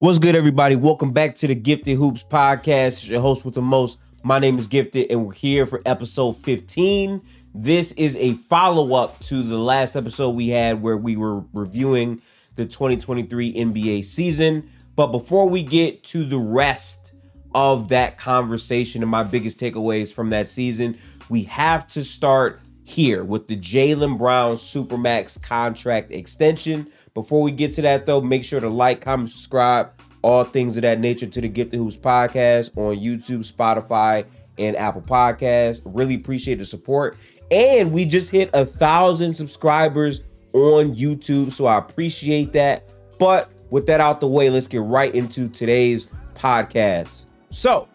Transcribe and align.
What's 0.00 0.20
good, 0.20 0.36
everybody? 0.36 0.76
Welcome 0.76 1.10
back 1.10 1.34
to 1.34 1.48
the 1.48 1.56
Gifted 1.56 1.96
Hoops 1.96 2.22
podcast. 2.22 2.86
It's 2.86 3.08
your 3.08 3.20
host 3.20 3.44
with 3.44 3.54
the 3.54 3.62
most. 3.62 3.98
My 4.22 4.38
name 4.38 4.56
is 4.56 4.68
Gifted, 4.68 5.10
and 5.10 5.26
we're 5.26 5.32
here 5.32 5.66
for 5.66 5.82
episode 5.84 6.36
15. 6.36 7.20
This 7.52 7.90
is 7.94 8.14
a 8.14 8.34
follow 8.34 8.94
up 8.94 9.18
to 9.22 9.42
the 9.42 9.58
last 9.58 9.96
episode 9.96 10.36
we 10.36 10.50
had 10.50 10.82
where 10.82 10.96
we 10.96 11.16
were 11.16 11.40
reviewing 11.52 12.22
the 12.54 12.64
2023 12.64 13.52
NBA 13.54 14.04
season. 14.04 14.70
But 14.94 15.08
before 15.08 15.48
we 15.48 15.64
get 15.64 16.04
to 16.04 16.24
the 16.24 16.38
rest 16.38 17.14
of 17.52 17.88
that 17.88 18.18
conversation 18.18 19.02
and 19.02 19.10
my 19.10 19.24
biggest 19.24 19.58
takeaways 19.58 20.14
from 20.14 20.30
that 20.30 20.46
season, 20.46 20.96
we 21.28 21.42
have 21.42 21.88
to 21.88 22.04
start 22.04 22.60
here 22.84 23.24
with 23.24 23.48
the 23.48 23.56
Jaylen 23.56 24.16
Brown 24.16 24.54
Supermax 24.54 25.42
contract 25.42 26.12
extension. 26.12 26.86
Before 27.18 27.42
we 27.42 27.50
get 27.50 27.72
to 27.72 27.82
that, 27.82 28.06
though, 28.06 28.20
make 28.20 28.44
sure 28.44 28.60
to 28.60 28.68
like, 28.68 29.00
comment, 29.00 29.30
subscribe, 29.30 29.90
all 30.22 30.44
things 30.44 30.76
of 30.76 30.82
that 30.82 31.00
nature 31.00 31.26
to 31.26 31.40
the 31.40 31.48
Gifted 31.48 31.80
Hoops 31.80 31.96
podcast 31.96 32.70
on 32.76 32.96
YouTube, 32.96 33.40
Spotify, 33.40 34.24
and 34.56 34.76
Apple 34.76 35.02
Podcasts. 35.02 35.82
Really 35.84 36.14
appreciate 36.14 36.58
the 36.58 36.64
support. 36.64 37.16
And 37.50 37.90
we 37.90 38.04
just 38.04 38.30
hit 38.30 38.50
a 38.54 38.64
thousand 38.64 39.34
subscribers 39.34 40.20
on 40.52 40.94
YouTube, 40.94 41.50
so 41.50 41.66
I 41.66 41.78
appreciate 41.78 42.52
that. 42.52 42.88
But 43.18 43.50
with 43.70 43.86
that 43.86 44.00
out 44.00 44.20
the 44.20 44.28
way, 44.28 44.48
let's 44.48 44.68
get 44.68 44.82
right 44.82 45.12
into 45.12 45.48
today's 45.48 46.12
podcast. 46.36 47.24
So, 47.50 47.88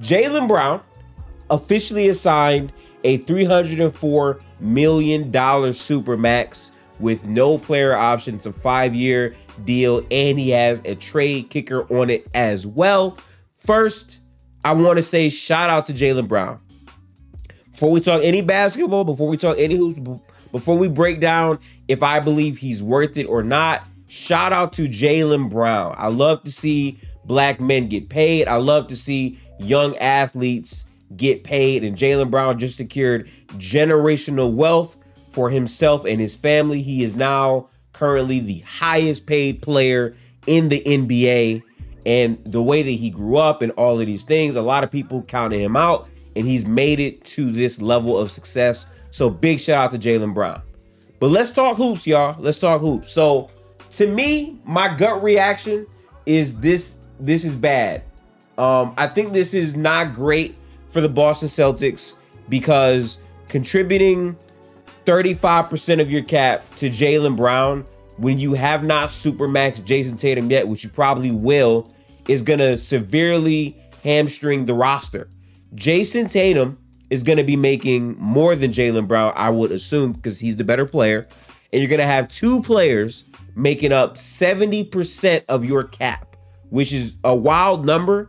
Jaylen 0.00 0.46
Brown 0.46 0.80
officially 1.50 2.06
assigned 2.06 2.72
a 3.02 3.18
$304 3.18 4.40
million 4.60 5.32
Supermax 5.32 6.70
with 7.00 7.26
no 7.26 7.58
player 7.58 7.94
option. 7.94 8.36
It's 8.36 8.46
a 8.46 8.52
five 8.52 8.94
year 8.94 9.34
deal, 9.64 9.98
and 10.10 10.38
he 10.38 10.50
has 10.50 10.80
a 10.84 10.94
trade 10.94 11.50
kicker 11.50 11.82
on 11.92 12.10
it 12.10 12.26
as 12.34 12.66
well. 12.66 13.18
First, 13.52 14.20
I 14.64 14.72
want 14.72 14.98
to 14.98 15.02
say 15.02 15.28
shout 15.28 15.70
out 15.70 15.86
to 15.86 15.92
Jaylen 15.92 16.28
Brown. 16.28 16.60
Before 17.72 17.90
we 17.90 18.00
talk 18.00 18.22
any 18.22 18.40
basketball, 18.40 19.04
before 19.04 19.28
we 19.28 19.36
talk 19.36 19.56
any 19.58 19.74
hoops, 19.74 19.98
before 20.52 20.78
we 20.78 20.88
break 20.88 21.20
down 21.20 21.58
if 21.88 22.02
I 22.02 22.20
believe 22.20 22.58
he's 22.58 22.82
worth 22.82 23.16
it 23.16 23.24
or 23.24 23.42
not, 23.42 23.82
shout 24.06 24.52
out 24.52 24.72
to 24.74 24.88
Jaylen 24.88 25.50
Brown. 25.50 25.94
I 25.98 26.08
love 26.08 26.44
to 26.44 26.52
see 26.52 27.00
black 27.24 27.60
men 27.60 27.88
get 27.88 28.08
paid. 28.08 28.46
I 28.46 28.56
love 28.56 28.86
to 28.88 28.96
see 28.96 29.38
young 29.58 29.96
athletes 29.96 30.86
get 31.16 31.44
paid. 31.44 31.84
And 31.84 31.96
Jaylen 31.96 32.30
Brown 32.30 32.58
just 32.58 32.76
secured 32.76 33.28
generational 33.52 34.54
wealth 34.54 34.96
for 35.34 35.50
himself 35.50 36.04
and 36.04 36.20
his 36.20 36.36
family. 36.36 36.80
He 36.80 37.02
is 37.02 37.14
now 37.14 37.68
currently 37.92 38.40
the 38.40 38.60
highest 38.60 39.26
paid 39.26 39.60
player 39.60 40.14
in 40.46 40.68
the 40.68 40.80
NBA. 40.80 41.62
And 42.06 42.38
the 42.44 42.62
way 42.62 42.82
that 42.82 42.90
he 42.90 43.10
grew 43.10 43.36
up 43.36 43.60
and 43.60 43.72
all 43.72 43.98
of 43.98 44.06
these 44.06 44.24
things, 44.24 44.56
a 44.56 44.62
lot 44.62 44.84
of 44.84 44.90
people 44.90 45.22
counted 45.22 45.58
him 45.58 45.74
out, 45.74 46.08
and 46.36 46.46
he's 46.46 46.66
made 46.66 47.00
it 47.00 47.24
to 47.24 47.50
this 47.50 47.80
level 47.80 48.16
of 48.16 48.30
success. 48.30 48.86
So 49.10 49.30
big 49.30 49.58
shout 49.58 49.86
out 49.86 50.00
to 50.00 50.08
Jaylen 50.08 50.34
Brown. 50.34 50.62
But 51.18 51.30
let's 51.30 51.50
talk 51.50 51.76
hoops, 51.76 52.06
y'all. 52.06 52.36
Let's 52.38 52.58
talk 52.58 52.80
hoops. 52.80 53.10
So 53.10 53.50
to 53.92 54.06
me, 54.06 54.58
my 54.64 54.94
gut 54.94 55.22
reaction 55.22 55.86
is 56.26 56.60
this 56.60 56.98
this 57.18 57.44
is 57.44 57.56
bad. 57.56 58.02
Um, 58.58 58.94
I 58.98 59.06
think 59.06 59.32
this 59.32 59.54
is 59.54 59.76
not 59.76 60.14
great 60.14 60.56
for 60.88 61.00
the 61.00 61.08
Boston 61.08 61.48
Celtics 61.48 62.16
because 62.48 63.18
contributing 63.48 64.36
35% 65.04 66.00
of 66.00 66.10
your 66.10 66.22
cap 66.22 66.74
to 66.76 66.88
Jaylen 66.88 67.36
Brown 67.36 67.86
when 68.16 68.38
you 68.38 68.54
have 68.54 68.84
not 68.84 69.08
supermaxed 69.08 69.84
Jayson 69.84 70.18
Tatum 70.18 70.50
yet, 70.50 70.68
which 70.68 70.84
you 70.84 70.90
probably 70.90 71.30
will, 71.30 71.92
is 72.28 72.42
going 72.42 72.60
to 72.60 72.76
severely 72.76 73.76
hamstring 74.02 74.66
the 74.66 74.74
roster. 74.74 75.28
Jayson 75.74 76.30
Tatum 76.30 76.78
is 77.10 77.22
going 77.22 77.38
to 77.38 77.44
be 77.44 77.56
making 77.56 78.16
more 78.18 78.54
than 78.54 78.70
Jaylen 78.70 79.08
Brown, 79.08 79.32
I 79.36 79.50
would 79.50 79.72
assume, 79.72 80.12
because 80.12 80.40
he's 80.40 80.56
the 80.56 80.64
better 80.64 80.86
player. 80.86 81.26
And 81.72 81.80
you're 81.82 81.88
going 81.88 82.00
to 82.00 82.06
have 82.06 82.28
two 82.28 82.62
players 82.62 83.24
making 83.56 83.92
up 83.92 84.14
70% 84.14 85.44
of 85.48 85.64
your 85.64 85.84
cap, 85.84 86.36
which 86.70 86.92
is 86.92 87.16
a 87.24 87.34
wild 87.34 87.84
number. 87.84 88.28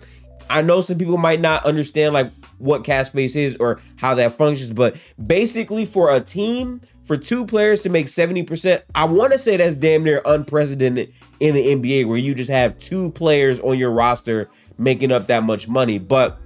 I 0.49 0.61
know 0.61 0.81
some 0.81 0.97
people 0.97 1.17
might 1.17 1.39
not 1.39 1.65
understand 1.65 2.13
like 2.13 2.27
what 2.65 2.83
cap 2.83 3.05
space 3.05 3.35
is 3.35 3.55
or 3.57 3.79
how 3.97 4.15
that 4.15 4.33
functions, 4.33 4.71
but 4.71 4.97
basically 5.25 5.85
for 5.85 6.11
a 6.11 6.19
team, 6.19 6.81
for 7.03 7.15
two 7.15 7.45
players 7.45 7.81
to 7.81 7.89
make 7.89 8.07
70%, 8.07 8.81
I 8.95 9.05
want 9.05 9.31
to 9.31 9.37
say 9.37 9.57
that's 9.57 9.75
damn 9.75 10.03
near 10.03 10.21
unprecedented 10.25 11.13
in 11.39 11.53
the 11.53 11.75
NBA 11.75 12.07
where 12.07 12.17
you 12.17 12.33
just 12.33 12.49
have 12.49 12.77
two 12.79 13.11
players 13.11 13.59
on 13.59 13.77
your 13.77 13.91
roster 13.91 14.49
making 14.77 15.11
up 15.11 15.27
that 15.27 15.43
much 15.43 15.67
money. 15.67 15.99
But 15.99 16.39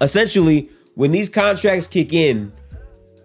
essentially, 0.00 0.68
when 0.94 1.12
these 1.12 1.30
contracts 1.30 1.88
kick 1.88 2.12
in, 2.12 2.52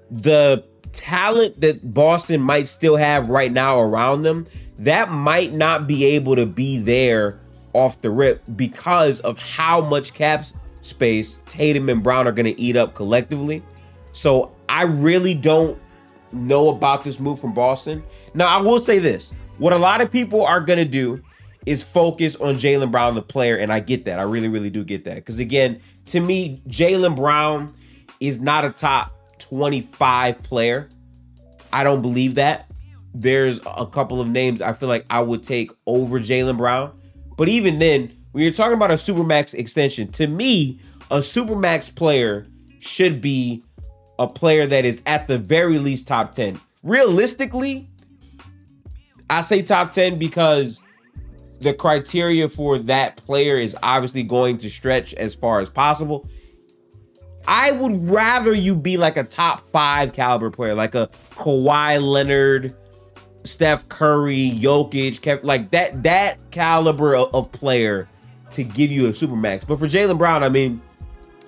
the 0.09 0.63
talent 0.93 1.59
that 1.61 1.93
Boston 1.93 2.39
might 2.39 2.67
still 2.67 2.95
have 2.95 3.29
right 3.29 3.51
now 3.51 3.81
around 3.81 4.23
them, 4.23 4.47
that 4.79 5.11
might 5.11 5.53
not 5.53 5.87
be 5.87 6.05
able 6.05 6.35
to 6.35 6.45
be 6.45 6.77
there 6.77 7.39
off 7.73 8.01
the 8.01 8.09
rip 8.09 8.41
because 8.55 9.19
of 9.21 9.37
how 9.37 9.81
much 9.81 10.13
cap 10.13 10.45
space 10.85 11.41
Tatum 11.47 11.89
and 11.89 12.03
Brown 12.03 12.27
are 12.27 12.31
going 12.31 12.45
to 12.45 12.59
eat 12.59 12.77
up 12.77 12.93
collectively. 12.93 13.63
So 14.11 14.55
I 14.69 14.83
really 14.83 15.33
don't 15.33 15.77
know 16.31 16.69
about 16.69 17.03
this 17.03 17.19
move 17.19 17.39
from 17.39 17.53
Boston. 17.53 18.03
Now, 18.33 18.47
I 18.47 18.61
will 18.61 18.79
say 18.79 18.99
this 18.99 19.33
what 19.57 19.73
a 19.73 19.77
lot 19.77 20.01
of 20.01 20.11
people 20.11 20.45
are 20.45 20.61
going 20.61 20.79
to 20.79 20.85
do 20.85 21.21
is 21.65 21.81
focus 21.81 22.35
on 22.35 22.55
Jaylen 22.55 22.91
Brown, 22.91 23.15
the 23.15 23.21
player. 23.21 23.57
And 23.57 23.71
I 23.73 23.79
get 23.79 24.05
that. 24.05 24.19
I 24.19 24.23
really, 24.23 24.47
really 24.47 24.69
do 24.69 24.83
get 24.83 25.05
that. 25.05 25.15
Because 25.15 25.39
again, 25.39 25.81
to 26.07 26.19
me, 26.19 26.61
Jaylen 26.67 27.15
Brown 27.15 27.73
is 28.19 28.39
not 28.39 28.65
a 28.65 28.69
top 28.69 29.13
25 29.39 30.43
player. 30.43 30.89
I 31.73 31.83
don't 31.83 32.01
believe 32.01 32.35
that. 32.35 32.69
There's 33.13 33.59
a 33.65 33.85
couple 33.85 34.21
of 34.21 34.27
names 34.27 34.61
I 34.61 34.73
feel 34.73 34.89
like 34.89 35.05
I 35.09 35.21
would 35.21 35.43
take 35.43 35.71
over 35.85 36.19
Jaylen 36.19 36.57
Brown. 36.57 36.93
But 37.37 37.49
even 37.49 37.79
then, 37.79 38.14
when 38.35 38.43
you're 38.43 38.51
talking 38.51 38.73
about 38.73 38.91
a 38.91 38.95
supermax 38.95 39.53
extension, 39.53 40.11
to 40.11 40.27
me, 40.27 40.77
a 41.09 41.19
supermax 41.19 41.95
player 41.95 42.45
should 42.79 43.21
be 43.21 43.63
a 44.19 44.27
player 44.27 44.67
that 44.67 44.83
is 44.83 45.01
at 45.05 45.27
the 45.27 45.37
very 45.37 45.79
least 45.79 46.05
top 46.05 46.33
10. 46.33 46.59
Realistically, 46.83 47.89
I 49.29 49.39
say 49.39 49.61
top 49.61 49.93
10 49.93 50.19
because 50.19 50.81
the 51.61 51.73
criteria 51.73 52.49
for 52.49 52.77
that 52.77 53.15
player 53.23 53.55
is 53.55 53.73
obviously 53.81 54.23
going 54.23 54.57
to 54.57 54.69
stretch 54.69 55.13
as 55.13 55.33
far 55.33 55.61
as 55.61 55.69
possible. 55.69 56.29
I 57.47 57.71
would 57.71 58.09
rather 58.09 58.53
you 58.53 58.75
be 58.75 58.97
like 58.97 59.15
a 59.15 59.23
top 59.23 59.61
five 59.61 60.11
caliber 60.11 60.51
player, 60.51 60.75
like 60.75 60.93
a 60.93 61.09
Kawhi 61.35 62.01
Leonard, 62.01 62.75
Steph 63.45 63.87
Curry, 63.87 64.51
Jokic, 64.53 65.21
Kev, 65.21 65.45
like 65.45 65.71
that 65.71 66.03
that 66.03 66.51
caliber 66.51 67.15
of, 67.15 67.33
of 67.33 67.49
player 67.53 68.09
to 68.55 68.63
give 68.63 68.91
you 68.91 69.07
a 69.07 69.13
super 69.13 69.35
max. 69.35 69.65
But 69.65 69.79
for 69.79 69.87
Jaylen 69.87 70.17
Brown, 70.17 70.43
I 70.43 70.49
mean, 70.49 70.81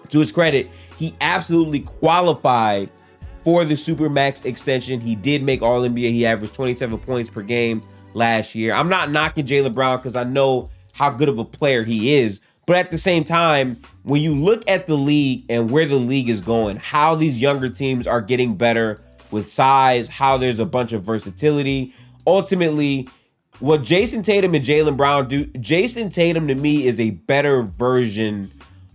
to 0.10 0.20
his 0.20 0.32
credit, 0.32 0.70
he 0.98 1.16
absolutely 1.22 1.82
qualified 1.82 2.90
for 3.44 3.66
the 3.66 3.76
super 3.76 4.10
max 4.10 4.44
extension. 4.46 5.00
He 5.00 5.16
did 5.16 5.44
make 5.44 5.62
All 5.62 5.82
NBA. 5.82 6.12
He 6.12 6.26
averaged 6.26 6.54
27 6.54 6.98
points 7.00 7.30
per 7.30 7.42
game 7.42 7.82
last 8.14 8.56
year. 8.56 8.74
I'm 8.74 8.90
not 8.90 9.12
knocking 9.12 9.46
Jaylen 9.46 9.74
Brown 9.74 9.98
because 9.98 10.16
I 10.16 10.24
know 10.24 10.70
how 10.94 11.10
good 11.10 11.30
of 11.30 11.40
a 11.40 11.46
player 11.46 11.84
he 11.84 12.16
is. 12.16 12.42
But 12.66 12.76
at 12.76 12.92
the 12.92 12.98
same 12.98 13.24
time, 13.24 13.78
when 14.04 14.22
you 14.22 14.36
look 14.36 14.68
at 14.70 14.88
the 14.88 14.96
league 14.96 15.46
and 15.50 15.72
where 15.72 15.86
the 15.86 15.96
league 15.96 16.28
is 16.28 16.42
going, 16.42 16.78
how 16.78 17.16
these 17.16 17.42
younger 17.42 17.70
teams 17.70 18.08
are 18.08 18.22
getting 18.22 18.56
better 18.56 19.00
with 19.32 19.48
size, 19.48 20.10
how 20.10 20.38
there's 20.38 20.60
a 20.60 20.66
bunch 20.66 20.92
of 20.94 21.04
versatility. 21.04 21.94
Ultimately, 22.26 23.08
what 23.60 23.82
Jayson 23.82 24.24
Tatum 24.24 24.54
and 24.54 24.64
Jaylen 24.64 24.98
Brown 24.98 25.28
do, 25.28 25.46
Jayson 25.48 26.14
Tatum 26.14 26.48
to 26.48 26.56
me 26.56 26.86
is 26.86 27.00
a 27.00 27.12
better 27.12 27.62
version 27.64 28.52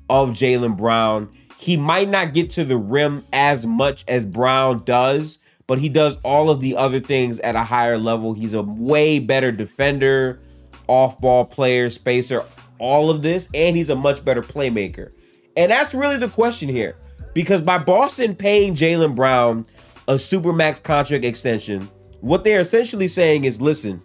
of 0.08 0.30
Jaylen 0.30 0.76
Brown. 0.76 1.30
He 1.58 1.76
might 1.76 2.08
not 2.08 2.34
get 2.34 2.50
to 2.50 2.64
the 2.64 2.76
rim 2.76 3.24
as 3.32 3.66
much 3.66 4.04
as 4.08 4.24
Brown 4.24 4.84
does, 4.84 5.38
but 5.66 5.78
he 5.78 5.88
does 5.88 6.16
all 6.22 6.50
of 6.50 6.60
the 6.60 6.76
other 6.76 7.00
things 7.00 7.40
at 7.40 7.54
a 7.54 7.62
higher 7.62 7.98
level. 7.98 8.34
He's 8.34 8.54
a 8.54 8.62
way 8.62 9.18
better 9.18 9.50
defender, 9.52 10.40
off 10.86 11.20
ball 11.20 11.44
player, 11.44 11.88
spacer, 11.90 12.44
all 12.78 13.10
of 13.10 13.22
this, 13.22 13.48
and 13.54 13.76
he's 13.76 13.90
a 13.90 13.96
much 13.96 14.24
better 14.24 14.42
playmaker. 14.42 15.12
And 15.56 15.70
that's 15.70 15.94
really 15.94 16.18
the 16.18 16.28
question 16.28 16.68
here. 16.68 16.96
Because 17.34 17.62
by 17.62 17.78
Boston 17.78 18.34
paying 18.34 18.74
Jaylen 18.74 19.14
Brown 19.14 19.66
a 20.08 20.14
supermax 20.14 20.82
contract 20.82 21.24
extension, 21.24 21.88
what 22.20 22.44
they're 22.44 22.60
essentially 22.60 23.08
saying 23.08 23.44
is 23.44 23.60
listen, 23.60 24.02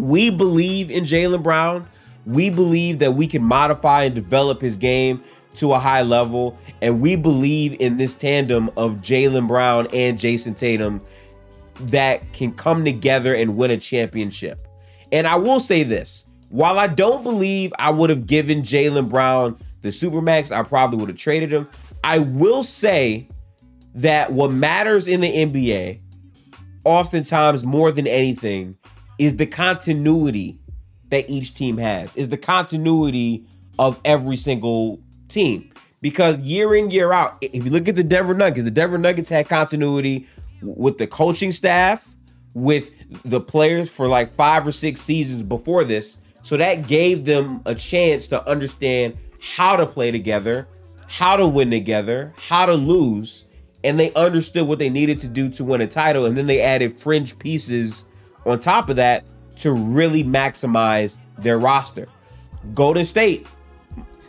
we 0.00 0.30
believe 0.30 0.90
in 0.90 1.04
Jaylen 1.04 1.42
Brown. 1.42 1.88
We 2.26 2.50
believe 2.50 2.98
that 2.98 3.12
we 3.12 3.26
can 3.26 3.42
modify 3.42 4.04
and 4.04 4.14
develop 4.14 4.60
his 4.60 4.76
game 4.76 5.22
to 5.54 5.72
a 5.72 5.78
high 5.78 6.02
level. 6.02 6.58
And 6.82 7.00
we 7.00 7.16
believe 7.16 7.80
in 7.80 7.96
this 7.96 8.14
tandem 8.14 8.70
of 8.76 8.96
Jaylen 8.96 9.48
Brown 9.48 9.88
and 9.92 10.18
Jayson 10.18 10.54
Tatum 10.54 11.00
that 11.80 12.32
can 12.32 12.52
come 12.52 12.84
together 12.84 13.34
and 13.34 13.56
win 13.56 13.70
a 13.70 13.76
championship. 13.76 14.68
And 15.12 15.26
I 15.26 15.36
will 15.36 15.60
say 15.60 15.82
this 15.82 16.26
while 16.50 16.78
I 16.78 16.88
don't 16.88 17.22
believe 17.22 17.72
I 17.78 17.90
would 17.90 18.10
have 18.10 18.26
given 18.26 18.62
Jaylen 18.62 19.08
Brown 19.08 19.56
the 19.82 19.88
Supermax, 19.88 20.54
I 20.54 20.62
probably 20.62 20.98
would 20.98 21.08
have 21.08 21.18
traded 21.18 21.52
him. 21.52 21.68
I 22.04 22.18
will 22.18 22.62
say 22.62 23.28
that 23.94 24.32
what 24.32 24.50
matters 24.50 25.08
in 25.08 25.20
the 25.20 25.32
NBA, 25.32 26.00
oftentimes 26.84 27.64
more 27.64 27.90
than 27.92 28.06
anything, 28.06 28.76
is 29.20 29.36
the 29.36 29.46
continuity 29.46 30.58
that 31.10 31.28
each 31.28 31.52
team 31.52 31.76
has, 31.76 32.16
is 32.16 32.30
the 32.30 32.38
continuity 32.38 33.44
of 33.78 34.00
every 34.02 34.36
single 34.36 34.98
team. 35.28 35.68
Because 36.00 36.40
year 36.40 36.74
in, 36.74 36.90
year 36.90 37.12
out, 37.12 37.36
if 37.42 37.62
you 37.62 37.70
look 37.70 37.86
at 37.86 37.96
the 37.96 38.02
Denver 38.02 38.32
Nuggets, 38.32 38.64
the 38.64 38.70
Denver 38.70 38.96
Nuggets 38.96 39.28
had 39.28 39.46
continuity 39.46 40.26
with 40.62 40.96
the 40.96 41.06
coaching 41.06 41.52
staff, 41.52 42.16
with 42.54 42.92
the 43.22 43.42
players 43.42 43.90
for 43.90 44.08
like 44.08 44.30
five 44.30 44.66
or 44.66 44.72
six 44.72 45.02
seasons 45.02 45.42
before 45.42 45.84
this. 45.84 46.18
So 46.40 46.56
that 46.56 46.86
gave 46.86 47.26
them 47.26 47.60
a 47.66 47.74
chance 47.74 48.26
to 48.28 48.48
understand 48.48 49.18
how 49.38 49.76
to 49.76 49.84
play 49.84 50.10
together, 50.10 50.66
how 51.08 51.36
to 51.36 51.46
win 51.46 51.70
together, 51.70 52.32
how 52.38 52.64
to 52.64 52.74
lose. 52.74 53.44
And 53.84 54.00
they 54.00 54.14
understood 54.14 54.66
what 54.66 54.78
they 54.78 54.88
needed 54.88 55.18
to 55.18 55.28
do 55.28 55.50
to 55.50 55.64
win 55.64 55.82
a 55.82 55.86
title. 55.86 56.24
And 56.24 56.38
then 56.38 56.46
they 56.46 56.62
added 56.62 56.98
fringe 56.98 57.38
pieces 57.38 58.06
on 58.46 58.58
top 58.58 58.88
of 58.88 58.96
that 58.96 59.24
to 59.56 59.72
really 59.72 60.24
maximize 60.24 61.18
their 61.38 61.58
roster. 61.58 62.08
Golden 62.74 63.04
State, 63.04 63.46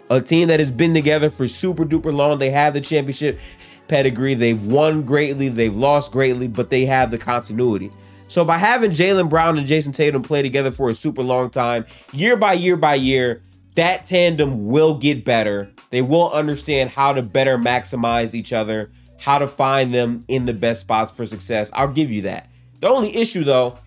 a 0.09 0.21
team 0.21 0.47
that 0.49 0.59
has 0.59 0.71
been 0.71 0.93
together 0.93 1.29
for 1.29 1.47
super 1.47 1.85
duper 1.85 2.13
long. 2.13 2.37
They 2.37 2.49
have 2.49 2.73
the 2.73 2.81
championship 2.81 3.39
pedigree. 3.87 4.33
They've 4.33 4.61
won 4.61 5.03
greatly, 5.03 5.49
they've 5.49 5.75
lost 5.75 6.11
greatly, 6.11 6.47
but 6.47 6.69
they 6.69 6.85
have 6.85 7.11
the 7.11 7.17
continuity. 7.17 7.91
So 8.27 8.45
by 8.45 8.57
having 8.57 8.91
Jaylen 8.91 9.29
Brown 9.29 9.57
and 9.57 9.67
Jayson 9.67 9.93
Tatum 9.93 10.23
play 10.23 10.41
together 10.41 10.71
for 10.71 10.89
a 10.89 10.95
super 10.95 11.21
long 11.21 11.49
time, 11.49 11.85
year 12.13 12.37
by 12.37 12.53
year 12.53 12.77
by 12.77 12.95
year, 12.95 13.41
that 13.75 14.05
tandem 14.05 14.67
will 14.67 14.97
get 14.97 15.25
better. 15.25 15.69
They 15.89 16.01
will 16.01 16.31
understand 16.31 16.89
how 16.91 17.11
to 17.13 17.21
better 17.21 17.57
maximize 17.57 18.33
each 18.33 18.53
other, 18.53 18.91
how 19.19 19.37
to 19.39 19.47
find 19.47 19.93
them 19.93 20.23
in 20.29 20.45
the 20.45 20.53
best 20.53 20.81
spots 20.81 21.11
for 21.11 21.25
success. 21.25 21.69
I'll 21.73 21.91
give 21.91 22.09
you 22.11 22.21
that. 22.23 22.49
The 22.79 22.87
only 22.87 23.15
issue 23.15 23.43
though 23.43 23.77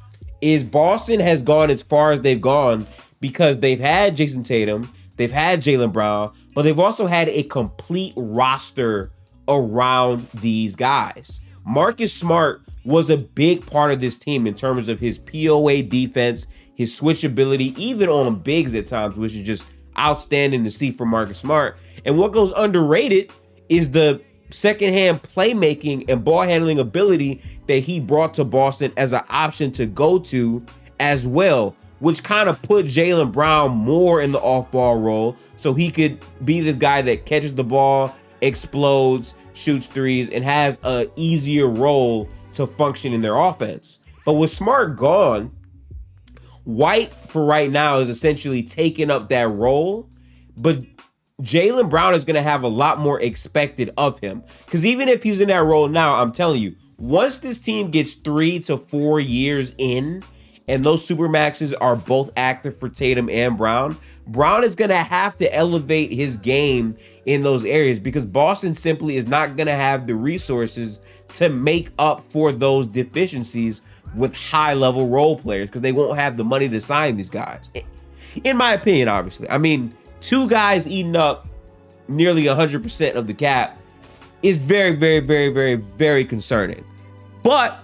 is 0.44 0.62
Boston 0.62 1.20
has 1.20 1.40
gone 1.40 1.70
as 1.70 1.82
far 1.82 2.12
as 2.12 2.20
they've 2.20 2.40
gone 2.40 2.86
because 3.18 3.60
they've 3.60 3.80
had 3.80 4.14
Jayson 4.14 4.44
Tatum, 4.44 4.92
they've 5.16 5.32
had 5.32 5.60
Jaylen 5.60 5.90
Brown, 5.90 6.32
but 6.54 6.62
they've 6.62 6.78
also 6.78 7.06
had 7.06 7.28
a 7.30 7.44
complete 7.44 8.12
roster 8.14 9.10
around 9.48 10.28
these 10.34 10.76
guys. 10.76 11.40
Marcus 11.64 12.12
Smart 12.12 12.60
was 12.84 13.08
a 13.08 13.16
big 13.16 13.64
part 13.64 13.90
of 13.90 14.00
this 14.00 14.18
team 14.18 14.46
in 14.46 14.52
terms 14.52 14.90
of 14.90 15.00
his 15.00 15.16
POA 15.16 15.82
defense, 15.82 16.46
his 16.74 16.94
switch 16.94 17.24
ability, 17.24 17.74
even 17.82 18.10
on 18.10 18.36
bigs 18.40 18.74
at 18.74 18.86
times, 18.86 19.16
which 19.16 19.32
is 19.34 19.46
just 19.46 19.66
outstanding 19.98 20.62
to 20.64 20.70
see 20.70 20.90
from 20.90 21.08
Marcus 21.08 21.38
Smart. 21.38 21.78
And 22.04 22.18
what 22.18 22.32
goes 22.32 22.52
underrated 22.54 23.32
is 23.70 23.92
the 23.92 24.20
secondhand 24.54 25.22
playmaking 25.22 26.04
and 26.08 26.24
ball 26.24 26.42
handling 26.42 26.78
ability 26.78 27.42
that 27.66 27.78
he 27.78 27.98
brought 27.98 28.34
to 28.34 28.44
Boston 28.44 28.92
as 28.96 29.12
an 29.12 29.22
option 29.28 29.72
to 29.72 29.86
go 29.86 30.18
to 30.18 30.64
as 31.00 31.26
well, 31.26 31.74
which 31.98 32.22
kind 32.22 32.48
of 32.48 32.62
put 32.62 32.86
Jaylen 32.86 33.32
Brown 33.32 33.72
more 33.72 34.22
in 34.22 34.32
the 34.32 34.40
off 34.40 34.70
ball 34.70 34.96
role 34.98 35.36
so 35.56 35.74
he 35.74 35.90
could 35.90 36.18
be 36.44 36.60
this 36.60 36.76
guy 36.76 37.02
that 37.02 37.26
catches 37.26 37.54
the 37.54 37.64
ball, 37.64 38.14
explodes, 38.42 39.34
shoots 39.54 39.88
threes, 39.88 40.28
and 40.30 40.44
has 40.44 40.78
a 40.84 41.10
easier 41.16 41.66
role 41.66 42.28
to 42.52 42.66
function 42.66 43.12
in 43.12 43.22
their 43.22 43.36
offense. 43.36 43.98
But 44.24 44.34
with 44.34 44.50
Smart 44.50 44.96
gone, 44.96 45.50
White 46.62 47.12
for 47.26 47.44
right 47.44 47.70
now 47.70 47.98
is 47.98 48.08
essentially 48.08 48.62
taking 48.62 49.10
up 49.10 49.28
that 49.28 49.48
role, 49.48 50.08
but 50.56 50.78
Jaylen 51.42 51.90
Brown 51.90 52.14
is 52.14 52.24
going 52.24 52.36
to 52.36 52.42
have 52.42 52.62
a 52.62 52.68
lot 52.68 53.00
more 53.00 53.20
expected 53.20 53.92
of 53.96 54.20
him. 54.20 54.44
Because 54.64 54.86
even 54.86 55.08
if 55.08 55.22
he's 55.22 55.40
in 55.40 55.48
that 55.48 55.64
role 55.64 55.88
now, 55.88 56.16
I'm 56.16 56.32
telling 56.32 56.62
you, 56.62 56.76
once 56.96 57.38
this 57.38 57.58
team 57.58 57.90
gets 57.90 58.14
three 58.14 58.60
to 58.60 58.76
four 58.76 59.18
years 59.18 59.74
in, 59.78 60.22
and 60.68 60.84
those 60.84 61.04
super 61.04 61.28
maxes 61.28 61.74
are 61.74 61.96
both 61.96 62.30
active 62.36 62.78
for 62.78 62.88
Tatum 62.88 63.28
and 63.28 63.58
Brown, 63.58 63.98
Brown 64.26 64.64
is 64.64 64.74
going 64.76 64.90
to 64.90 64.96
have 64.96 65.36
to 65.36 65.54
elevate 65.54 66.12
his 66.12 66.36
game 66.38 66.96
in 67.26 67.42
those 67.42 67.64
areas 67.64 67.98
because 67.98 68.24
Boston 68.24 68.72
simply 68.72 69.16
is 69.16 69.26
not 69.26 69.56
going 69.56 69.66
to 69.66 69.74
have 69.74 70.06
the 70.06 70.14
resources 70.14 71.00
to 71.30 71.48
make 71.48 71.90
up 71.98 72.20
for 72.20 72.52
those 72.52 72.86
deficiencies 72.86 73.82
with 74.14 74.34
high 74.34 74.72
level 74.72 75.08
role 75.08 75.36
players 75.36 75.66
because 75.66 75.82
they 75.82 75.92
won't 75.92 76.16
have 76.18 76.36
the 76.36 76.44
money 76.44 76.68
to 76.68 76.80
sign 76.80 77.16
these 77.16 77.28
guys. 77.28 77.70
In 78.44 78.56
my 78.56 78.72
opinion, 78.72 79.08
obviously. 79.08 79.50
I 79.50 79.58
mean, 79.58 79.94
two 80.24 80.48
guys 80.48 80.88
eating 80.88 81.14
up 81.14 81.46
nearly 82.08 82.44
100% 82.44 83.14
of 83.14 83.26
the 83.26 83.34
cap 83.34 83.78
is 84.42 84.58
very, 84.58 84.92
very, 84.94 85.20
very, 85.20 85.52
very, 85.52 85.76
very 85.76 86.24
concerning. 86.24 86.84
But 87.42 87.78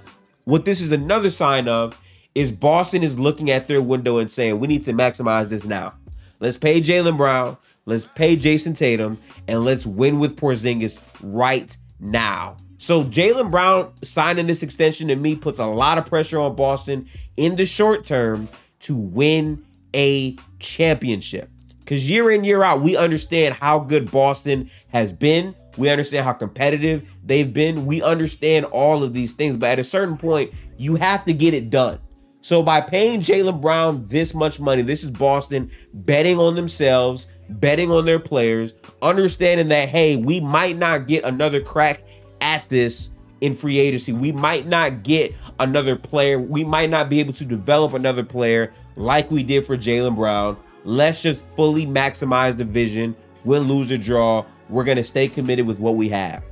what 0.45 0.65
this 0.65 0.81
is 0.81 0.91
another 0.91 1.31
sign 1.31 1.69
of 1.69 2.01
is 2.35 2.51
Boston 2.51 3.03
is 3.03 3.19
looking 3.19 3.51
at 3.51 3.69
their 3.69 3.83
window 3.83 4.19
and 4.19 4.31
saying, 4.31 4.59
we 4.59 4.69
need 4.69 4.83
to 4.87 4.93
maximize 4.93 5.51
this 5.51 5.67
now. 5.67 5.95
Let's 6.41 6.57
pay 6.57 6.81
Jaylen 6.81 7.19
Brown, 7.19 7.59
let's 7.85 8.07
pay 8.07 8.37
Jayson 8.37 8.75
Tatum, 8.75 9.19
and 9.47 9.65
let's 9.65 9.85
win 9.85 10.19
with 10.19 10.37
Porzingis 10.37 10.99
right 11.23 11.77
now. 11.99 12.57
So 12.79 13.05
Jaylen 13.05 13.51
Brown 13.51 13.93
signing 14.03 14.47
this 14.47 14.63
extension 14.63 15.09
to 15.09 15.17
me 15.17 15.37
puts 15.37 15.59
a 15.59 15.67
lot 15.67 15.99
of 15.99 16.07
pressure 16.07 16.39
on 16.39 16.57
Boston 16.57 17.07
in 17.37 17.57
the 17.57 17.67
short 17.67 18.05
term 18.05 18.49
to 18.81 18.97
win 18.97 19.63
a 19.95 20.37
championship. 20.59 21.51
Because 21.91 22.09
year 22.09 22.31
in, 22.31 22.45
year 22.45 22.63
out, 22.63 22.83
we 22.83 22.97
understand 22.97 23.57
how 23.57 23.81
good 23.81 24.13
Boston 24.13 24.71
has 24.93 25.13
been. 25.13 25.57
We 25.77 25.89
understand 25.91 26.25
how 26.25 26.35
competitive 26.35 27.13
they've 27.25 27.53
been. 27.53 27.85
We 27.85 28.01
understand 28.01 28.67
all 28.67 29.03
of 29.03 29.13
these 29.13 29.33
things. 29.33 29.57
But 29.57 29.71
at 29.71 29.79
a 29.81 29.85
certain 29.85 30.17
point, 30.17 30.53
you 30.77 30.95
have 30.95 31.25
to 31.25 31.33
get 31.33 31.53
it 31.53 31.69
done. 31.69 31.99
So 32.43 32.63
by 32.63 32.81
paying 32.81 33.23
Jaylen 33.23 33.61
Brown 33.61 34.07
this 34.07 34.35
much 34.35 34.61
money, 34.61 34.83
this 34.83 35.03
is 35.03 35.11
Boston 35.11 35.69
betting 35.93 36.39
on 36.39 36.55
themselves, 36.55 37.27
betting 37.49 37.91
on 37.91 38.05
their 38.05 38.21
players, 38.21 38.73
understanding 39.03 39.67
that, 39.71 39.89
hey, 39.89 40.15
we 40.15 40.39
might 40.39 40.77
not 40.77 41.09
get 41.09 41.25
another 41.25 41.61
crack 41.61 42.05
at 42.41 42.69
this 42.69 43.11
in 43.41 43.53
free 43.53 43.81
agency. 43.81 44.13
We 44.13 44.31
might 44.31 44.65
not 44.65 45.03
get 45.03 45.35
another 45.59 45.97
player. 45.97 46.39
We 46.39 46.63
might 46.63 46.89
not 46.89 47.11
be 47.11 47.19
able 47.19 47.33
to 47.33 47.45
develop 47.45 47.95
another 47.95 48.23
player 48.23 48.73
like 48.95 49.29
we 49.29 49.43
did 49.43 49.67
for 49.67 49.77
Jaylen 49.77 50.15
Brown. 50.15 50.57
Let's 50.85 51.21
just 51.21 51.41
fully 51.41 51.87
maximize 51.87 52.57
the 52.57 52.65
vision, 52.65 53.15
win, 53.45 53.63
lose, 53.65 53.93
or 53.93 53.99
draw. 53.99 54.45
We're 54.69 54.85
gonna 54.85 55.05
stay 55.05 55.29
committed 55.29 55.67
with 55.67 55.81
what 55.81 55.97
we 55.97 56.09
have. 56.09 56.45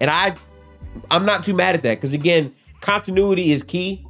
And 0.00 0.10
I 0.10 0.36
I'm 1.10 1.26
not 1.26 1.44
too 1.44 1.54
mad 1.54 1.74
at 1.74 1.82
that 1.82 1.96
because 1.96 2.14
again, 2.14 2.54
continuity 2.80 3.52
is 3.52 3.62
key. 3.62 4.06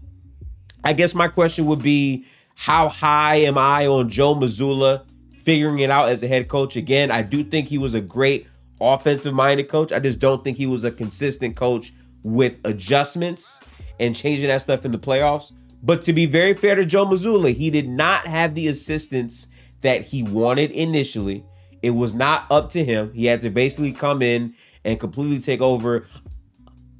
I 0.84 0.92
guess 0.92 1.14
my 1.14 1.28
question 1.28 1.66
would 1.66 1.82
be 1.82 2.26
how 2.54 2.88
high 2.88 3.36
am 3.36 3.58
I 3.58 3.86
on 3.86 4.08
Joe 4.08 4.34
Mazzulla 4.34 5.04
figuring 5.30 5.78
it 5.80 5.90
out 5.90 6.08
as 6.08 6.22
a 6.22 6.28
head 6.28 6.48
coach? 6.48 6.76
Again, 6.76 7.10
I 7.10 7.22
do 7.22 7.44
think 7.44 7.68
he 7.68 7.78
was 7.78 7.94
a 7.94 8.00
great 8.00 8.46
offensive 8.80 9.34
minded 9.34 9.68
coach. 9.68 9.92
I 9.92 9.98
just 9.98 10.18
don't 10.18 10.42
think 10.42 10.56
he 10.56 10.66
was 10.66 10.84
a 10.84 10.90
consistent 10.90 11.56
coach 11.56 11.92
with 12.22 12.58
adjustments 12.64 13.60
and 14.00 14.14
changing 14.14 14.48
that 14.48 14.60
stuff 14.60 14.84
in 14.84 14.92
the 14.92 14.98
playoffs. 14.98 15.52
But 15.82 16.02
to 16.04 16.12
be 16.12 16.26
very 16.26 16.54
fair 16.54 16.74
to 16.74 16.84
Joe 16.84 17.06
Mazzulla, 17.06 17.54
he 17.54 17.70
did 17.70 17.88
not 17.88 18.26
have 18.26 18.54
the 18.54 18.68
assistance 18.68 19.48
that 19.82 20.02
he 20.02 20.22
wanted 20.22 20.70
initially. 20.70 21.44
It 21.82 21.90
was 21.90 22.14
not 22.14 22.46
up 22.50 22.70
to 22.70 22.84
him. 22.84 23.12
He 23.12 23.26
had 23.26 23.40
to 23.42 23.50
basically 23.50 23.92
come 23.92 24.22
in 24.22 24.54
and 24.84 24.98
completely 24.98 25.38
take 25.38 25.60
over 25.60 26.06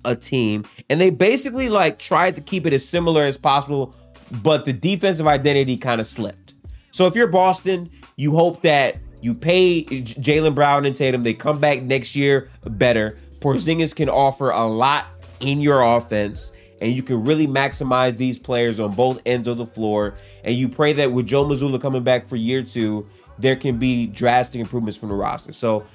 a 0.04 0.14
team. 0.14 0.64
And 0.88 1.00
they 1.00 1.10
basically 1.10 1.68
like 1.68 1.98
tried 1.98 2.36
to 2.36 2.40
keep 2.40 2.66
it 2.66 2.72
as 2.72 2.88
similar 2.88 3.24
as 3.24 3.36
possible, 3.36 3.94
but 4.42 4.64
the 4.64 4.72
defensive 4.72 5.26
identity 5.26 5.76
kind 5.76 6.00
of 6.00 6.06
slipped. 6.06 6.54
So 6.90 7.06
if 7.06 7.14
you're 7.14 7.26
Boston, 7.26 7.90
you 8.16 8.32
hope 8.32 8.62
that 8.62 8.96
you 9.20 9.34
pay 9.34 9.84
Jaylen 9.84 10.54
Brown 10.54 10.86
and 10.86 10.94
Tatum. 10.94 11.22
They 11.22 11.34
come 11.34 11.58
back 11.58 11.82
next 11.82 12.14
year 12.14 12.48
better. 12.64 13.18
Porzingis 13.40 13.94
can 13.94 14.08
offer 14.08 14.50
a 14.50 14.64
lot 14.66 15.06
in 15.40 15.60
your 15.60 15.82
offense, 15.82 16.52
and 16.80 16.92
you 16.92 17.02
can 17.02 17.24
really 17.24 17.46
maximize 17.46 18.16
these 18.16 18.38
players 18.38 18.78
on 18.78 18.94
both 18.94 19.20
ends 19.26 19.48
of 19.48 19.56
the 19.56 19.66
floor. 19.66 20.14
And 20.44 20.54
you 20.54 20.68
pray 20.68 20.92
that 20.94 21.12
with 21.12 21.26
Joe 21.26 21.44
Mazzulla 21.44 21.80
coming 21.80 22.02
back 22.02 22.26
for 22.26 22.36
year 22.36 22.62
two, 22.62 23.06
there 23.38 23.56
can 23.56 23.78
be 23.78 24.06
drastic 24.06 24.60
improvements 24.60 24.98
from 24.98 25.10
the 25.10 25.14
roster. 25.14 25.52
So, 25.52 25.86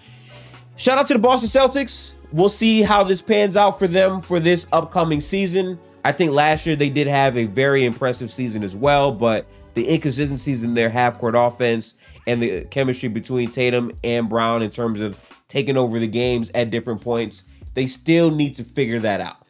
shout 0.76 0.98
out 0.98 1.08
to 1.08 1.14
the 1.14 1.20
Boston 1.20 1.50
Celtics. 1.50 2.14
We'll 2.32 2.50
see 2.50 2.82
how 2.82 3.04
this 3.04 3.22
pans 3.22 3.58
out 3.58 3.78
for 3.78 3.88
them 3.88 4.22
for 4.22 4.40
this 4.40 4.68
upcoming 4.72 5.22
season. 5.22 5.80
I 6.04 6.12
think 6.12 6.32
last 6.32 6.66
year 6.66 6.76
they 6.76 6.90
did 6.90 7.08
have 7.08 7.38
a 7.38 7.46
very 7.46 7.86
impressive 7.86 8.32
season 8.32 8.64
as 8.64 8.76
well, 8.76 9.12
but 9.12 9.46
the 9.74 9.92
inconsistencies 9.92 10.64
in 10.64 10.74
their 10.74 10.90
half 10.90 11.18
court 11.20 11.36
offense 11.38 11.96
and 12.28 12.42
the 12.42 12.66
chemistry 12.66 13.10
between 13.10 13.50
Tatum 13.50 13.92
and 14.04 14.30
Brown 14.30 14.62
in 14.62 14.70
terms 14.70 15.00
of 15.00 15.20
taking 15.48 15.78
over 15.78 16.00
the 16.00 16.08
games 16.08 16.52
at 16.56 16.72
different 16.72 17.02
points. 17.02 17.46
They 17.74 17.88
still 17.88 18.32
need 18.32 18.56
to 18.56 18.64
figure 18.64 19.00
that 19.00 19.22
out. 19.22 19.41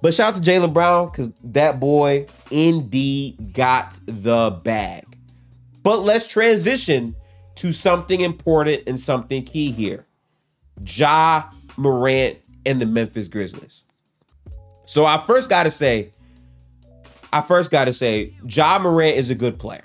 But 0.00 0.14
shout 0.14 0.34
out 0.34 0.42
to 0.42 0.50
Jaylen 0.50 0.72
Brown 0.72 1.06
because 1.06 1.30
that 1.44 1.80
boy 1.80 2.26
indeed 2.50 3.52
got 3.52 3.98
the 4.06 4.50
bag. 4.62 5.04
But 5.82 6.00
let's 6.00 6.28
transition 6.28 7.16
to 7.56 7.72
something 7.72 8.20
important 8.20 8.84
and 8.86 8.98
something 8.98 9.44
key 9.44 9.72
here. 9.72 10.06
Ja 10.86 11.50
Morant 11.76 12.38
and 12.64 12.80
the 12.80 12.86
Memphis 12.86 13.28
Grizzlies. 13.28 13.84
So 14.84 15.04
I 15.04 15.18
first 15.18 15.50
got 15.50 15.64
to 15.64 15.70
say, 15.70 16.12
I 17.32 17.40
first 17.40 17.70
got 17.70 17.86
to 17.86 17.92
say, 17.92 18.36
Ja 18.46 18.78
Morant 18.78 19.16
is 19.16 19.30
a 19.30 19.34
good 19.34 19.58
player. 19.58 19.84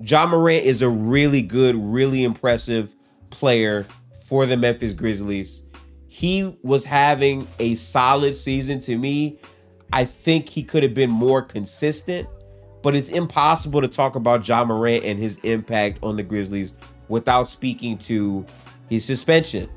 Ja 0.00 0.26
Morant 0.26 0.64
is 0.64 0.82
a 0.82 0.88
really 0.88 1.42
good, 1.42 1.74
really 1.76 2.22
impressive 2.22 2.94
player 3.30 3.86
for 4.26 4.46
the 4.46 4.56
Memphis 4.56 4.92
Grizzlies. 4.92 5.62
He 6.16 6.56
was 6.62 6.86
having 6.86 7.46
a 7.58 7.74
solid 7.74 8.34
season 8.34 8.78
to 8.78 8.96
me. 8.96 9.38
I 9.92 10.06
think 10.06 10.48
he 10.48 10.62
could 10.62 10.82
have 10.82 10.94
been 10.94 11.10
more 11.10 11.42
consistent, 11.42 12.26
but 12.82 12.94
it's 12.94 13.10
impossible 13.10 13.82
to 13.82 13.88
talk 13.88 14.16
about 14.16 14.48
Ja 14.48 14.64
Morant 14.64 15.04
and 15.04 15.18
his 15.18 15.36
impact 15.42 15.98
on 16.02 16.16
the 16.16 16.22
Grizzlies 16.22 16.72
without 17.08 17.48
speaking 17.48 17.98
to 17.98 18.46
his 18.88 19.04
suspension. 19.04 19.68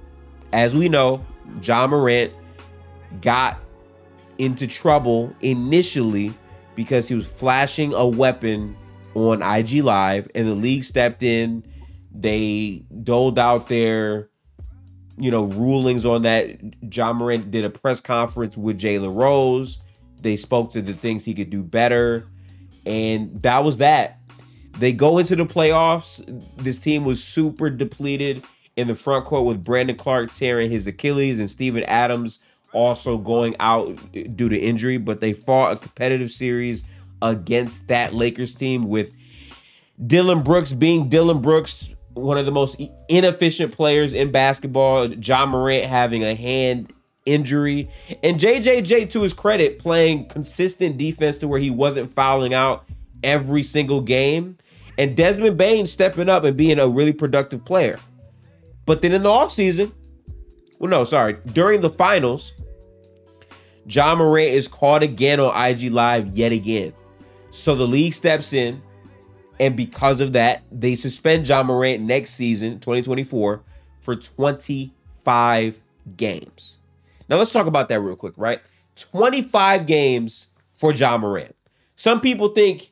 As 0.53 0.73
we 0.73 0.87
know, 0.87 1.25
Ja 1.61 1.85
Morant 1.87 2.31
got 3.19 3.59
into 4.37 4.65
trouble 4.65 5.35
initially 5.41 6.33
because 6.73 7.09
he 7.09 7.15
was 7.15 7.29
flashing 7.29 7.93
a 7.93 8.07
weapon 8.07 8.77
on 9.13 9.41
IG 9.41 9.83
Live, 9.83 10.29
and 10.33 10.47
the 10.47 10.55
league 10.55 10.85
stepped 10.85 11.21
in. 11.21 11.65
They 12.15 12.85
doled 13.03 13.37
out 13.37 13.67
their, 13.67 14.28
you 15.19 15.31
know, 15.31 15.43
rulings 15.43 16.05
on 16.05 16.23
that. 16.23 16.59
Ja 16.93 17.13
Morant 17.13 17.51
did 17.51 17.65
a 17.65 17.69
press 17.69 18.01
conference 18.01 18.57
with 18.57 18.79
Jalen 18.79 19.15
Rose. 19.15 19.79
They 20.21 20.37
spoke 20.37 20.71
to 20.71 20.81
the 20.81 20.93
things 20.93 21.25
he 21.25 21.33
could 21.33 21.49
do 21.49 21.63
better, 21.63 22.27
and 22.85 23.41
that 23.43 23.63
was 23.63 23.77
that. 23.77 24.19
They 24.77 24.93
go 24.93 25.17
into 25.17 25.35
the 25.35 25.45
playoffs. 25.45 26.23
This 26.57 26.79
team 26.79 27.03
was 27.03 27.23
super 27.23 27.69
depleted 27.69 28.43
in 28.75 28.87
the 28.87 28.95
front 28.95 29.25
court 29.25 29.45
with 29.45 29.63
Brandon 29.63 29.95
Clarke 29.95 30.31
tearing 30.31 30.71
his 30.71 30.87
Achilles 30.87 31.39
and 31.39 31.49
Steven 31.49 31.83
Adams 31.83 32.39
also 32.71 33.17
going 33.17 33.55
out 33.59 33.97
due 34.35 34.49
to 34.49 34.57
injury, 34.57 34.97
but 34.97 35.21
they 35.21 35.33
fought 35.33 35.73
a 35.73 35.75
competitive 35.75 36.31
series 36.31 36.83
against 37.21 37.87
that 37.87 38.13
Lakers 38.13 38.55
team 38.55 38.87
with 38.87 39.13
Dillon 40.05 40.43
Brooks 40.43 40.71
being 40.71 41.09
Dillon 41.09 41.41
Brooks, 41.41 41.93
one 42.13 42.37
of 42.37 42.45
the 42.45 42.51
most 42.51 42.81
inefficient 43.07 43.73
players 43.73 44.13
in 44.13 44.31
basketball, 44.31 45.07
Ja 45.13 45.45
Morant 45.45 45.85
having 45.85 46.23
a 46.23 46.35
hand 46.35 46.93
injury, 47.25 47.89
and 48.23 48.39
JJJ 48.39 49.09
to 49.11 49.21
his 49.21 49.33
credit 49.33 49.79
playing 49.79 50.27
consistent 50.27 50.97
defense 50.97 51.37
to 51.37 51.47
where 51.47 51.59
he 51.59 51.69
wasn't 51.69 52.09
fouling 52.09 52.53
out 52.53 52.85
every 53.23 53.63
single 53.63 54.01
game, 54.01 54.57
and 54.97 55.15
Desmond 55.15 55.57
Bane 55.57 55.85
stepping 55.85 56.29
up 56.29 56.43
and 56.43 56.57
being 56.57 56.79
a 56.79 56.87
really 56.87 57.13
productive 57.13 57.63
player. 57.63 57.99
But 58.85 59.01
then 59.01 59.11
in 59.11 59.23
the 59.23 59.29
offseason, 59.29 59.91
well, 60.79 60.89
no, 60.89 61.03
sorry, 61.03 61.37
during 61.53 61.81
the 61.81 61.89
finals, 61.89 62.53
Ja 63.87 64.15
Morant 64.15 64.53
is 64.53 64.67
caught 64.67 65.03
again 65.03 65.39
on 65.39 65.55
IG 65.55 65.91
Live 65.91 66.27
yet 66.29 66.51
again. 66.51 66.93
So 67.49 67.75
the 67.75 67.87
league 67.87 68.13
steps 68.13 68.53
in, 68.53 68.81
and 69.59 69.75
because 69.75 70.21
of 70.21 70.33
that, 70.33 70.63
they 70.71 70.95
suspend 70.95 71.47
Ja 71.47 71.63
Morant 71.63 72.01
next 72.01 72.31
season, 72.31 72.79
2024, 72.79 73.61
for 73.99 74.15
25 74.15 75.81
games. 76.15 76.77
Now 77.27 77.37
let's 77.37 77.51
talk 77.51 77.67
about 77.67 77.89
that 77.89 77.99
real 77.99 78.15
quick, 78.15 78.33
right? 78.37 78.61
25 78.95 79.85
games 79.85 80.47
for 80.73 80.93
Ja 80.93 81.17
Morant. 81.17 81.55
Some 81.95 82.21
people 82.21 82.49
think 82.49 82.91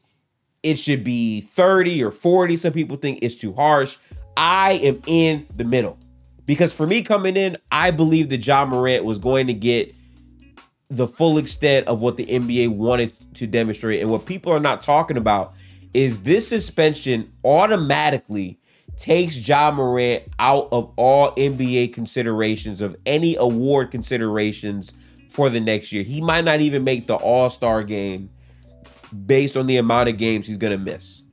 it 0.64 0.78
should 0.78 1.04
be 1.04 1.42
30 1.42 2.04
or 2.04 2.12
40. 2.12 2.58
Some 2.58 2.74
people 2.74 2.98
think 2.98 3.20
it's 3.22 3.36
too 3.36 3.54
harsh. 3.54 3.98
I 4.36 4.74
am 4.84 5.02
in 5.08 5.48
the 5.56 5.64
middle. 5.64 5.98
Because 6.46 6.76
for 6.76 6.88
me 6.88 7.02
coming 7.02 7.36
in, 7.36 7.58
I 7.72 7.92
believe 7.92 8.30
that 8.30 8.46
Ja 8.46 8.66
Morant 8.66 9.04
was 9.04 9.20
going 9.20 9.48
to 9.48 9.54
get 9.54 9.94
the 10.90 11.08
full 11.08 11.38
extent 11.38 11.88
of 11.88 12.02
what 12.02 12.18
the 12.18 12.26
NBA 12.26 12.70
wanted 12.70 13.14
to 13.36 13.48
demonstrate. 13.48 14.02
And 14.02 14.10
what 14.10 14.26
people 14.26 14.52
are 14.52 14.60
not 14.60 14.82
talking 14.82 15.18
about 15.18 15.54
is 15.98 16.22
this 16.22 16.48
suspension 16.48 17.34
automatically 17.44 18.60
takes 18.98 19.48
Ja 19.48 19.72
Morant 19.72 20.26
out 20.38 20.68
of 20.72 20.94
all 20.96 21.32
NBA 21.32 21.92
considerations 21.92 22.82
of 22.82 22.96
any 23.08 23.36
award 23.36 23.90
considerations 23.90 24.94
for 25.28 25.50
the 25.50 25.60
next 25.60 25.92
year. 25.92 26.04
He 26.04 26.22
might 26.22 26.44
not 26.44 26.62
even 26.62 26.84
make 26.84 27.08
the 27.08 27.16
All 27.16 27.50
Star 27.50 27.82
game 27.82 28.30
based 29.26 29.58
on 29.58 29.66
the 29.66 29.78
amount 29.78 30.10
of 30.10 30.18
games 30.20 30.46
he's 30.46 30.60
going 30.60 30.78
to 30.78 30.78
miss. 30.78 31.24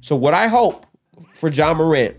So, 0.00 0.16
what 0.16 0.34
I 0.34 0.48
hope 0.48 0.86
for 1.34 1.48
Ja 1.48 1.72
Morant 1.72 2.16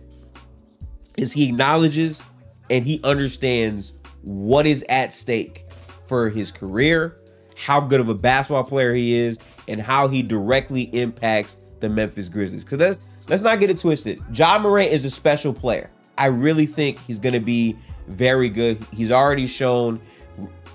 is 1.17 1.33
he 1.33 1.49
acknowledges 1.49 2.23
and 2.69 2.85
he 2.85 3.01
understands 3.03 3.91
what 4.21 4.65
is 4.65 4.85
at 4.87 5.11
stake 5.11 5.65
for 6.07 6.29
his 6.29 6.51
career, 6.53 7.17
how 7.57 7.81
good 7.81 7.99
of 7.99 8.07
a 8.07 8.15
basketball 8.15 8.63
player 8.63 8.93
he 8.93 9.13
is, 9.13 9.37
and 9.67 9.81
how 9.81 10.07
he 10.07 10.23
directly 10.23 10.83
impacts 10.93 11.57
the 11.79 11.89
Memphis 11.89 12.29
Grizzlies. 12.29 12.63
Because 12.63 12.79
let's 12.79 12.99
let's 13.27 13.43
not 13.43 13.59
get 13.59 13.69
it 13.69 13.79
twisted. 13.79 14.21
Ja 14.33 14.57
Morant 14.59 14.91
is 14.91 15.05
a 15.05 15.09
special 15.09 15.53
player. 15.53 15.89
I 16.17 16.27
really 16.27 16.65
think 16.65 16.99
he's 17.05 17.19
going 17.19 17.33
to 17.33 17.39
be 17.39 17.77
very 18.07 18.49
good. 18.49 18.83
He's 18.93 19.11
already 19.11 19.47
shown 19.47 20.01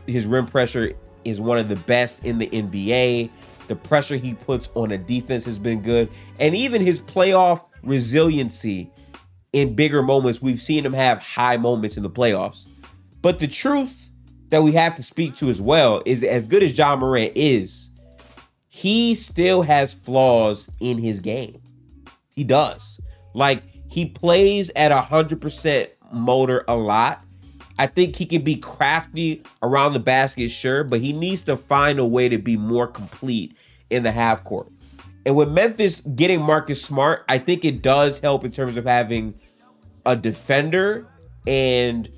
his 0.07 0.27
rim 0.27 0.47
pressure 0.47 0.93
is 1.25 1.41
one 1.41 1.59
of 1.59 1.69
the 1.69 1.77
best 1.77 2.25
in 2.25 2.39
the 2.39 2.49
NBA. 2.49 3.31
The 3.69 3.77
pressure 3.77 4.17
he 4.17 4.35
puts 4.35 4.69
on 4.75 4.91
a 4.91 4.99
defense 4.99 5.45
has 5.45 5.59
been 5.59 5.83
good, 5.83 6.09
and 6.41 6.57
even 6.57 6.83
his 6.83 7.01
playoff 7.01 7.65
resiliency 7.83 8.91
in 9.53 9.75
bigger 9.75 10.03
moments. 10.03 10.43
We've 10.43 10.61
seen 10.61 10.85
him 10.85 10.93
have 10.93 11.19
high 11.19 11.57
moments 11.57 11.97
in 11.97 12.03
the 12.03 12.11
playoffs. 12.11 12.67
But 13.23 13.39
the 13.39 13.47
truth 13.47 14.11
that 14.49 14.63
we 14.63 14.73
have 14.73 14.95
to 14.97 15.03
speak 15.03 15.35
to 15.37 15.49
as 15.49 15.61
well 15.61 16.03
is 16.05 16.25
as 16.25 16.47
good 16.47 16.63
as 16.63 16.77
Ja 16.77 16.97
Morant 16.97 17.33
is, 17.35 17.90
he 18.73 19.17
still 19.17 19.63
has 19.63 19.93
flaws 19.93 20.71
in 20.79 20.97
his 20.97 21.19
game. 21.19 21.61
He 22.37 22.45
does. 22.45 23.01
Like 23.35 23.65
he 23.91 24.07
plays 24.07 24.71
at 24.77 24.93
a 24.93 25.01
hundred 25.01 25.41
percent 25.41 25.91
motor 26.13 26.65
a 26.69 26.77
lot. 26.77 27.25
I 27.81 27.89
think 27.89 28.15
he 28.15 28.27
can 28.27 28.43
be 28.43 28.55
crafty 28.55 29.43
around 29.61 29.95
the 29.95 30.01
basket, 30.01 30.51
sure, 30.51 30.85
but 30.85 31.01
he 31.01 31.13
needs 31.13 31.43
to 31.43 31.57
find 31.57 31.99
a 31.99 32.05
way 32.07 32.29
to 32.29 32.39
be 32.39 32.57
more 32.57 32.87
complete 32.87 33.57
in 33.91 34.05
the 34.05 34.13
half 34.13 34.45
court. 34.45 34.71
And 35.27 35.35
with 35.35 35.51
Memphis 35.51 36.01
getting 36.03 36.41
Marcus 36.41 36.81
Smart, 36.81 37.25
I 37.29 37.39
think 37.39 37.65
it 37.65 37.83
does 37.83 38.21
help 38.21 38.45
in 38.45 38.53
terms 38.53 38.77
of 38.77 38.85
having 38.85 39.35
a 40.07 40.15
defender 40.15 41.09
and 41.45 42.09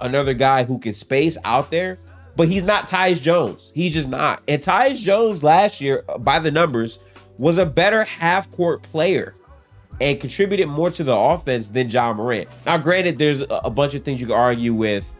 another 0.00 0.34
guy 0.34 0.64
who 0.64 0.80
can 0.80 0.92
space 0.92 1.38
out 1.44 1.70
there, 1.70 2.00
but 2.40 2.48
he's 2.48 2.62
not 2.62 2.88
Tyus 2.88 3.20
Jones. 3.20 3.70
He's 3.74 3.92
just 3.92 4.08
not. 4.08 4.42
And 4.48 4.62
Tyus 4.62 4.98
Jones 4.98 5.42
last 5.42 5.78
year, 5.78 6.04
uh, 6.08 6.16
by 6.16 6.38
the 6.38 6.50
numbers, 6.50 6.98
was 7.36 7.58
a 7.58 7.66
better 7.66 8.04
half 8.04 8.50
court 8.50 8.82
player 8.82 9.34
and 10.00 10.18
contributed 10.18 10.66
more 10.66 10.90
to 10.92 11.04
the 11.04 11.14
offense 11.14 11.68
than 11.68 11.90
Ja 11.90 12.14
Morant. 12.14 12.48
Now, 12.64 12.78
granted, 12.78 13.18
there's 13.18 13.42
a 13.50 13.68
bunch 13.68 13.92
of 13.92 14.04
things 14.04 14.22
you 14.22 14.26
can 14.26 14.36
argue 14.36 14.72
with 14.72 15.12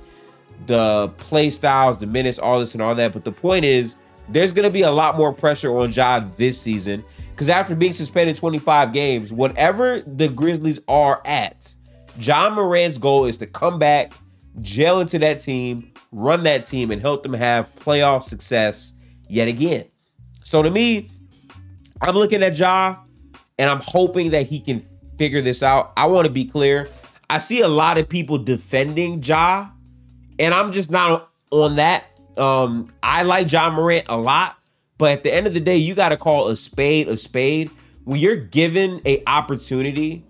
the 0.64 1.08
play 1.18 1.50
styles, 1.50 1.98
the 1.98 2.06
minutes, 2.06 2.38
all 2.38 2.58
this 2.58 2.72
and 2.72 2.80
all 2.80 2.94
that, 2.94 3.12
but 3.12 3.26
the 3.26 3.32
point 3.32 3.66
is 3.66 3.96
there's 4.30 4.52
going 4.52 4.66
to 4.66 4.72
be 4.72 4.80
a 4.80 4.90
lot 4.90 5.18
more 5.18 5.30
pressure 5.30 5.76
on 5.76 5.92
Ja 5.92 6.20
this 6.38 6.58
season 6.58 7.04
because 7.32 7.50
after 7.50 7.74
being 7.74 7.92
suspended 7.92 8.34
25 8.34 8.94
games, 8.94 9.30
whatever 9.30 10.00
the 10.06 10.28
Grizzlies 10.28 10.80
are 10.88 11.20
at, 11.26 11.74
Ja 12.18 12.48
Morant's 12.48 12.96
goal 12.96 13.26
is 13.26 13.36
to 13.36 13.46
come 13.46 13.78
back 13.78 14.10
gel 14.62 15.00
into 15.00 15.18
that 15.18 15.40
team, 15.40 15.89
run 16.12 16.44
that 16.44 16.66
team, 16.66 16.90
and 16.90 17.00
help 17.00 17.22
them 17.22 17.34
have 17.34 17.74
playoff 17.76 18.22
success 18.22 18.92
yet 19.28 19.48
again. 19.48 19.84
So 20.44 20.62
to 20.62 20.70
me, 20.70 21.08
I'm 22.02 22.14
looking 22.14 22.42
at 22.42 22.58
Ja 22.58 22.96
and 23.58 23.70
I'm 23.70 23.80
hoping 23.80 24.30
that 24.30 24.46
he 24.46 24.58
can 24.60 24.84
figure 25.18 25.40
this 25.40 25.62
out. 25.62 25.92
I 25.96 26.06
want 26.06 26.26
to 26.26 26.32
be 26.32 26.44
clear. 26.44 26.88
I 27.28 27.38
see 27.38 27.60
a 27.60 27.68
lot 27.68 27.98
of 27.98 28.08
people 28.08 28.38
defending 28.38 29.22
Ja, 29.22 29.68
and 30.38 30.54
I'm 30.54 30.72
just 30.72 30.90
not 30.90 31.30
on 31.50 31.76
that. 31.76 32.04
Um, 32.36 32.92
I 33.02 33.22
like 33.22 33.52
Ja 33.52 33.70
Morant 33.70 34.06
a 34.08 34.16
lot, 34.16 34.56
but 34.98 35.12
at 35.12 35.22
the 35.22 35.32
end 35.32 35.46
of 35.46 35.54
the 35.54 35.60
day, 35.60 35.76
you 35.76 35.94
got 35.94 36.08
to 36.08 36.16
call 36.16 36.48
a 36.48 36.56
spade 36.56 37.06
a 37.06 37.16
spade. 37.16 37.70
When 38.04 38.18
you're 38.18 38.36
given 38.36 39.00
a 39.04 39.22
opportunity 39.26 40.24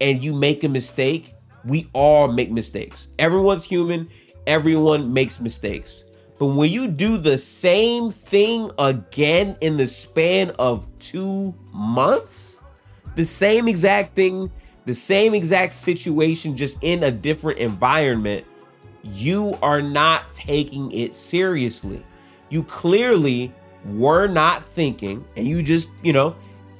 and 0.00 0.22
you 0.22 0.32
make 0.32 0.62
a 0.64 0.68
mistake, 0.68 1.34
we 1.64 1.90
all 1.92 2.28
make 2.28 2.50
mistakes. 2.50 3.08
Everyone's 3.18 3.64
human, 3.64 4.08
everyone 4.46 5.12
makes 5.12 5.40
mistakes. 5.40 6.04
But 6.38 6.48
when 6.48 6.70
you 6.70 6.88
do 6.88 7.16
the 7.16 7.38
same 7.38 8.10
thing 8.10 8.70
again 8.78 9.56
in 9.60 9.76
the 9.76 9.86
span 9.86 10.50
of 10.58 10.90
two 10.98 11.54
months, 11.72 12.62
the 13.14 13.24
same 13.24 13.68
exact 13.68 14.14
thing, 14.14 14.50
the 14.84 14.94
same 14.94 15.34
exact 15.34 15.72
situation, 15.72 16.56
just 16.56 16.78
in 16.82 17.02
a 17.04 17.10
different 17.10 17.58
environment, 17.58 18.44
you 19.02 19.56
are 19.62 19.80
not 19.80 20.32
taking 20.34 20.92
it 20.92 21.14
seriously. 21.14 22.04
You 22.50 22.64
clearly 22.64 23.52
were 23.86 24.26
not 24.26 24.64
thinking, 24.64 25.24
and 25.36 25.46
you 25.46 25.62
just, 25.62 25.88
you 26.02 26.12
know, 26.12 26.36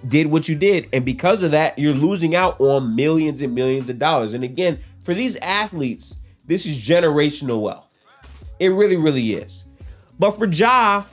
did 0.09 0.27
what 0.27 0.49
you 0.49 0.55
did. 0.55 0.89
And 0.93 1.05
because 1.05 1.43
of 1.43 1.53
that, 1.53 1.79
you're 1.79 1.95
losing 1.95 2.35
out 2.35 2.61
on 2.61 2.95
millions 2.95 3.41
and 3.41 3.55
millions 3.55 3.89
of 3.89 3.99
dollars. 3.99 4.35
And 4.35 4.45
again, 4.45 4.79
for 5.03 5.15
these 5.15 5.37
athletes, 5.37 6.19
this 6.47 6.67
is 6.67 6.77
generational 6.77 7.61
wealth. 7.61 7.99
It 8.59 8.69
really, 8.69 8.97
really 8.97 9.35
is. 9.35 9.67
But 10.19 10.33
for 10.33 10.47
Ja, 10.47 11.05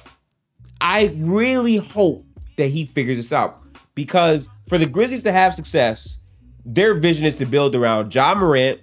I 0.80 1.13
really 1.18 1.78
hope 1.78 2.25
that 2.58 2.68
he 2.68 2.86
figures 2.86 3.18
this 3.18 3.34
out 3.34 3.62
because 3.96 4.50
for 4.68 4.78
the 4.78 4.86
Grizzlies 4.86 5.24
to 5.24 5.32
have 5.32 5.54
success, 5.54 6.20
their 6.66 6.94
vision 6.94 7.25
is 7.25 7.36
to 7.38 7.46
build 7.46 7.75
around 7.75 8.13
Ja 8.13 8.34
Morant, 8.36 8.80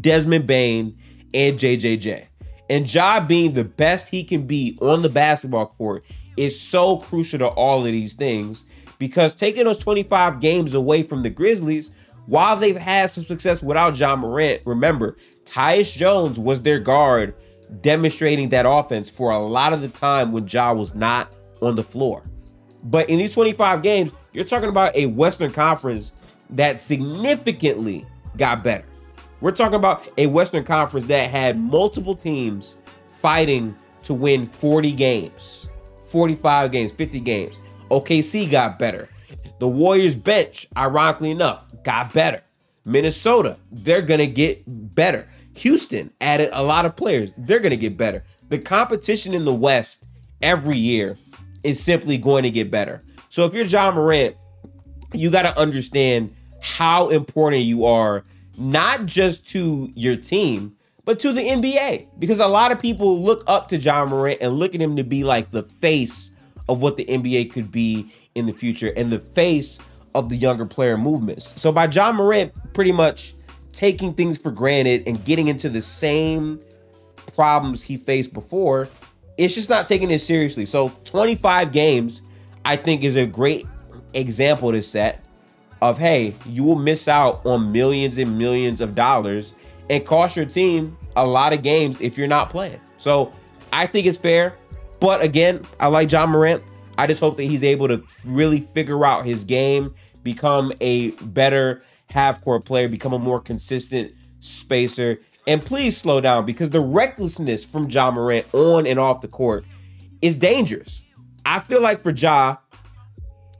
Desmond 0.00 0.46
Bane, 0.46 0.96
and 1.34 1.58
JJJ. 1.58 2.26
And 2.70 2.92
Ja 2.92 3.20
being 3.20 3.52
the 3.52 3.64
best 3.64 4.08
he 4.08 4.24
can 4.24 4.46
be 4.46 4.76
on 4.80 5.02
the 5.02 5.08
basketball 5.08 5.66
court 5.66 6.04
is 6.36 6.60
so 6.60 6.98
crucial 6.98 7.38
to 7.38 7.46
all 7.46 7.84
of 7.84 7.92
these 7.92 8.14
things 8.14 8.64
because 8.98 9.34
taking 9.34 9.64
those 9.64 9.78
25 9.78 10.40
games 10.40 10.74
away 10.74 11.02
from 11.02 11.22
the 11.22 11.30
Grizzlies, 11.30 11.90
while 12.26 12.56
they've 12.56 12.76
had 12.76 13.10
some 13.10 13.24
success 13.24 13.62
without 13.62 13.98
Ja 13.98 14.14
Morant, 14.16 14.62
remember, 14.66 15.16
Tyus 15.48 15.96
Jones 15.96 16.38
was 16.38 16.62
their 16.62 16.78
guard, 16.78 17.34
demonstrating 17.80 18.50
that 18.50 18.66
offense 18.68 19.08
for 19.08 19.30
a 19.30 19.38
lot 19.38 19.72
of 19.72 19.80
the 19.80 19.88
time 19.88 20.30
when 20.30 20.46
Ja 20.46 20.72
was 20.72 20.94
not 20.94 21.32
on 21.62 21.74
the 21.74 21.82
floor. 21.82 22.22
But 22.84 23.08
in 23.08 23.18
these 23.18 23.34
25 23.34 23.82
games, 23.82 24.12
you're 24.32 24.44
talking 24.44 24.68
about 24.68 24.94
a 24.94 25.06
Western 25.06 25.50
Conference 25.50 26.12
that 26.50 26.78
significantly 26.78 28.06
got 28.36 28.62
better. 28.62 28.84
We're 29.40 29.52
talking 29.52 29.74
about 29.74 30.08
a 30.18 30.26
Western 30.26 30.64
Conference 30.64 31.06
that 31.06 31.30
had 31.30 31.58
multiple 31.58 32.14
teams 32.14 32.76
fighting 33.06 33.74
to 34.02 34.14
win 34.14 34.46
40 34.46 34.92
games, 34.92 35.68
45 36.04 36.72
games, 36.72 36.92
50 36.92 37.20
games. 37.20 37.60
OKC 37.90 38.50
got 38.50 38.78
better. 38.78 39.08
The 39.60 39.68
Warriors 39.68 40.14
bench, 40.14 40.68
ironically 40.76 41.30
enough, 41.30 41.66
got 41.82 42.12
better. 42.12 42.42
Minnesota, 42.84 43.58
they're 43.70 44.02
going 44.02 44.20
to 44.20 44.26
get 44.26 44.62
better. 44.66 45.28
Houston 45.58 46.12
added 46.20 46.50
a 46.52 46.62
lot 46.62 46.86
of 46.86 46.96
players. 46.96 47.32
They're 47.36 47.60
going 47.60 47.70
to 47.70 47.76
get 47.76 47.96
better. 47.96 48.24
The 48.48 48.58
competition 48.58 49.34
in 49.34 49.44
the 49.44 49.54
West 49.54 50.08
every 50.42 50.76
year 50.76 51.16
is 51.62 51.82
simply 51.82 52.18
going 52.18 52.44
to 52.44 52.50
get 52.50 52.70
better. 52.70 53.02
So 53.28 53.44
if 53.44 53.54
you're 53.54 53.64
Ja 53.64 53.90
Morant, 53.90 54.36
you 55.12 55.30
got 55.30 55.42
to 55.42 55.58
understand 55.58 56.34
how 56.62 57.08
important 57.08 57.62
you 57.62 57.84
are 57.84 58.24
not 58.56 59.06
just 59.06 59.48
to 59.50 59.90
your 59.94 60.16
team, 60.16 60.76
but 61.04 61.20
to 61.20 61.32
the 61.32 61.40
NBA. 61.40 62.08
Because 62.18 62.40
a 62.40 62.48
lot 62.48 62.72
of 62.72 62.80
people 62.80 63.22
look 63.22 63.44
up 63.46 63.68
to 63.68 63.76
Ja 63.76 64.04
Morant 64.04 64.38
and 64.40 64.54
look 64.54 64.74
at 64.74 64.80
him 64.80 64.96
to 64.96 65.04
be 65.04 65.24
like 65.24 65.50
the 65.50 65.62
face 65.62 66.32
of 66.68 66.82
what 66.82 66.96
the 66.96 67.04
NBA 67.04 67.52
could 67.52 67.70
be 67.70 68.12
in 68.34 68.46
the 68.46 68.52
future 68.52 68.92
and 68.96 69.10
the 69.10 69.18
face 69.18 69.78
of 70.14 70.28
the 70.28 70.36
younger 70.36 70.66
player 70.66 70.98
movements. 70.98 71.60
So 71.60 71.72
by 71.72 71.86
Ja 71.86 72.12
Morant 72.12 72.52
pretty 72.74 72.92
much 72.92 73.34
taking 73.72 74.14
things 74.14 74.38
for 74.38 74.50
granted 74.50 75.04
and 75.06 75.24
getting 75.24 75.48
into 75.48 75.68
the 75.68 75.82
same 75.82 76.60
problems 77.34 77.82
he 77.82 77.96
faced 77.96 78.32
before, 78.32 78.88
it's 79.36 79.54
just 79.54 79.70
not 79.70 79.86
taking 79.86 80.10
it 80.10 80.18
seriously. 80.18 80.66
So 80.66 80.92
25 81.04 81.72
games, 81.72 82.22
I 82.64 82.76
think, 82.76 83.04
is 83.04 83.16
a 83.16 83.26
great 83.26 83.66
example 84.14 84.72
to 84.72 84.82
set 84.82 85.24
of 85.80 85.96
hey, 85.96 86.34
you 86.44 86.64
will 86.64 86.78
miss 86.78 87.06
out 87.06 87.44
on 87.46 87.70
millions 87.70 88.18
and 88.18 88.36
millions 88.36 88.80
of 88.80 88.94
dollars 88.94 89.54
and 89.88 90.04
cost 90.04 90.36
your 90.36 90.44
team 90.44 90.96
a 91.16 91.24
lot 91.24 91.52
of 91.52 91.62
games 91.62 91.96
if 92.00 92.18
you're 92.18 92.28
not 92.28 92.50
playing. 92.50 92.80
So 92.96 93.32
I 93.72 93.86
think 93.86 94.06
it's 94.06 94.18
fair. 94.18 94.56
But 95.00 95.22
again, 95.22 95.64
I 95.78 95.86
like 95.86 96.10
Ja 96.10 96.26
Morant. 96.26 96.62
I 96.96 97.06
just 97.06 97.20
hope 97.20 97.36
that 97.36 97.44
he's 97.44 97.62
able 97.62 97.86
to 97.88 98.02
really 98.26 98.60
figure 98.60 99.04
out 99.06 99.24
his 99.24 99.44
game, 99.44 99.94
become 100.24 100.72
a 100.80 101.12
better 101.12 101.82
half 102.08 102.40
court 102.40 102.64
player, 102.64 102.88
become 102.88 103.12
a 103.12 103.18
more 103.18 103.40
consistent 103.40 104.12
spacer. 104.40 105.18
And 105.46 105.64
please 105.64 105.96
slow 105.96 106.20
down 106.20 106.44
because 106.44 106.70
the 106.70 106.80
recklessness 106.80 107.64
from 107.64 107.88
Ja 107.88 108.10
Morant 108.10 108.46
on 108.52 108.86
and 108.86 108.98
off 108.98 109.20
the 109.20 109.28
court 109.28 109.64
is 110.20 110.34
dangerous. 110.34 111.02
I 111.46 111.60
feel 111.60 111.80
like 111.80 112.00
for 112.00 112.10
Ja, 112.10 112.56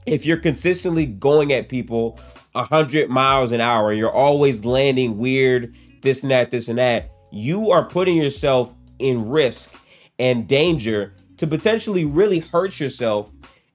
if 0.05 0.25
you're 0.25 0.37
consistently 0.37 1.05
going 1.05 1.51
at 1.51 1.69
people 1.69 2.19
100 2.53 3.09
miles 3.09 3.51
an 3.51 3.61
hour, 3.61 3.89
and 3.89 3.97
you're 3.97 4.11
always 4.11 4.65
landing 4.65 5.17
weird, 5.17 5.75
this 6.01 6.23
and 6.23 6.31
that, 6.31 6.51
this 6.51 6.67
and 6.67 6.77
that, 6.77 7.11
you 7.31 7.71
are 7.71 7.83
putting 7.83 8.17
yourself 8.17 8.73
in 8.99 9.29
risk 9.29 9.73
and 10.17 10.47
danger 10.47 11.13
to 11.37 11.47
potentially 11.47 12.05
really 12.05 12.39
hurt 12.39 12.79
yourself 12.79 13.31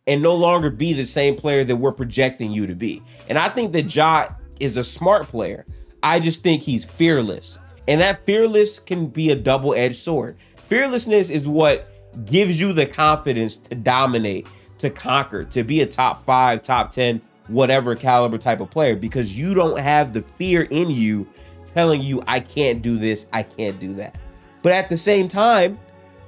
and 0.07 0.22
no 0.22 0.35
longer 0.35 0.70
be 0.70 0.92
the 0.92 1.05
same 1.05 1.35
player 1.35 1.64
that 1.64 1.77
we're 1.77 1.92
projecting 1.92 2.53
you 2.53 2.66
to 2.66 2.75
be. 2.75 3.03
And 3.29 3.38
I 3.38 3.48
think 3.48 3.72
that 3.72 3.94
Ja 3.94 4.29
is 4.61 4.77
a 4.77 4.85
smart 4.85 5.29
player. 5.29 5.67
I 6.03 6.21
just 6.21 6.43
think 6.43 6.62
he's 6.62 6.85
fearless. 6.85 7.59
And 7.88 8.01
that 8.01 8.21
fearless 8.21 8.79
can 8.79 9.07
be 9.07 9.31
a 9.31 9.37
double 9.37 9.75
edged 9.75 9.97
sword. 9.97 10.37
Fearlessness 10.62 11.31
is 11.31 11.47
what 11.47 11.90
gives 12.25 12.61
you 12.61 12.73
the 12.73 12.87
confidence 12.87 13.57
to 13.57 13.75
dominate 13.75 14.47
to 14.79 14.90
conquer, 14.90 15.45
to 15.45 15.62
be 15.62 15.81
a 15.81 15.87
top 15.87 16.21
five, 16.21 16.62
top 16.62 16.90
10, 16.90 17.21
whatever 17.49 17.95
caliber 17.95 18.38
type 18.38 18.61
of 18.61 18.71
player 18.71 18.97
because 18.97 19.38
you 19.38 19.55
don't 19.55 19.79
have 19.79 20.12
the 20.12 20.21
fear 20.21 20.62
in 20.62 20.90
you 20.90 21.27
telling 21.64 22.03
you, 22.03 22.23
I 22.27 22.40
can't 22.40 22.83
do 22.83 22.99
this, 22.99 23.27
I 23.33 23.43
can't 23.43 23.79
do 23.79 23.95
that. 23.95 24.17
But 24.62 24.73
at 24.73 24.88
the 24.88 24.97
same 24.97 25.29
time, 25.29 25.79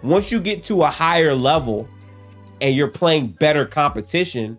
once 0.03 0.31
you 0.31 0.41
get 0.41 0.65
to 0.65 0.83
a 0.83 0.89
higher 0.89 1.35
level 1.35 1.89
and 2.61 2.75
you're 2.75 2.89
playing 2.89 3.29
better 3.29 3.67
competition, 3.67 4.59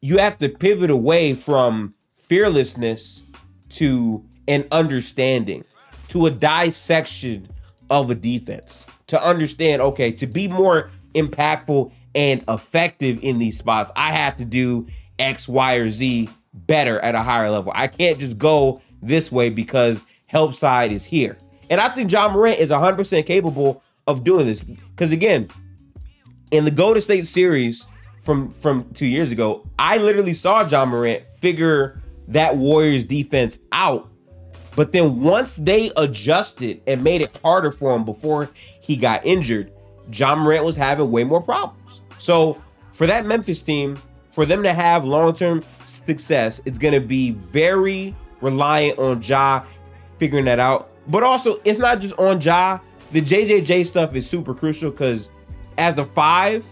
you 0.00 0.18
have 0.18 0.38
to 0.38 0.48
pivot 0.48 0.90
away 0.90 1.34
from 1.34 1.94
fearlessness 2.32 3.24
to 3.68 4.24
an 4.48 4.66
understanding, 4.72 5.62
to 6.08 6.24
a 6.24 6.30
dissection 6.30 7.46
of 7.90 8.08
a 8.08 8.14
defense, 8.14 8.86
to 9.06 9.22
understand, 9.22 9.82
okay, 9.82 10.10
to 10.10 10.26
be 10.26 10.48
more 10.48 10.88
impactful 11.14 11.92
and 12.14 12.42
effective 12.48 13.18
in 13.20 13.38
these 13.38 13.58
spots, 13.58 13.92
I 13.94 14.12
have 14.12 14.36
to 14.36 14.46
do 14.46 14.86
X, 15.18 15.46
Y, 15.46 15.74
or 15.74 15.90
Z 15.90 16.30
better 16.54 16.98
at 17.00 17.14
a 17.14 17.20
higher 17.20 17.50
level. 17.50 17.70
I 17.74 17.86
can't 17.86 18.18
just 18.18 18.38
go 18.38 18.80
this 19.02 19.30
way 19.30 19.50
because 19.50 20.02
help 20.24 20.54
side 20.54 20.90
is 20.90 21.04
here. 21.04 21.36
And 21.68 21.82
I 21.82 21.90
think 21.90 22.10
Ja 22.10 22.32
Morant 22.32 22.58
is 22.60 22.70
100% 22.70 23.26
capable 23.26 23.82
of 24.06 24.24
doing 24.24 24.46
this. 24.46 24.62
Because 24.62 25.12
again, 25.12 25.50
in 26.50 26.64
the 26.64 26.70
Golden 26.70 27.02
State 27.02 27.26
series 27.26 27.86
from 28.24 28.50
from 28.50 28.90
two 28.94 29.04
years 29.04 29.32
ago, 29.32 29.68
I 29.78 29.98
literally 29.98 30.32
saw 30.32 30.66
Ja 30.66 30.86
Morant 30.86 31.26
figure 31.26 32.01
that 32.28 32.56
Warriors 32.56 33.04
defense 33.04 33.58
out. 33.72 34.08
But 34.74 34.92
then 34.92 35.20
once 35.20 35.56
they 35.56 35.90
adjusted 35.96 36.80
and 36.86 37.04
made 37.04 37.20
it 37.20 37.38
harder 37.42 37.70
for 37.70 37.94
him 37.94 38.04
before 38.04 38.48
he 38.80 38.96
got 38.96 39.24
injured, 39.26 39.72
Ja 40.12 40.34
Morant 40.34 40.64
was 40.64 40.76
having 40.76 41.10
way 41.10 41.24
more 41.24 41.42
problems. 41.42 42.00
So 42.18 42.58
for 42.92 43.06
that 43.06 43.26
Memphis 43.26 43.62
team, 43.62 44.00
for 44.30 44.46
them 44.46 44.62
to 44.62 44.72
have 44.72 45.04
long-term 45.04 45.62
success, 45.84 46.60
it's 46.64 46.78
going 46.78 46.94
to 46.94 47.06
be 47.06 47.32
very 47.32 48.14
reliant 48.40 48.98
on 48.98 49.20
Ja 49.22 49.64
figuring 50.18 50.44
that 50.46 50.58
out. 50.58 50.90
But 51.08 51.22
also, 51.22 51.60
it's 51.64 51.78
not 51.78 52.00
just 52.00 52.18
on 52.18 52.40
Ja. 52.40 52.78
The 53.10 53.20
JJJ 53.20 53.84
stuff 53.86 54.14
is 54.14 54.28
super 54.28 54.54
crucial 54.54 54.90
because 54.90 55.30
as 55.76 55.98
a 55.98 56.04
five, 56.04 56.64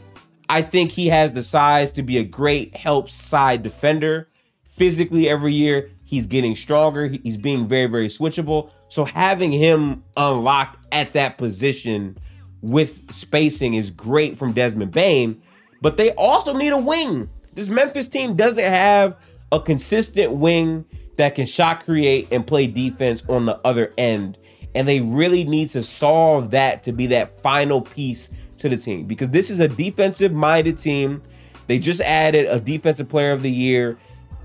I 0.49 0.63
think 0.63 0.91
he 0.91 1.09
has 1.09 1.33
the 1.33 1.43
size 1.43 1.93
to 1.93 2.03
be 2.03 2.19
a 2.19 2.25
great 2.25 2.75
help 2.77 3.11
side 3.11 3.63
defender. 3.63 4.29
Physically, 4.71 5.29
every 5.29 5.53
year 5.53 5.91
he's 6.05 6.29
getting 6.29 6.55
stronger. 6.55 7.09
He's 7.09 7.37
being 7.37 7.67
very, 7.67 7.87
very 7.87 8.07
switchable. 8.07 8.71
So 8.89 9.05
having 9.05 9.51
him 9.51 10.05
unlocked 10.17 10.87
at 10.93 11.13
that 11.15 11.39
position 11.39 12.17
with 12.63 13.13
spacing 13.13 13.75
is 13.75 13.91
great 13.91 14.37
from 14.37 14.53
Desmond 14.53 14.93
Bane, 14.93 15.43
but 15.83 15.97
they 15.97 16.13
also 16.13 16.57
need 16.57 16.73
a 16.73 16.79
wing. 16.79 17.29
This 17.53 17.69
Memphis 17.69 18.07
team 18.07 18.37
doesn't 18.37 18.63
have 18.63 19.17
a 19.51 19.59
consistent 19.59 20.35
wing 20.35 20.85
that 21.17 21.35
can 21.35 21.47
shot 21.47 21.85
create 21.85 22.29
and 22.31 22.47
play 22.47 22.69
defense 22.69 23.25
on 23.29 23.47
the 23.47 23.59
other 23.67 23.93
end. 23.99 24.39
And 24.77 24.87
they 24.87 25.01
really 25.01 25.43
need 25.43 25.71
to 25.71 25.83
solve 25.83 26.53
that 26.53 26.85
to 26.85 26.93
be 26.93 27.07
that 27.09 27.29
final 27.29 27.81
piece 27.81 28.31
to 28.59 28.69
the 28.69 28.77
team 28.77 29.07
because 29.07 29.31
this 29.31 29.51
is 29.51 29.59
a 29.59 29.67
defensive 29.67 30.33
minded 30.33 30.79
team. 30.79 31.23
They 31.67 31.81
just 31.81 32.01
added 32.03 32.47
a 32.47 32.61
defensive 32.61 33.09
player 33.09 33.33
of 33.33 33.43
the 33.43 33.51
year 33.51 33.99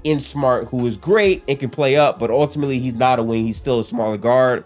in 0.06 0.20
Smart, 0.20 0.68
who 0.70 0.86
is 0.86 0.96
great 0.96 1.44
and 1.48 1.60
can 1.60 1.70
play 1.70 1.98
up, 1.98 2.20
but 2.20 2.30
ultimately 2.30 2.80
he's 2.80 2.94
not 2.94 3.20
a 3.20 3.24
wing. 3.24 3.46
He's 3.46 3.58
still 3.58 3.80
a 3.80 3.84
smaller 3.84 4.18
guard. 4.18 4.63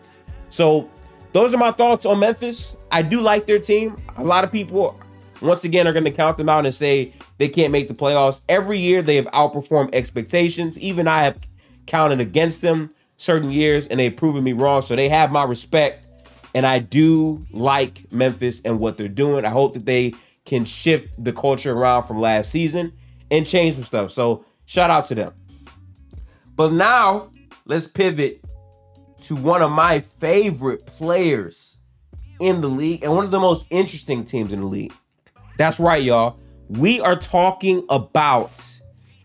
So 0.49 0.89
those 1.31 1.53
are 1.53 1.57
my 1.57 1.71
thoughts 1.71 2.05
on 2.05 2.19
Memphis. 2.19 2.75
I 2.91 3.01
do 3.01 3.21
like 3.21 3.47
their 3.47 3.57
team. 3.57 4.01
A 4.17 4.23
lot 4.23 4.43
of 4.43 4.51
people, 4.51 4.99
once 5.41 5.63
again, 5.63 5.87
are 5.87 5.93
going 5.93 6.03
to 6.03 6.11
count 6.11 6.37
them 6.37 6.49
out 6.49 6.65
and 6.65 6.75
say 6.75 7.13
they 7.37 7.47
can't 7.47 7.71
make 7.71 7.87
the 7.87 7.93
playoffs. 7.93 8.41
Every 8.49 8.77
year 8.79 9.01
they 9.01 9.15
have 9.15 9.25
outperformed 9.27 9.95
expectations. 9.95 10.77
Even 10.77 11.07
I 11.07 11.23
have 11.23 11.39
counted 11.87 12.19
against 12.19 12.61
them 12.61 12.91
certain 13.15 13.49
years 13.49 13.87
and 13.87 13.99
they've 13.99 14.15
proven 14.15 14.43
me 14.43 14.51
wrong. 14.51 14.81
So 14.81 14.95
they 14.95 15.07
have 15.07 15.31
my 15.31 15.43
respect. 15.45 16.05
And 16.53 16.65
I 16.65 16.79
do 16.79 17.45
like 17.51 18.11
Memphis 18.11 18.59
and 18.65 18.79
what 18.79 18.97
they're 18.97 19.07
doing. 19.07 19.45
I 19.45 19.49
hope 19.49 19.75
that 19.75 19.85
they 19.85 20.15
can 20.45 20.65
shift 20.65 21.23
the 21.23 21.31
culture 21.31 21.71
around 21.71 22.03
from 22.03 22.19
last 22.19 22.49
season 22.49 22.91
and 23.31 23.45
change 23.45 23.75
some 23.75 23.83
stuff. 23.83 24.11
So 24.11 24.43
Shout 24.69 24.91
out 24.91 25.05
to 25.05 25.15
them. 25.15 25.33
But 26.55 26.71
now 26.71 27.31
let's 27.65 27.87
pivot 27.87 28.45
to 29.23 29.35
one 29.35 29.63
of 29.63 29.71
my 29.71 29.99
favorite 29.99 30.85
players 30.85 31.79
in 32.39 32.61
the 32.61 32.67
league 32.67 33.03
and 33.03 33.15
one 33.15 33.25
of 33.25 33.31
the 33.31 33.39
most 33.39 33.65
interesting 33.71 34.25
teams 34.25 34.53
in 34.53 34.59
the 34.59 34.67
league. 34.67 34.93
That's 35.57 35.79
right, 35.79 36.03
y'all. 36.03 36.39
We 36.67 37.01
are 37.01 37.15
talking 37.15 37.83
about 37.89 38.63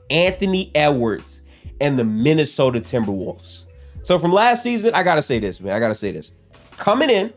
Anthony 0.08 0.70
Edwards 0.74 1.42
and 1.78 1.98
the 1.98 2.04
Minnesota 2.04 2.80
Timberwolves. 2.80 3.66
So 4.02 4.18
from 4.18 4.32
last 4.32 4.62
season, 4.62 4.94
I 4.94 5.02
gotta 5.02 5.22
say 5.22 5.40
this, 5.40 5.60
man. 5.60 5.76
I 5.76 5.78
gotta 5.78 5.94
say 5.94 6.10
this. 6.10 6.32
Coming 6.78 7.10
in, 7.10 7.34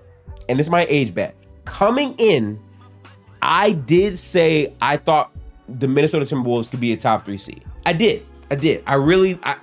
and 0.48 0.58
this 0.58 0.68
is 0.68 0.72
my 0.72 0.86
age 0.88 1.14
bet. 1.14 1.36
Coming 1.66 2.16
in, 2.20 2.58
I 3.42 3.74
did 3.74 4.18
say 4.18 4.74
I 4.82 4.96
thought 4.96 5.36
the 5.68 5.90
Minnesota 5.90 6.24
Timberwolves 6.24 6.72
could 6.72 6.80
be 6.80 6.94
a 6.94 6.98
top 6.98 7.26
three 7.26 7.38
seed. 7.38 7.66
I 7.88 7.94
did. 7.94 8.26
I 8.52 8.56
did. 8.56 8.84
I 8.86 8.96
really 8.96 9.40
I 9.44 9.56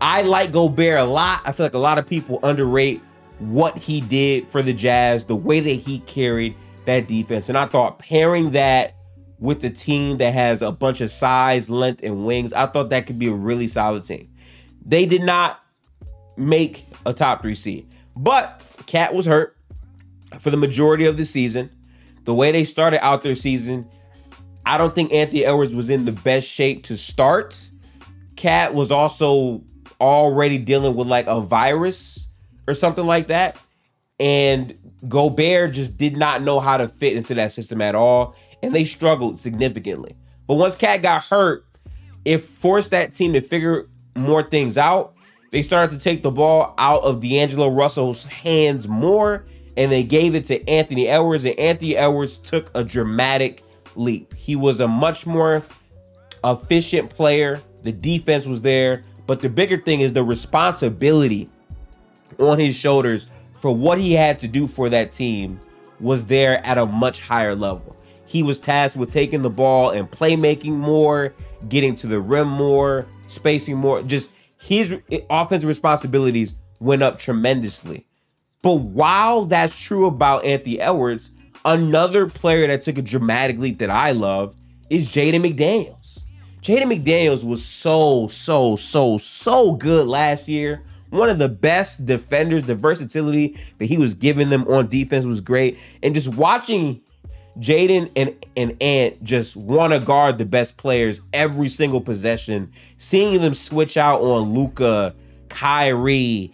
I 0.00 0.22
like 0.22 0.50
Gobert 0.50 0.98
a 0.98 1.04
lot. 1.04 1.42
I 1.44 1.52
feel 1.52 1.66
like 1.66 1.74
a 1.74 1.78
lot 1.78 1.98
of 1.98 2.06
people 2.06 2.40
underrate 2.42 3.02
what 3.38 3.76
he 3.76 4.00
did 4.00 4.48
for 4.48 4.62
the 4.62 4.72
Jazz, 4.72 5.26
the 5.26 5.36
way 5.36 5.60
that 5.60 5.68
he 5.68 5.98
carried 6.00 6.56
that 6.86 7.06
defense. 7.06 7.50
And 7.50 7.58
I 7.58 7.66
thought 7.66 7.98
pairing 7.98 8.52
that 8.52 8.94
with 9.38 9.62
a 9.62 9.68
team 9.68 10.16
that 10.16 10.32
has 10.32 10.62
a 10.62 10.72
bunch 10.72 11.02
of 11.02 11.10
size, 11.10 11.68
length, 11.68 12.00
and 12.02 12.24
wings, 12.24 12.54
I 12.54 12.64
thought 12.64 12.88
that 12.88 13.06
could 13.06 13.18
be 13.18 13.28
a 13.28 13.34
really 13.34 13.68
solid 13.68 14.04
team. 14.04 14.30
They 14.82 15.04
did 15.04 15.20
not 15.20 15.60
make 16.38 16.86
a 17.04 17.12
top 17.12 17.42
three 17.42 17.54
seed, 17.54 17.88
but 18.16 18.62
Cat 18.86 19.14
was 19.14 19.26
hurt 19.26 19.54
for 20.38 20.48
the 20.48 20.56
majority 20.56 21.04
of 21.04 21.18
the 21.18 21.26
season. 21.26 21.68
The 22.24 22.34
way 22.34 22.52
they 22.52 22.64
started 22.64 23.04
out 23.04 23.22
their 23.22 23.34
season, 23.34 23.86
I 24.66 24.78
don't 24.78 24.94
think 24.94 25.12
Anthony 25.12 25.44
Edwards 25.44 25.74
was 25.74 25.90
in 25.90 26.04
the 26.04 26.12
best 26.12 26.50
shape 26.50 26.82
to 26.84 26.96
start. 26.96 27.70
Cat 28.34 28.74
was 28.74 28.90
also 28.90 29.62
already 30.00 30.58
dealing 30.58 30.96
with 30.96 31.06
like 31.06 31.26
a 31.28 31.40
virus 31.40 32.28
or 32.66 32.74
something 32.74 33.06
like 33.06 33.28
that. 33.28 33.56
And 34.18 34.76
Gobert 35.06 35.72
just 35.72 35.96
did 35.96 36.16
not 36.16 36.42
know 36.42 36.58
how 36.58 36.78
to 36.78 36.88
fit 36.88 37.16
into 37.16 37.34
that 37.34 37.52
system 37.52 37.80
at 37.80 37.94
all. 37.94 38.34
And 38.60 38.74
they 38.74 38.84
struggled 38.84 39.38
significantly. 39.38 40.16
But 40.48 40.56
once 40.56 40.74
Cat 40.74 41.00
got 41.00 41.22
hurt, 41.22 41.64
it 42.24 42.38
forced 42.38 42.90
that 42.90 43.14
team 43.14 43.34
to 43.34 43.40
figure 43.40 43.88
more 44.16 44.42
things 44.42 44.76
out. 44.76 45.14
They 45.52 45.62
started 45.62 45.96
to 45.96 46.02
take 46.02 46.24
the 46.24 46.32
ball 46.32 46.74
out 46.76 47.02
of 47.04 47.20
D'Angelo 47.20 47.68
Russell's 47.68 48.24
hands 48.24 48.88
more, 48.88 49.44
and 49.76 49.92
they 49.92 50.02
gave 50.02 50.34
it 50.34 50.44
to 50.46 50.68
Anthony 50.68 51.06
Edwards. 51.06 51.44
And 51.44 51.56
Anthony 51.58 51.96
Edwards 51.96 52.38
took 52.38 52.70
a 52.74 52.82
dramatic 52.82 53.62
leap. 53.98 54.34
He 54.34 54.56
was 54.56 54.80
a 54.80 54.88
much 54.88 55.26
more 55.26 55.64
efficient 56.44 57.10
player. 57.10 57.60
The 57.82 57.92
defense 57.92 58.46
was 58.46 58.60
there. 58.60 59.04
But 59.26 59.42
the 59.42 59.48
bigger 59.48 59.76
thing 59.76 60.00
is 60.00 60.12
the 60.12 60.22
responsibility 60.22 61.50
on 62.38 62.58
his 62.58 62.76
shoulders 62.76 63.28
for 63.56 63.74
what 63.74 63.98
he 63.98 64.12
had 64.12 64.38
to 64.40 64.48
do 64.48 64.66
for 64.66 64.88
that 64.90 65.12
team 65.12 65.60
was 65.98 66.26
there 66.26 66.64
at 66.64 66.78
a 66.78 66.86
much 66.86 67.20
higher 67.20 67.54
level. 67.54 67.96
He 68.26 68.42
was 68.42 68.58
tasked 68.58 68.96
with 68.96 69.12
taking 69.12 69.42
the 69.42 69.50
ball 69.50 69.90
and 69.90 70.10
playmaking 70.10 70.74
more, 70.74 71.32
getting 71.68 71.94
to 71.96 72.06
the 72.06 72.20
rim 72.20 72.48
more, 72.48 73.06
spacing 73.28 73.76
more. 73.76 74.02
Just 74.02 74.30
his 74.58 75.00
offensive 75.30 75.68
responsibilities 75.68 76.54
went 76.80 77.02
up 77.02 77.18
tremendously. 77.18 78.06
But 78.62 78.74
while 78.74 79.44
that's 79.44 79.78
true 79.78 80.06
about 80.06 80.44
Anthony 80.44 80.80
Edwards, 80.80 81.30
another 81.66 82.28
player 82.28 82.66
that 82.68 82.82
took 82.82 82.96
a 82.96 83.02
dramatic 83.02 83.58
leap 83.58 83.80
that 83.80 83.90
I 83.90 84.12
love 84.12 84.56
is 84.88 85.08
Jaden 85.08 85.44
McDaniels. 85.44 86.20
Jaden 86.62 86.84
McDaniels 86.84 87.44
was 87.44 87.64
so, 87.64 88.28
so, 88.28 88.76
so, 88.76 89.18
so 89.18 89.72
good 89.72 90.06
last 90.06 90.48
year. 90.48 90.82
One 91.10 91.28
of 91.28 91.38
the 91.38 91.48
best 91.48 92.06
defenders. 92.06 92.64
The 92.64 92.74
versatility 92.74 93.58
that 93.78 93.86
he 93.86 93.98
was 93.98 94.14
giving 94.14 94.50
them 94.50 94.66
on 94.68 94.88
defense 94.88 95.24
was 95.24 95.40
great. 95.40 95.78
And 96.02 96.14
just 96.14 96.28
watching 96.28 97.02
Jaden 97.58 98.10
and, 98.16 98.34
and 98.56 98.80
Ant 98.82 99.22
just 99.22 99.56
want 99.56 99.92
to 99.92 100.00
guard 100.00 100.38
the 100.38 100.44
best 100.44 100.76
players 100.76 101.20
every 101.32 101.68
single 101.68 102.00
possession, 102.00 102.70
seeing 102.96 103.40
them 103.40 103.54
switch 103.54 103.96
out 103.96 104.20
on 104.20 104.54
Luka, 104.54 105.14
Kyrie, 105.48 106.52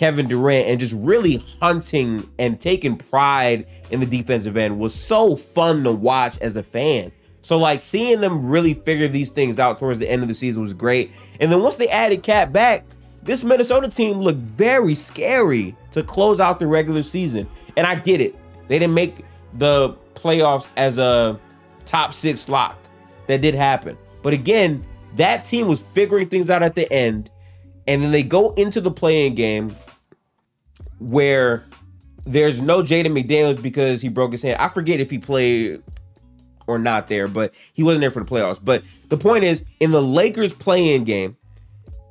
Kevin 0.00 0.28
Durant, 0.28 0.66
and 0.66 0.80
just 0.80 0.94
really 0.96 1.44
hunting 1.60 2.26
and 2.38 2.58
taking 2.58 2.96
pride 2.96 3.66
in 3.90 4.00
the 4.00 4.06
defensive 4.06 4.56
end 4.56 4.78
was 4.78 4.94
so 4.94 5.36
fun 5.36 5.84
to 5.84 5.92
watch 5.92 6.38
as 6.38 6.56
a 6.56 6.62
fan. 6.62 7.12
So 7.42 7.58
like 7.58 7.82
seeing 7.82 8.22
them 8.22 8.46
really 8.46 8.72
figure 8.72 9.08
these 9.08 9.28
things 9.28 9.58
out 9.58 9.78
towards 9.78 9.98
the 9.98 10.10
end 10.10 10.22
of 10.22 10.28
the 10.28 10.32
season 10.32 10.62
was 10.62 10.72
great. 10.72 11.12
And 11.38 11.52
then 11.52 11.60
once 11.60 11.76
they 11.76 11.86
added 11.88 12.22
KAT 12.22 12.50
back, 12.50 12.86
this 13.24 13.44
Minnesota 13.44 13.90
team 13.90 14.20
looked 14.20 14.38
very 14.38 14.94
scary 14.94 15.76
to 15.90 16.02
close 16.02 16.40
out 16.40 16.60
the 16.60 16.66
regular 16.66 17.02
season. 17.02 17.46
And 17.76 17.86
I 17.86 17.96
get 17.96 18.22
it. 18.22 18.34
They 18.68 18.78
didn't 18.78 18.94
make 18.94 19.22
the 19.52 19.98
playoffs 20.14 20.70
as 20.78 20.96
a 20.96 21.38
top 21.84 22.14
6 22.14 22.48
lock. 22.48 22.78
That 23.26 23.42
did 23.42 23.54
happen. 23.54 23.98
But 24.22 24.32
again, 24.32 24.82
that 25.16 25.44
team 25.44 25.68
was 25.68 25.92
figuring 25.92 26.30
things 26.30 26.48
out 26.48 26.62
at 26.62 26.74
the 26.74 26.90
end 26.90 27.30
and 27.86 28.02
then 28.02 28.12
they 28.12 28.22
go 28.22 28.52
into 28.52 28.80
the 28.80 28.90
play-in 28.90 29.34
game 29.34 29.76
where 31.00 31.64
there's 32.24 32.60
no 32.60 32.82
Jaden 32.82 33.18
McDaniels 33.18 33.60
because 33.60 34.02
he 34.02 34.08
broke 34.08 34.32
his 34.32 34.42
hand. 34.42 34.58
I 34.60 34.68
forget 34.68 35.00
if 35.00 35.10
he 35.10 35.18
played 35.18 35.82
or 36.66 36.78
not 36.78 37.08
there, 37.08 37.26
but 37.26 37.52
he 37.72 37.82
wasn't 37.82 38.02
there 38.02 38.10
for 38.10 38.22
the 38.22 38.30
playoffs. 38.30 38.60
But 38.62 38.84
the 39.08 39.16
point 39.16 39.42
is, 39.42 39.64
in 39.80 39.90
the 39.90 40.02
Lakers 40.02 40.52
play-in 40.52 41.04
game, 41.04 41.36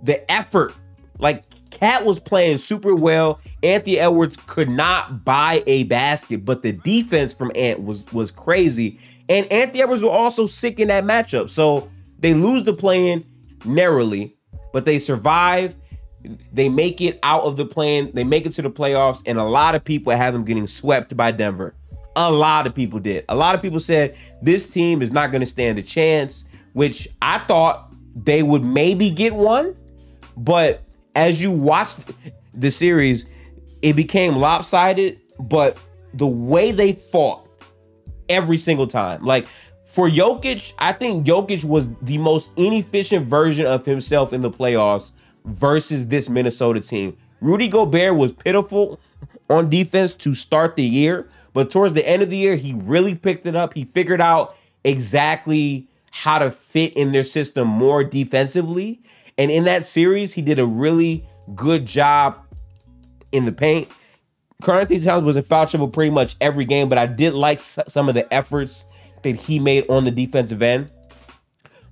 the 0.04 0.30
effort, 0.30 0.74
like 1.20 1.46
KAT 1.72 2.06
was 2.06 2.20
playing 2.20 2.58
super 2.58 2.94
well. 2.96 3.40
Anthony 3.64 4.00
Edwards 4.00 4.38
could 4.48 4.70
not 4.70 5.24
buy 5.24 5.64
a 5.66 5.84
basket, 5.84 6.44
but 6.44 6.62
the 6.62 6.74
defense 6.74 7.34
from 7.34 7.52
Ant 7.56 7.84
was 7.84 8.12
was 8.12 8.32
crazy. 8.32 9.00
And 9.30 9.50
Anthony 9.52 9.82
Edwards 9.82 10.04
was 10.04 10.12
also 10.12 10.46
sick 10.46 10.80
in 10.80 10.88
that 10.88 11.04
matchup. 11.04 11.50
So 11.50 11.88
they 12.18 12.34
lose 12.34 12.64
the 12.64 12.74
play-in 12.74 13.24
narrowly, 13.64 14.36
but 14.74 14.86
they 14.86 15.00
survive. 15.00 15.76
They 16.52 16.70
make 16.70 17.02
it 17.02 17.20
out 17.24 17.44
of 17.44 17.56
the 17.56 17.66
play-in. 17.66 18.12
They 18.14 18.24
make 18.24 18.46
it 18.46 18.54
to 18.54 18.62
the 18.62 18.72
playoffs, 18.72 19.24
and 19.26 19.38
a 19.38 19.44
lot 19.44 19.76
of 19.76 19.84
people 19.84 20.12
have 20.14 20.34
them 20.34 20.44
getting 20.44 20.68
swept 20.68 21.16
by 21.16 21.32
Denver. 21.32 21.74
A 22.16 22.32
lot 22.32 22.68
of 22.68 22.76
people 22.76 23.00
did. 23.00 23.24
A 23.30 23.36
lot 23.36 23.56
of 23.56 23.62
people 23.62 23.80
said 23.80 24.18
this 24.42 24.70
team 24.70 25.02
is 25.02 25.12
not 25.12 25.32
going 25.32 25.42
to 25.42 25.48
stand 25.48 25.80
a 25.80 25.82
chance, 25.82 26.46
which 26.74 27.08
I 27.22 27.40
thought 27.40 27.94
they 28.16 28.44
would 28.44 28.66
maybe 28.66 29.10
get 29.10 29.34
one. 29.34 29.76
But 30.36 30.84
as 31.16 31.42
you 31.42 31.52
watched 31.52 32.00
the 32.54 32.72
series, 32.72 33.26
it 33.82 33.94
became 33.94 34.36
lopsided. 34.36 35.22
But 35.40 35.78
the 36.14 36.28
way 36.28 36.72
they 36.72 36.92
fought 36.92 37.48
every 38.28 38.58
single 38.58 38.88
time, 38.88 39.24
like 39.24 39.48
for 39.86 40.10
Jokic, 40.10 40.74
I 40.78 40.92
think 40.92 41.26
Jokic 41.26 41.64
was 41.64 41.90
the 42.02 42.18
most 42.18 42.52
inefficient 42.58 43.26
version 43.26 43.66
of 43.66 43.86
himself 43.86 44.34
in 44.34 44.42
the 44.42 44.52
playoffs 44.52 45.14
versus 45.50 46.08
this 46.08 46.30
Minnesota 46.30 46.80
team. 46.80 47.18
Rudy 47.42 47.68
Gobert 47.68 48.16
was 48.16 48.32
pitiful 48.32 49.00
on 49.50 49.70
defense 49.70 50.14
to 50.16 50.36
start 50.36 50.76
the 50.76 50.84
year, 50.84 51.28
but 51.54 51.72
towards 51.72 51.94
the 51.94 52.08
end 52.08 52.22
of 52.22 52.30
the 52.30 52.38
year, 52.38 52.56
he 52.56 52.74
really 52.74 53.16
picked 53.16 53.46
it 53.46 53.56
up. 53.56 53.74
He 53.74 53.84
figured 53.84 54.22
out 54.22 54.56
exactly 54.84 55.88
how 56.12 56.40
to 56.40 56.52
fit 56.52 56.94
in 56.94 57.12
their 57.12 57.24
system 57.24 57.68
more 57.68 58.04
defensively. 58.04 59.02
And 59.38 59.50
in 59.50 59.64
that 59.66 59.86
series, 59.86 60.34
he 60.34 60.42
did 60.42 60.60
a 60.60 60.66
really 60.66 61.26
good 61.56 61.86
job 61.86 62.46
in 63.32 63.46
the 63.46 63.52
paint. 63.52 63.90
Karl-Anthony 64.62 65.00
Towns 65.00 65.24
was 65.24 65.38
in 65.38 65.44
foul 65.44 65.66
trouble 65.66 65.88
pretty 65.88 66.12
much 66.12 66.36
every 66.42 66.66
game, 66.66 66.90
but 66.90 66.98
I 66.98 67.06
did 67.06 67.34
like 67.34 67.60
some 67.60 68.10
of 68.10 68.16
the 68.16 68.32
efforts 68.34 68.86
that 69.24 69.36
he 69.36 69.60
made 69.60 69.90
on 69.90 70.04
the 70.04 70.12
defensive 70.12 70.62
end. 70.62 70.92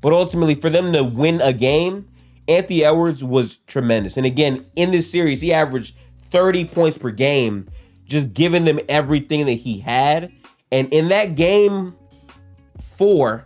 But 0.01 0.13
ultimately, 0.13 0.55
for 0.55 0.69
them 0.69 0.91
to 0.93 1.03
win 1.03 1.39
a 1.41 1.53
game, 1.53 2.09
Anthony 2.47 2.83
Edwards 2.83 3.23
was 3.23 3.57
tremendous. 3.67 4.17
And 4.17 4.25
again, 4.25 4.65
in 4.75 4.91
this 4.91 5.11
series, 5.11 5.41
he 5.41 5.53
averaged 5.53 5.95
30 6.29 6.65
points 6.65 6.97
per 6.97 7.11
game 7.11 7.69
just 8.05 8.33
giving 8.33 8.65
them 8.65 8.79
everything 8.87 9.45
that 9.45 9.53
he 9.53 9.79
had. 9.79 10.31
And 10.71 10.91
in 10.93 11.09
that 11.09 11.35
game 11.35 11.95
four, 12.81 13.45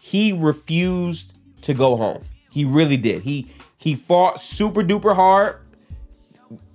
he 0.00 0.32
refused 0.32 1.38
to 1.62 1.74
go 1.74 1.96
home. 1.96 2.22
He 2.50 2.64
really 2.64 2.96
did. 2.96 3.22
He 3.22 3.48
he 3.76 3.94
fought 3.94 4.40
super 4.40 4.82
duper 4.82 5.14
hard. 5.14 5.56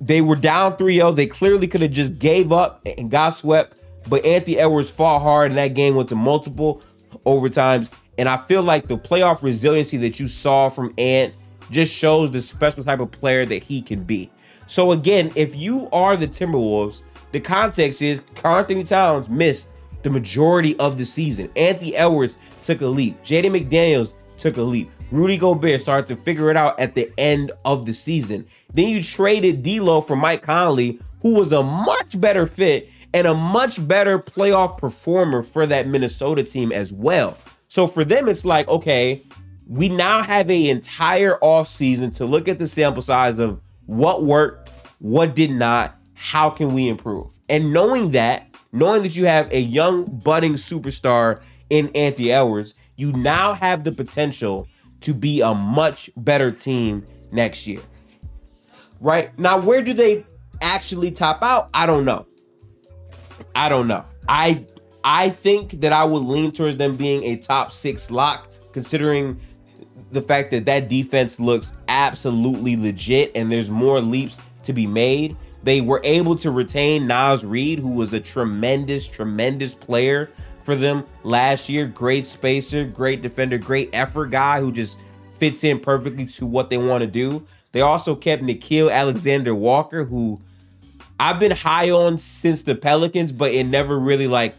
They 0.01 0.21
were 0.21 0.35
down 0.35 0.77
3-0. 0.77 1.15
They 1.15 1.27
clearly 1.27 1.67
could 1.67 1.81
have 1.81 1.91
just 1.91 2.19
gave 2.19 2.51
up 2.51 2.85
and 2.85 3.09
got 3.09 3.29
swept. 3.29 3.77
But 4.07 4.25
Anthony 4.25 4.57
Edwards 4.57 4.89
fought 4.89 5.21
hard, 5.21 5.51
and 5.51 5.57
that 5.57 5.69
game 5.69 5.95
went 5.95 6.09
to 6.09 6.15
multiple 6.15 6.81
overtimes. 7.25 7.89
And 8.19 8.27
I 8.27 8.35
feel 8.35 8.61
like 8.61 8.89
the 8.89 8.97
playoff 8.97 9.43
resiliency 9.43 9.95
that 9.97 10.19
you 10.19 10.27
saw 10.27 10.67
from 10.67 10.93
Ant 10.97 11.33
just 11.71 11.95
shows 11.95 12.29
the 12.31 12.41
special 12.41 12.83
type 12.83 12.99
of 12.99 13.11
player 13.11 13.45
that 13.45 13.63
he 13.63 13.81
can 13.81 14.03
be. 14.03 14.29
So 14.67 14.91
again, 14.91 15.31
if 15.35 15.55
you 15.55 15.87
are 15.93 16.17
the 16.17 16.27
Timberwolves, 16.27 17.03
the 17.31 17.39
context 17.39 18.01
is 18.01 18.21
Karl-Anthony 18.35 18.83
Towns 18.83 19.29
missed 19.29 19.73
the 20.03 20.09
majority 20.09 20.77
of 20.79 20.97
the 20.97 21.05
season. 21.05 21.49
Anthony 21.55 21.95
Edwards 21.95 22.37
took 22.61 22.81
a 22.81 22.87
leap. 22.87 23.23
Jaden 23.23 23.57
McDaniels 23.57 24.15
took 24.35 24.57
a 24.57 24.61
leap. 24.61 24.91
Rudy 25.11 25.37
Gobert 25.37 25.79
started 25.79 26.07
to 26.07 26.21
figure 26.21 26.51
it 26.51 26.57
out 26.57 26.77
at 26.77 26.95
the 26.95 27.09
end 27.17 27.53
of 27.63 27.85
the 27.85 27.93
season. 27.93 28.45
Then 28.73 28.89
you 28.89 29.01
traded 29.01 29.63
D'Lo 29.63 30.01
for 30.01 30.17
Mike 30.17 30.41
Conley, 30.41 30.99
who 31.21 31.35
was 31.35 31.53
a 31.53 31.63
much 31.63 32.19
better 32.19 32.45
fit 32.45 32.89
and 33.13 33.27
a 33.27 33.33
much 33.33 33.87
better 33.87 34.19
playoff 34.19 34.77
performer 34.77 35.41
for 35.41 35.65
that 35.67 35.87
Minnesota 35.87 36.43
team 36.43 36.73
as 36.73 36.91
well. 36.91 37.37
So 37.69 37.85
for 37.87 38.03
them, 38.03 38.27
it's 38.27 38.45
like, 38.45 38.67
okay, 38.67 39.21
we 39.67 39.89
now 39.89 40.23
have 40.23 40.49
an 40.49 40.65
entire 40.65 41.37
offseason 41.37 42.15
to 42.15 42.25
look 42.25 42.47
at 42.47 42.57
the 42.57 42.65
sample 42.65 43.03
size 43.03 43.37
of 43.37 43.61
what 43.85 44.23
worked, 44.23 44.71
what 44.97 45.35
did 45.35 45.51
not, 45.51 45.95
how 46.15 46.49
can 46.49 46.73
we 46.73 46.89
improve? 46.89 47.31
And 47.47 47.71
knowing 47.71 48.11
that, 48.11 48.47
knowing 48.71 49.03
that 49.03 49.15
you 49.15 49.25
have 49.25 49.51
a 49.51 49.59
young 49.59 50.05
budding 50.05 50.53
superstar 50.53 51.41
in 51.69 51.89
Anthony 51.93 52.31
Edwards, 52.31 52.73
you 52.95 53.11
now 53.13 53.53
have 53.53 53.83
the 53.83 53.91
potential 53.91 54.67
to 55.01 55.13
be 55.13 55.41
a 55.41 55.53
much 55.53 56.09
better 56.17 56.51
team 56.51 57.05
next 57.31 57.67
year. 57.67 57.81
Right? 58.99 59.37
Now, 59.37 59.59
where 59.61 59.83
do 59.83 59.93
they 59.93 60.25
actually 60.59 61.11
top 61.11 61.41
out? 61.43 61.69
I 61.73 61.85
don't 61.85 62.03
know. 62.03 62.25
I 63.55 63.69
don't 63.69 63.87
know. 63.87 64.05
I 64.27 64.65
I 65.03 65.29
think 65.29 65.81
that 65.81 65.93
I 65.93 66.03
would 66.03 66.23
lean 66.23 66.51
towards 66.51 66.77
them 66.77 66.95
being 66.95 67.23
a 67.23 67.37
top 67.37 67.71
6 67.71 68.11
lock 68.11 68.51
considering 68.71 69.39
the 70.11 70.21
fact 70.21 70.51
that 70.51 70.65
that 70.65 70.89
defense 70.89 71.39
looks 71.39 71.77
absolutely 71.87 72.75
legit 72.75 73.31
and 73.35 73.51
there's 73.51 73.69
more 73.69 74.01
leaps 74.01 74.39
to 74.63 74.73
be 74.73 74.87
made. 74.87 75.35
They 75.63 75.81
were 75.81 76.01
able 76.03 76.35
to 76.37 76.51
retain 76.51 77.07
Naz 77.07 77.45
Reid, 77.45 77.79
who 77.79 77.93
was 77.93 78.13
a 78.13 78.19
tremendous, 78.19 79.07
tremendous 79.07 79.73
player 79.73 80.29
for 80.63 80.75
them 80.75 81.05
last 81.23 81.69
year. 81.69 81.85
Great 81.85 82.25
spacer, 82.25 82.85
great 82.85 83.21
defender, 83.21 83.57
great 83.57 83.89
effort 83.93 84.27
guy 84.27 84.59
who 84.59 84.71
just 84.71 84.99
fits 85.31 85.63
in 85.63 85.79
perfectly 85.79 86.25
to 86.25 86.45
what 86.45 86.69
they 86.69 86.77
want 86.77 87.01
to 87.01 87.07
do. 87.07 87.45
They 87.71 87.81
also 87.81 88.15
kept 88.15 88.41
Nickeil 88.41 88.91
Alexander 88.91 89.53
Walker, 89.53 90.05
who 90.05 90.39
I've 91.19 91.39
been 91.39 91.51
high 91.51 91.91
on 91.91 92.17
since 92.17 92.63
the 92.63 92.75
Pelicans, 92.75 93.31
but 93.31 93.51
it 93.51 93.65
never 93.65 93.99
really 93.99 94.27
like 94.27 94.55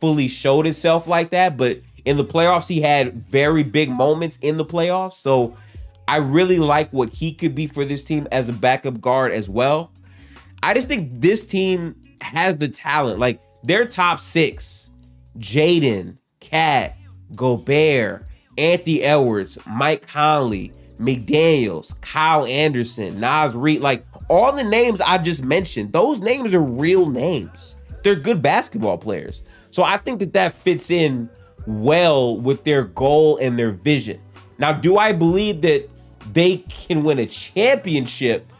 fully 0.00 0.28
showed 0.28 0.66
itself 0.66 1.06
like 1.06 1.30
that. 1.30 1.56
But 1.56 1.80
in 2.04 2.16
the 2.16 2.24
playoffs, 2.24 2.68
he 2.68 2.80
had 2.80 3.16
very 3.16 3.62
big 3.62 3.90
moments 3.90 4.38
in 4.38 4.56
the 4.56 4.64
playoffs. 4.64 5.14
So 5.14 5.56
I 6.06 6.16
really 6.16 6.58
like 6.58 6.90
what 6.92 7.10
he 7.10 7.32
could 7.32 7.54
be 7.54 7.66
for 7.66 7.84
this 7.84 8.02
team 8.02 8.26
as 8.32 8.48
a 8.48 8.52
backup 8.52 9.00
guard 9.00 9.32
as 9.32 9.48
well. 9.50 9.92
I 10.62 10.74
just 10.74 10.88
think 10.88 11.20
this 11.20 11.44
team 11.44 11.94
has 12.20 12.56
the 12.56 12.68
talent. 12.68 13.18
Like 13.18 13.40
their 13.62 13.84
top 13.84 14.20
six, 14.20 14.90
Jaden, 15.38 16.16
Cat, 16.40 16.96
Gobert, 17.34 18.26
Anthony 18.56 19.02
Edwards, 19.02 19.58
Mike 19.66 20.06
Conley, 20.06 20.72
McDaniels, 20.98 22.00
Kyle 22.00 22.44
Anderson, 22.44 23.20
Naz 23.20 23.54
Reid, 23.54 23.80
like 23.80 24.04
all 24.28 24.52
the 24.52 24.64
names 24.64 25.00
I 25.00 25.18
just 25.18 25.44
mentioned, 25.44 25.92
those 25.92 26.20
names 26.20 26.54
are 26.54 26.62
real 26.62 27.06
names. 27.06 27.76
They're 28.02 28.16
good 28.16 28.42
basketball 28.42 28.98
players. 28.98 29.42
So 29.70 29.82
I 29.82 29.96
think 29.96 30.20
that 30.20 30.32
that 30.32 30.54
fits 30.54 30.90
in 30.90 31.28
well 31.66 32.36
with 32.36 32.64
their 32.64 32.84
goal 32.84 33.36
and 33.38 33.58
their 33.58 33.70
vision. 33.70 34.20
Now, 34.58 34.72
do 34.72 34.96
I 34.96 35.12
believe 35.12 35.60
that 35.62 35.88
they 36.32 36.58
can 36.68 37.04
win 37.04 37.18
a 37.18 37.26
championship? 37.26 38.50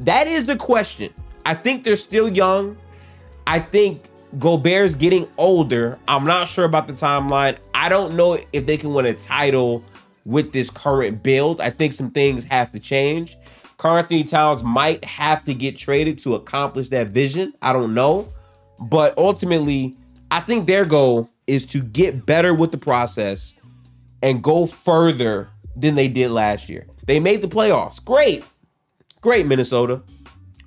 That 0.00 0.26
is 0.26 0.46
the 0.46 0.56
question. 0.56 1.12
I 1.46 1.54
think 1.54 1.84
they're 1.84 1.96
still 1.96 2.28
young. 2.28 2.76
I 3.46 3.60
think 3.60 4.04
Gobert's 4.38 4.94
getting 4.94 5.28
older. 5.38 5.98
I'm 6.06 6.24
not 6.24 6.48
sure 6.48 6.64
about 6.64 6.86
the 6.86 6.92
timeline. 6.92 7.58
I 7.74 7.88
don't 7.88 8.16
know 8.16 8.38
if 8.52 8.66
they 8.66 8.76
can 8.76 8.92
win 8.92 9.06
a 9.06 9.14
title 9.14 9.82
with 10.24 10.52
this 10.52 10.70
current 10.70 11.22
build. 11.22 11.60
I 11.60 11.70
think 11.70 11.92
some 11.92 12.10
things 12.10 12.44
have 12.44 12.70
to 12.72 12.80
change. 12.80 13.36
Karl-Anthony 13.78 14.24
Towns 14.24 14.62
might 14.62 15.04
have 15.04 15.44
to 15.46 15.54
get 15.54 15.76
traded 15.76 16.18
to 16.20 16.34
accomplish 16.34 16.90
that 16.90 17.08
vision. 17.08 17.54
I 17.62 17.72
don't 17.72 17.94
know. 17.94 18.28
But 18.78 19.16
ultimately, 19.16 19.96
I 20.30 20.40
think 20.40 20.66
their 20.66 20.84
goal 20.84 21.28
is 21.46 21.66
to 21.66 21.82
get 21.82 22.24
better 22.24 22.54
with 22.54 22.70
the 22.70 22.78
process 22.78 23.54
and 24.22 24.42
go 24.42 24.66
further 24.66 25.48
than 25.74 25.94
they 25.94 26.08
did 26.08 26.30
last 26.30 26.68
year. 26.68 26.86
They 27.06 27.18
made 27.18 27.42
the 27.42 27.48
playoffs. 27.48 28.04
Great. 28.04 28.44
Great, 29.20 29.46
Minnesota. 29.46 30.02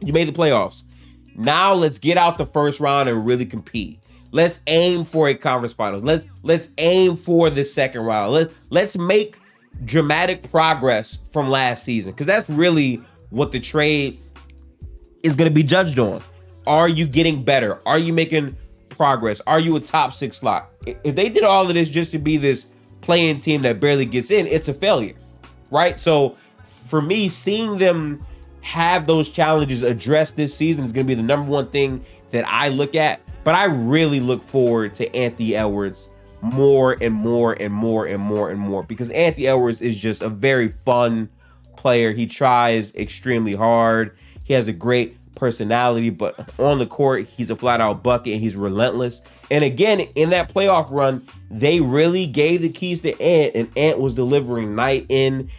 You 0.01 0.11
made 0.11 0.27
the 0.27 0.33
playoffs. 0.33 0.83
Now 1.35 1.73
let's 1.73 1.99
get 1.99 2.17
out 2.17 2.37
the 2.37 2.45
first 2.45 2.79
round 2.79 3.09
and 3.09 3.25
really 3.25 3.45
compete. 3.45 3.99
Let's 4.31 4.59
aim 4.67 5.05
for 5.05 5.29
a 5.29 5.35
conference 5.35 5.73
finals. 5.73 6.03
Let's 6.03 6.25
let's 6.41 6.69
aim 6.77 7.15
for 7.15 7.49
the 7.49 7.63
second 7.63 8.01
round. 8.01 8.33
Let's 8.33 8.53
let's 8.69 8.97
make 8.97 9.39
dramatic 9.85 10.49
progress 10.49 11.19
from 11.31 11.49
last 11.49 11.83
season 11.83 12.11
because 12.11 12.25
that's 12.25 12.49
really 12.49 13.01
what 13.29 13.51
the 13.51 13.59
trade 13.59 14.19
is 15.23 15.35
going 15.35 15.49
to 15.49 15.53
be 15.53 15.63
judged 15.63 15.99
on. 15.99 16.23
Are 16.65 16.87
you 16.87 17.07
getting 17.07 17.43
better? 17.43 17.79
Are 17.85 17.99
you 17.99 18.13
making 18.13 18.55
progress? 18.93 19.41
Are 19.45 19.59
you 19.59 19.75
a 19.75 19.79
top 19.79 20.13
six 20.13 20.37
slot? 20.37 20.69
If 20.85 21.15
they 21.15 21.29
did 21.29 21.43
all 21.43 21.67
of 21.67 21.73
this 21.73 21.89
just 21.89 22.11
to 22.11 22.19
be 22.19 22.37
this 22.37 22.67
play-in 23.01 23.39
team 23.39 23.63
that 23.63 23.79
barely 23.79 24.05
gets 24.05 24.31
in, 24.31 24.47
it's 24.47 24.69
a 24.69 24.73
failure, 24.73 25.15
right? 25.71 25.99
So 25.99 26.37
for 26.63 27.01
me, 27.01 27.27
seeing 27.27 27.77
them 27.77 28.25
have 28.61 29.07
those 29.07 29.29
challenges 29.29 29.83
addressed 29.83 30.37
this 30.37 30.55
season 30.55 30.85
is 30.85 30.91
going 30.91 31.05
to 31.05 31.07
be 31.07 31.15
the 31.15 31.23
number 31.23 31.51
one 31.51 31.67
thing 31.67 32.05
that 32.31 32.45
I 32.47 32.69
look 32.69 32.95
at. 32.95 33.19
But 33.43 33.55
I 33.55 33.65
really 33.65 34.21
look 34.21 34.41
forward 34.41 34.93
to 34.95 35.15
Anthony 35.15 35.55
Edwards 35.55 36.09
more 36.41 36.97
and 37.01 37.13
more 37.13 37.53
and 37.53 37.73
more 37.73 38.05
and 38.05 38.21
more 38.21 38.51
and 38.51 38.59
more 38.59 38.83
because 38.83 39.09
Anthony 39.11 39.47
Edwards 39.47 39.81
is 39.81 39.99
just 39.99 40.21
a 40.21 40.29
very 40.29 40.69
fun 40.69 41.29
player. 41.75 42.13
He 42.13 42.25
tries 42.25 42.93
extremely 42.95 43.53
hard. 43.53 44.17
He 44.43 44.53
has 44.53 44.67
a 44.67 44.73
great 44.73 45.17
personality, 45.35 46.09
but 46.09 46.49
on 46.59 46.79
the 46.79 46.85
court, 46.85 47.27
he's 47.27 47.49
a 47.49 47.55
flat 47.55 47.81
out 47.81 48.03
bucket 48.03 48.33
and 48.33 48.41
he's 48.41 48.55
relentless. 48.55 49.21
And 49.51 49.63
again, 49.63 49.99
in 49.99 50.31
that 50.31 50.53
playoff 50.53 50.91
run, 50.91 51.25
they 51.49 51.81
really 51.81 52.25
gave 52.27 52.61
the 52.61 52.69
keys 52.69 53.01
to 53.01 53.19
Ant, 53.21 53.51
and 53.55 53.77
Ant 53.77 53.99
was 53.99 54.13
delivering 54.13 54.75
night 54.75 55.05
in 55.09 55.49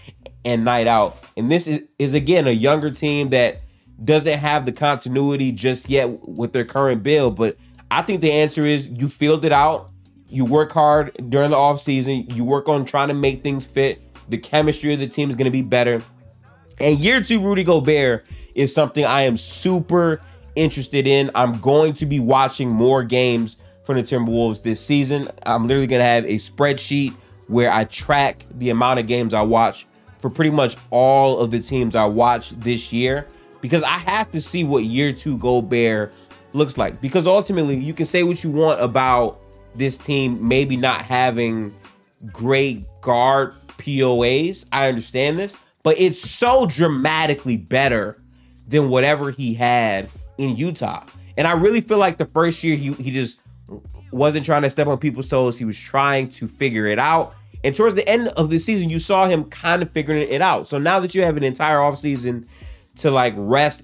and 0.44 0.64
night 0.64 0.86
out. 0.86 1.18
And 1.36 1.50
this 1.50 1.66
is, 1.66 1.82
is 1.98 2.14
again 2.14 2.46
a 2.46 2.52
younger 2.52 2.90
team 2.90 3.30
that 3.30 3.62
doesn't 4.02 4.38
have 4.38 4.66
the 4.66 4.72
continuity 4.72 5.52
just 5.52 5.88
yet 5.88 6.26
with 6.28 6.52
their 6.52 6.64
current 6.64 7.02
build. 7.02 7.36
But 7.36 7.56
I 7.90 8.02
think 8.02 8.20
the 8.20 8.32
answer 8.32 8.64
is 8.64 8.88
you 8.88 9.08
filled 9.08 9.44
it 9.44 9.52
out. 9.52 9.90
You 10.28 10.44
work 10.44 10.72
hard 10.72 11.12
during 11.30 11.50
the 11.50 11.56
offseason. 11.56 12.34
You 12.34 12.44
work 12.44 12.68
on 12.68 12.84
trying 12.84 13.08
to 13.08 13.14
make 13.14 13.42
things 13.42 13.66
fit. 13.66 14.02
The 14.28 14.38
chemistry 14.38 14.92
of 14.94 15.00
the 15.00 15.06
team 15.06 15.28
is 15.28 15.36
going 15.36 15.44
to 15.44 15.50
be 15.50 15.62
better. 15.62 16.02
And 16.80 16.98
year 16.98 17.22
two, 17.22 17.40
Rudy 17.40 17.62
Gobert 17.62 18.26
is 18.54 18.74
something 18.74 19.04
I 19.04 19.22
am 19.22 19.36
super 19.36 20.20
interested 20.54 21.06
in. 21.06 21.30
I'm 21.34 21.60
going 21.60 21.94
to 21.94 22.06
be 22.06 22.20
watching 22.20 22.70
more 22.70 23.02
games 23.02 23.58
for 23.82 23.94
the 23.94 24.02
Timberwolves 24.02 24.62
this 24.62 24.84
season. 24.84 25.28
I'm 25.44 25.66
literally 25.66 25.86
going 25.86 26.00
to 26.00 26.04
have 26.04 26.24
a 26.24 26.36
spreadsheet 26.36 27.14
where 27.46 27.70
I 27.70 27.84
track 27.84 28.44
the 28.52 28.70
amount 28.70 29.00
of 29.00 29.06
games 29.06 29.34
I 29.34 29.42
watch 29.42 29.86
for 30.18 30.30
pretty 30.30 30.50
much 30.50 30.76
all 30.90 31.40
of 31.40 31.50
the 31.50 31.60
teams 31.60 31.94
I 31.94 32.06
watched 32.06 32.60
this 32.60 32.92
year 32.92 33.26
because 33.60 33.82
I 33.82 33.98
have 33.98 34.30
to 34.30 34.40
see 34.40 34.64
what 34.64 34.84
year 34.84 35.12
two 35.12 35.38
Gobert 35.38 36.12
looks 36.54 36.78
like. 36.78 37.00
Because 37.00 37.26
ultimately, 37.26 37.76
you 37.76 37.92
can 37.92 38.06
say 38.06 38.22
what 38.22 38.42
you 38.42 38.50
want 38.50 38.80
about 38.80 39.40
this 39.74 39.98
team 39.98 40.46
maybe 40.46 40.76
not 40.76 41.02
having 41.02 41.74
great 42.32 42.86
guard 43.02 43.54
POAs. 43.78 44.66
I 44.72 44.88
understand 44.88 45.38
this, 45.38 45.56
but 45.82 45.98
it's 45.98 46.18
so 46.18 46.66
dramatically 46.66 47.56
better 47.56 48.22
than 48.66 48.88
whatever 48.88 49.30
he 49.30 49.54
had 49.54 50.10
in 50.38 50.56
Utah. 50.56 51.04
And 51.36 51.46
I 51.46 51.52
really 51.52 51.80
feel 51.80 51.98
like 51.98 52.18
the 52.18 52.26
first 52.26 52.62
year 52.62 52.76
he, 52.76 52.92
he 52.94 53.10
just 53.10 53.40
wasn't 54.12 54.46
trying 54.46 54.62
to 54.62 54.70
step 54.70 54.86
on 54.86 54.98
people's 54.98 55.28
toes. 55.28 55.58
He 55.58 55.64
was 55.64 55.78
trying 55.78 56.28
to 56.28 56.46
figure 56.46 56.86
it 56.86 56.98
out. 56.98 57.34
And 57.64 57.74
towards 57.74 57.94
the 57.94 58.08
end 58.08 58.28
of 58.36 58.50
the 58.50 58.58
season, 58.58 58.90
you 58.90 58.98
saw 58.98 59.26
him 59.26 59.44
kind 59.44 59.82
of 59.82 59.90
figuring 59.90 60.28
it 60.28 60.42
out. 60.42 60.68
So 60.68 60.78
now 60.78 61.00
that 61.00 61.14
you 61.14 61.22
have 61.22 61.36
an 61.36 61.42
entire 61.42 61.78
offseason 61.78 62.46
to 62.96 63.10
like 63.10 63.34
rest 63.36 63.82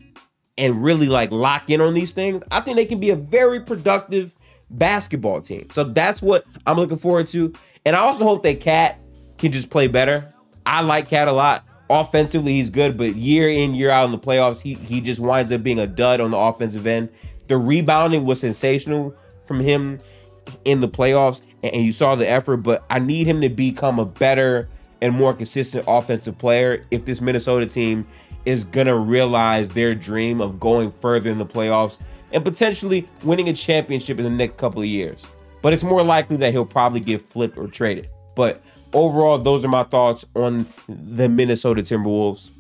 and 0.59 0.85
really 0.85 1.07
like 1.07 1.33
lock 1.33 1.71
in 1.71 1.81
on 1.81 1.95
these 1.95 2.13
things, 2.13 2.43
I 2.51 2.61
think 2.61 2.77
they 2.77 2.85
can 2.85 3.01
be 3.01 3.11
a 3.11 3.17
very 3.17 3.61
productive 3.61 4.35
basketball 4.69 5.41
team. 5.41 5.69
So 5.73 5.85
that's 5.85 6.23
what 6.23 6.45
I'm 6.67 6.77
looking 6.77 6.99
forward 6.99 7.29
to. 7.29 7.53
And 7.85 7.97
I 7.97 8.01
also 8.01 8.25
hope 8.25 8.43
that 8.43 8.61
Cat 8.61 9.01
can 9.39 9.51
just 9.51 9.71
play 9.71 9.89
better. 9.89 10.33
I 10.67 10.83
like 10.83 11.09
Cat 11.09 11.27
a 11.27 11.33
lot. 11.33 11.65
Offensively, 11.91 12.53
he's 12.53 12.71
good, 12.71 12.97
but 12.97 13.17
year 13.17 13.51
in, 13.51 13.75
year 13.75 13.91
out 13.91 14.05
in 14.05 14.13
the 14.13 14.19
playoffs, 14.19 14.63
he, 14.63 14.75
he 14.75 15.01
just 15.01 15.21
winds 15.21 15.51
up 15.51 15.63
being 15.63 15.81
a 15.81 15.87
dud 15.87 16.21
on 16.21 16.31
the 16.31 16.39
offensive 16.39 16.87
end. 16.87 17.11
The 17.49 17.57
rebounding 17.57 18.25
was 18.25 18.41
sensational 18.41 19.15
from 19.43 19.61
him 19.61 19.99
in 20.65 20.81
the 20.81 20.89
playoffs 20.89 21.43
and 21.63 21.85
you 21.85 21.93
saw 21.93 22.15
the 22.15 22.29
effort, 22.29 22.59
but 22.59 22.85
I 22.89 22.99
need 22.99 23.27
him 23.27 23.41
to 23.41 23.49
become 23.49 23.99
a 23.99 24.05
better 24.05 24.69
and 25.01 25.15
more 25.15 25.35
consistent 25.35 25.85
offensive 25.87 26.39
player 26.39 26.85
if 26.91 27.05
this 27.05 27.21
Minnesota 27.21 27.67
team 27.67 28.07
is 28.45 28.65
to 28.65 28.95
realize 28.95 29.69
their 29.71 29.95
dream 29.95 30.41
of 30.41 30.61
going 30.61 30.91
further 30.91 31.31
in 31.31 31.39
the 31.39 31.47
playoffs 31.47 31.99
and 32.33 32.45
potentially 32.45 33.09
winning 33.23 33.49
a 33.49 33.53
championship 33.53 34.19
in 34.19 34.25
the 34.25 34.31
next 34.31 34.57
couple 34.57 34.81
of 34.81 34.87
years. 34.87 35.27
But 35.63 35.73
it's 35.73 35.83
more 35.83 36.03
likely 36.03 36.37
that 36.39 36.53
he'll 36.53 36.65
probably 36.65 37.01
get 37.01 37.21
flipped 37.21 37.59
or 37.59 37.67
traded. 37.67 38.09
But 38.35 38.63
overall, 38.93 39.39
those 39.39 39.65
are 39.65 39.69
my 39.69 39.85
thoughts 39.85 40.25
on 40.35 40.67
the 40.89 41.29
Minnesota 41.29 41.83
Timberwolves. 41.83 42.51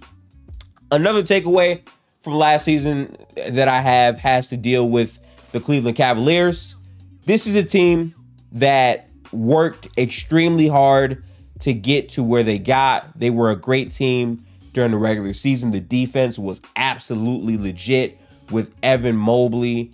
Another 0.90 1.22
takeaway 1.22 1.82
from 2.18 2.34
last 2.34 2.64
season 2.64 3.16
that 3.48 3.68
I 3.68 3.80
have 3.80 4.18
has 4.18 4.48
to 4.48 4.56
deal 4.56 4.88
with 4.88 5.20
the 5.52 5.60
Cleveland 5.60 5.96
Cavaliers. 5.96 6.76
This 7.26 7.46
is 7.46 7.54
a 7.56 7.64
team 7.64 8.14
that 8.52 9.08
worked 9.32 9.88
extremely 9.96 10.68
hard 10.68 11.22
to 11.60 11.72
get 11.72 12.08
to 12.10 12.24
where 12.24 12.42
they 12.42 12.58
got. 12.58 13.18
They 13.18 13.30
were 13.30 13.50
a 13.50 13.56
great 13.56 13.92
team 13.92 14.44
during 14.72 14.90
the 14.90 14.96
regular 14.96 15.34
season. 15.34 15.72
The 15.72 15.80
defense 15.80 16.38
was 16.38 16.60
absolutely 16.76 17.56
legit 17.56 18.18
with 18.50 18.74
Evan 18.82 19.16
Mobley 19.16 19.92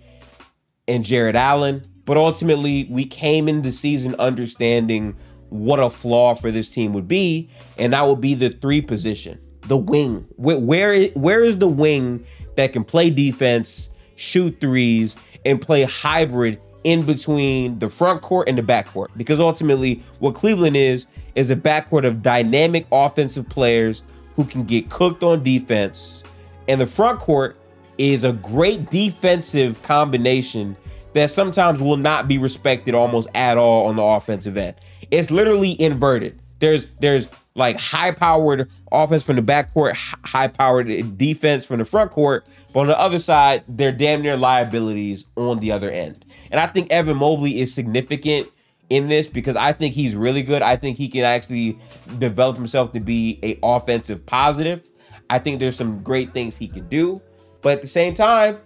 and 0.87 1.03
Jarrett 1.03 1.35
Allen. 1.35 1.83
But 2.05 2.17
ultimately, 2.17 2.87
we 2.89 3.05
came 3.05 3.47
into 3.49 3.63
the 3.63 3.71
season 3.71 4.15
understanding 4.17 5.15
what 5.49 5.79
a 5.79 5.89
flaw 5.89 6.35
for 6.35 6.51
this 6.51 6.69
team 6.69 6.93
would 6.93 7.07
be, 7.07 7.49
and 7.77 7.93
that 7.93 8.05
would 8.07 8.21
be 8.21 8.33
the 8.33 8.49
three 8.49 8.81
position, 8.81 9.39
the 9.67 9.77
wing. 9.77 10.27
Where 10.35 10.59
where, 10.59 11.07
where 11.09 11.43
is 11.43 11.57
the 11.59 11.67
wing 11.67 12.25
that 12.55 12.73
can 12.73 12.83
play 12.83 13.09
defense, 13.09 13.89
shoot 14.15 14.59
threes, 14.59 15.15
and 15.45 15.61
play 15.61 15.83
hybrid 15.83 16.59
in 16.83 17.05
between 17.05 17.79
the 17.79 17.89
front 17.89 18.21
court 18.21 18.49
and 18.49 18.57
the 18.57 18.63
back 18.63 18.87
court? 18.87 19.11
Because 19.15 19.39
ultimately, 19.39 20.03
what 20.19 20.35
Cleveland 20.35 20.75
is 20.75 21.07
is 21.35 21.49
a 21.49 21.55
backcourt 21.55 22.05
of 22.05 22.21
dynamic 22.21 22.87
offensive 22.91 23.47
players 23.47 24.03
who 24.35 24.43
can 24.43 24.63
get 24.63 24.89
cooked 24.89 25.23
on 25.23 25.43
defense, 25.43 26.23
and 26.67 26.81
the 26.81 26.87
front 26.87 27.19
court 27.19 27.57
is 27.97 28.23
a 28.23 28.33
great 28.33 28.89
defensive 28.89 29.81
combination 29.81 30.77
that 31.13 31.31
sometimes 31.31 31.81
will 31.81 31.97
not 31.97 32.27
be 32.27 32.37
respected 32.37 32.93
almost 32.93 33.27
at 33.33 33.57
all 33.57 33.87
on 33.87 33.95
the 33.95 34.03
offensive 34.03 34.55
end. 34.55 34.75
It's 35.11 35.31
literally 35.31 35.79
inverted. 35.79 36.39
There's 36.59 36.85
there's 36.99 37.29
like 37.55 37.79
high 37.79 38.11
powered 38.11 38.69
offense 38.91 39.23
from 39.23 39.35
the 39.35 39.41
backcourt, 39.41 39.93
high 40.25 40.47
powered 40.47 41.17
defense 41.17 41.65
from 41.65 41.79
the 41.79 41.85
front 41.85 42.11
court, 42.11 42.47
but 42.71 42.81
on 42.81 42.87
the 42.87 42.99
other 42.99 43.19
side, 43.19 43.63
they're 43.67 43.91
damn 43.91 44.21
near 44.21 44.37
liabilities 44.37 45.25
on 45.35 45.59
the 45.59 45.71
other 45.71 45.89
end. 45.89 46.23
And 46.51 46.59
I 46.61 46.67
think 46.67 46.91
Evan 46.91 47.17
Mobley 47.17 47.59
is 47.59 47.73
significant 47.73 48.49
in 48.89 49.07
this 49.09 49.27
because 49.27 49.55
I 49.55 49.73
think 49.73 49.95
he's 49.95 50.15
really 50.15 50.43
good. 50.43 50.61
I 50.61 50.75
think 50.75 50.97
he 50.97 51.09
can 51.09 51.23
actually 51.23 51.77
develop 52.19 52.55
himself 52.55 52.93
to 52.93 52.99
be 52.99 53.39
a 53.43 53.59
offensive 53.63 54.25
positive. 54.25 54.87
I 55.29 55.39
think 55.39 55.59
there's 55.59 55.75
some 55.75 56.03
great 56.03 56.33
things 56.33 56.57
he 56.57 56.67
can 56.67 56.87
do. 56.87 57.21
But 57.61 57.73
at 57.73 57.81
the 57.81 57.87
same 57.87 58.13
time, 58.13 58.59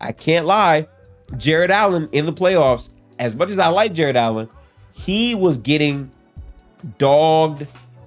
I 0.00 0.12
can't 0.12 0.46
lie. 0.46 0.88
Jarrett 1.36 1.70
Allen 1.70 2.08
in 2.12 2.26
the 2.26 2.32
playoffs, 2.32 2.90
as 3.18 3.34
much 3.34 3.50
as 3.50 3.58
I 3.58 3.68
like 3.68 3.92
Jarrett 3.92 4.16
Allen, 4.16 4.48
he 4.96 5.34
was 5.34 5.58
getting 5.58 6.10
dogged 6.98 7.66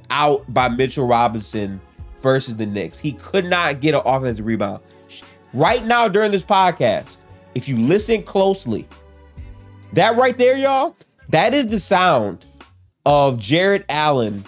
out 0.09 0.51
by 0.51 0.67
Mitchell 0.67 1.07
Robinson 1.07 1.79
versus 2.21 2.57
the 2.57 2.65
Knicks. 2.65 2.99
He 2.99 3.13
could 3.13 3.45
not 3.45 3.79
get 3.79 3.93
an 3.93 4.01
offensive 4.05 4.45
rebound. 4.45 4.81
Right 5.53 5.85
now, 5.85 6.07
during 6.07 6.31
this 6.31 6.43
podcast, 6.43 7.23
if 7.55 7.69
you 7.69 7.77
listen 7.77 8.23
closely, 8.23 8.87
that 9.93 10.17
right 10.17 10.35
there, 10.35 10.57
y'all, 10.57 10.95
that 11.29 11.53
is 11.53 11.67
the 11.67 11.79
sound 11.79 12.45
of 13.05 13.37
Jarrett 13.39 13.85
Allen 13.87 14.43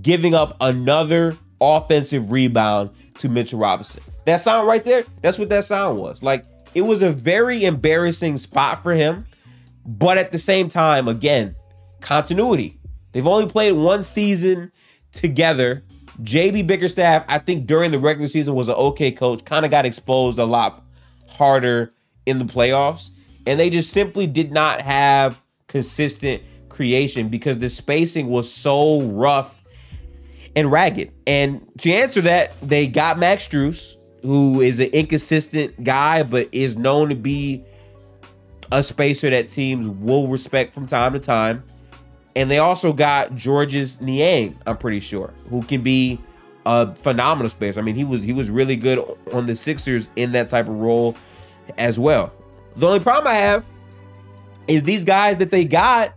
giving 0.00 0.34
up 0.34 0.56
another 0.60 1.36
offensive 1.60 2.30
rebound 2.30 2.90
to 3.18 3.28
Mitchell 3.28 3.58
Robinson. 3.58 4.02
That 4.24 4.38
sound 4.38 4.66
right 4.66 4.82
there, 4.82 5.04
that's 5.22 5.38
what 5.38 5.48
that 5.50 5.64
sound 5.64 5.98
was. 5.98 6.22
Like 6.22 6.44
it 6.74 6.82
was 6.82 7.02
a 7.02 7.10
very 7.10 7.64
embarrassing 7.64 8.36
spot 8.36 8.82
for 8.82 8.94
him, 8.94 9.26
but 9.84 10.18
at 10.18 10.32
the 10.32 10.38
same 10.38 10.68
time, 10.68 11.08
again, 11.08 11.56
continuity. 12.00 12.78
They've 13.12 13.26
only 13.26 13.48
played 13.48 13.72
one 13.72 14.02
season 14.02 14.72
together. 15.12 15.84
JB 16.22 16.66
Bickerstaff, 16.66 17.24
I 17.28 17.38
think 17.38 17.66
during 17.66 17.90
the 17.90 17.98
regular 17.98 18.28
season 18.28 18.54
was 18.54 18.68
an 18.68 18.74
okay 18.74 19.10
coach, 19.10 19.44
kind 19.44 19.64
of 19.64 19.70
got 19.70 19.86
exposed 19.86 20.38
a 20.38 20.44
lot 20.44 20.84
harder 21.26 21.92
in 22.26 22.38
the 22.38 22.44
playoffs. 22.44 23.10
And 23.46 23.58
they 23.58 23.70
just 23.70 23.90
simply 23.90 24.26
did 24.26 24.52
not 24.52 24.82
have 24.82 25.42
consistent 25.66 26.42
creation 26.68 27.28
because 27.28 27.58
the 27.58 27.70
spacing 27.70 28.28
was 28.28 28.52
so 28.52 29.02
rough 29.02 29.62
and 30.54 30.70
ragged. 30.70 31.12
And 31.26 31.66
to 31.78 31.92
answer 31.92 32.20
that, 32.22 32.52
they 32.60 32.86
got 32.86 33.18
Max 33.18 33.48
Strus, 33.48 33.94
who 34.22 34.60
is 34.60 34.80
an 34.80 34.90
inconsistent 34.90 35.82
guy, 35.82 36.22
but 36.22 36.48
is 36.52 36.76
known 36.76 37.08
to 37.08 37.14
be 37.14 37.64
a 38.72 38.82
spacer 38.82 39.30
that 39.30 39.48
teams 39.48 39.88
will 39.88 40.28
respect 40.28 40.72
from 40.72 40.86
time 40.86 41.12
to 41.12 41.18
time. 41.18 41.64
And 42.36 42.50
they 42.50 42.58
also 42.58 42.92
got 42.92 43.34
Georges 43.34 44.00
Niang, 44.00 44.56
I'm 44.66 44.76
pretty 44.76 45.00
sure, 45.00 45.32
who 45.48 45.62
can 45.62 45.82
be 45.82 46.20
a 46.64 46.94
phenomenal 46.94 47.50
spacer. 47.50 47.80
I 47.80 47.82
mean, 47.82 47.96
he 47.96 48.04
was 48.04 48.22
he 48.22 48.32
was 48.32 48.50
really 48.50 48.76
good 48.76 48.98
on 49.32 49.46
the 49.46 49.56
Sixers 49.56 50.10
in 50.16 50.32
that 50.32 50.48
type 50.48 50.68
of 50.68 50.74
role 50.74 51.16
as 51.78 51.98
well. 51.98 52.32
The 52.76 52.86
only 52.86 53.00
problem 53.00 53.32
I 53.32 53.36
have 53.36 53.66
is 54.68 54.84
these 54.84 55.04
guys 55.04 55.38
that 55.38 55.50
they 55.50 55.64
got 55.64 56.14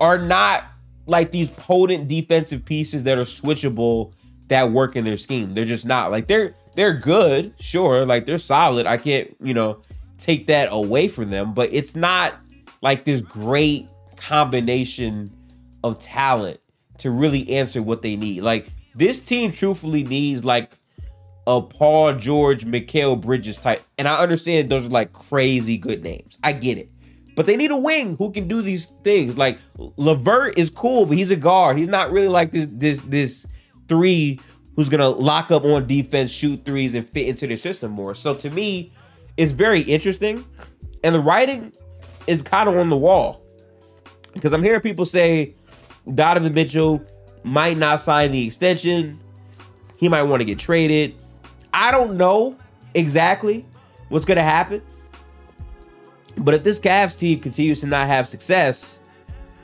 are 0.00 0.18
not 0.18 0.64
like 1.06 1.30
these 1.30 1.50
potent 1.50 2.08
defensive 2.08 2.64
pieces 2.64 3.04
that 3.04 3.18
are 3.18 3.22
switchable 3.22 4.12
that 4.48 4.70
work 4.70 4.96
in 4.96 5.04
their 5.04 5.16
scheme. 5.16 5.54
They're 5.54 5.64
just 5.64 5.86
not. 5.86 6.10
Like 6.10 6.26
they're 6.26 6.54
they're 6.74 6.94
good, 6.94 7.54
sure, 7.58 8.04
like 8.04 8.26
they're 8.26 8.38
solid. 8.38 8.86
I 8.86 8.96
can't, 8.96 9.34
you 9.40 9.54
know, 9.54 9.82
take 10.18 10.46
that 10.46 10.68
away 10.70 11.08
from 11.08 11.30
them, 11.30 11.54
but 11.54 11.70
it's 11.72 11.96
not 11.96 12.34
like 12.82 13.04
this 13.04 13.20
great 13.20 13.88
combination 14.26 15.30
of 15.84 16.00
talent 16.00 16.58
to 16.98 17.10
really 17.10 17.48
answer 17.52 17.80
what 17.80 18.02
they 18.02 18.16
need. 18.16 18.42
Like 18.42 18.66
this 18.94 19.20
team 19.20 19.52
truthfully 19.52 20.02
needs 20.02 20.44
like 20.44 20.78
a 21.46 21.62
Paul 21.62 22.14
George, 22.14 22.64
Mikal 22.64 23.20
Bridges 23.20 23.56
type. 23.56 23.84
And 23.98 24.08
I 24.08 24.20
understand 24.20 24.68
those 24.68 24.86
are 24.86 24.90
like 24.90 25.12
crazy 25.12 25.78
good 25.78 26.02
names. 26.02 26.38
I 26.42 26.52
get 26.52 26.76
it. 26.76 26.90
But 27.36 27.46
they 27.46 27.56
need 27.56 27.70
a 27.70 27.76
wing 27.76 28.16
who 28.16 28.32
can 28.32 28.48
do 28.48 28.62
these 28.62 28.86
things. 29.04 29.38
Like 29.38 29.58
LeVert 29.76 30.58
is 30.58 30.70
cool, 30.70 31.06
but 31.06 31.16
he's 31.16 31.30
a 31.30 31.36
guard. 31.36 31.78
He's 31.78 31.88
not 31.88 32.10
really 32.10 32.28
like 32.28 32.50
this 32.50 32.68
this 32.72 33.00
this 33.02 33.46
three 33.86 34.40
who's 34.74 34.88
gonna 34.88 35.08
lock 35.08 35.52
up 35.52 35.64
on 35.64 35.86
defense, 35.86 36.32
shoot 36.32 36.64
threes, 36.64 36.94
and 36.94 37.08
fit 37.08 37.28
into 37.28 37.46
their 37.46 37.56
system 37.56 37.92
more. 37.92 38.14
So 38.16 38.34
to 38.34 38.50
me, 38.50 38.92
it's 39.36 39.52
very 39.52 39.82
interesting. 39.82 40.44
And 41.04 41.14
the 41.14 41.20
writing 41.20 41.72
is 42.26 42.42
kind 42.42 42.68
of 42.68 42.76
on 42.76 42.88
the 42.88 42.96
wall. 42.96 43.45
Because 44.36 44.52
I'm 44.52 44.62
hearing 44.62 44.82
people 44.82 45.06
say 45.06 45.54
Donovan 46.14 46.52
Mitchell 46.52 47.02
might 47.42 47.78
not 47.78 48.00
sign 48.00 48.32
the 48.32 48.46
extension. 48.46 49.18
He 49.96 50.10
might 50.10 50.24
want 50.24 50.42
to 50.42 50.44
get 50.44 50.58
traded. 50.58 51.14
I 51.72 51.90
don't 51.90 52.18
know 52.18 52.54
exactly 52.92 53.64
what's 54.10 54.26
going 54.26 54.36
to 54.36 54.42
happen. 54.42 54.82
But 56.36 56.52
if 56.52 56.62
this 56.62 56.78
Cavs 56.78 57.18
team 57.18 57.40
continues 57.40 57.80
to 57.80 57.86
not 57.86 58.08
have 58.08 58.28
success, 58.28 59.00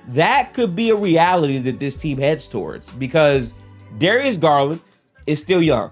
that 0.08 0.54
could 0.54 0.74
be 0.74 0.88
a 0.88 0.96
reality 0.96 1.58
that 1.58 1.78
this 1.78 1.94
team 1.94 2.16
heads 2.16 2.48
towards 2.48 2.90
because 2.92 3.52
Darius 3.98 4.38
Garland 4.38 4.80
is 5.26 5.38
still 5.38 5.62
young. 5.62 5.90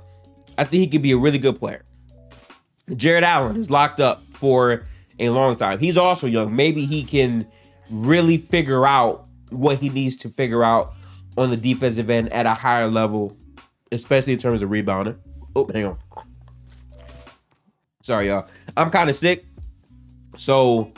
I 0.56 0.64
think 0.64 0.80
he 0.80 0.86
could 0.86 1.02
be 1.02 1.12
a 1.12 1.18
really 1.18 1.38
good 1.38 1.58
player. 1.58 1.84
Jarrett 2.96 3.24
Allen 3.24 3.56
is 3.56 3.70
locked 3.70 4.00
up 4.00 4.22
for 4.22 4.84
a 5.18 5.28
long 5.28 5.54
time. 5.56 5.78
He's 5.78 5.98
also 5.98 6.26
young. 6.26 6.56
Maybe 6.56 6.86
he 6.86 7.04
can 7.04 7.46
really 7.90 8.36
figure 8.36 8.86
out 8.86 9.26
what 9.50 9.78
he 9.78 9.88
needs 9.88 10.16
to 10.16 10.28
figure 10.28 10.62
out 10.62 10.94
on 11.36 11.50
the 11.50 11.56
defensive 11.56 12.10
end 12.10 12.32
at 12.32 12.46
a 12.46 12.54
higher 12.54 12.88
level, 12.88 13.36
especially 13.92 14.32
in 14.32 14.38
terms 14.38 14.62
of 14.62 14.70
rebounding. 14.70 15.18
Oh, 15.54 15.68
hang 15.72 15.84
on. 15.84 15.98
Sorry, 18.02 18.28
y'all. 18.28 18.48
I'm 18.76 18.90
kind 18.90 19.10
of 19.10 19.16
sick. 19.16 19.44
So 20.36 20.92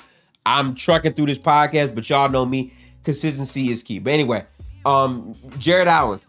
I'm 0.47 0.75
trucking 0.75 1.15
through 1.15 1.27
this 1.27 1.39
podcast, 1.39 1.95
but 1.95 2.09
y'all 2.09 2.29
know 2.29 2.45
me. 2.45 2.73
Consistency 3.05 3.71
is 3.71 3.83
key. 3.83 3.99
But 3.99 4.13
anyway, 4.13 4.45
um, 4.85 5.35
Jarrett 5.59 5.89
Allen, 5.89 6.21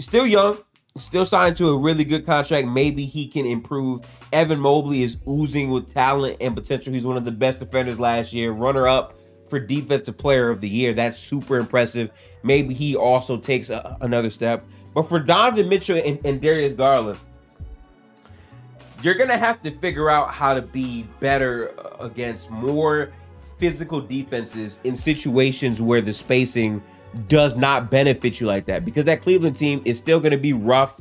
still 0.00 0.26
young, 0.26 0.58
still 0.96 1.24
signed 1.24 1.56
to 1.56 1.68
a 1.68 1.76
really 1.76 2.04
good 2.04 2.26
contract. 2.26 2.66
Maybe 2.66 3.04
he 3.04 3.28
can 3.28 3.46
improve. 3.46 4.00
Evan 4.32 4.58
Mobley 4.58 5.02
is 5.02 5.18
oozing 5.28 5.70
with 5.70 5.92
talent 5.92 6.38
and 6.40 6.54
potential. 6.54 6.92
He's 6.92 7.04
one 7.04 7.16
of 7.16 7.24
the 7.24 7.32
best 7.32 7.60
defenders 7.60 7.98
last 7.98 8.32
year, 8.32 8.50
runner 8.50 8.88
up 8.88 9.17
for 9.48 9.58
defensive 9.58 10.16
player 10.16 10.50
of 10.50 10.60
the 10.60 10.68
year. 10.68 10.92
That's 10.92 11.18
super 11.18 11.58
impressive. 11.58 12.10
Maybe 12.42 12.74
he 12.74 12.96
also 12.96 13.36
takes 13.36 13.70
a, 13.70 13.96
another 14.00 14.30
step. 14.30 14.64
But 14.94 15.08
for 15.08 15.20
Donovan 15.20 15.68
Mitchell 15.68 16.00
and, 16.04 16.18
and 16.24 16.40
Darius 16.40 16.74
Garland, 16.74 17.18
you're 19.02 19.14
gonna 19.14 19.36
have 19.36 19.60
to 19.62 19.70
figure 19.70 20.10
out 20.10 20.30
how 20.30 20.54
to 20.54 20.62
be 20.62 21.06
better 21.20 21.72
uh, 21.78 22.04
against 22.04 22.50
more 22.50 23.12
physical 23.58 24.00
defenses 24.00 24.80
in 24.84 24.94
situations 24.94 25.82
where 25.82 26.00
the 26.00 26.12
spacing 26.12 26.82
does 27.26 27.56
not 27.56 27.90
benefit 27.90 28.40
you 28.40 28.46
like 28.46 28.66
that 28.66 28.84
because 28.84 29.04
that 29.04 29.22
Cleveland 29.22 29.56
team 29.56 29.82
is 29.84 29.98
still 29.98 30.20
going 30.20 30.32
to 30.32 30.38
be 30.38 30.52
rough 30.52 31.00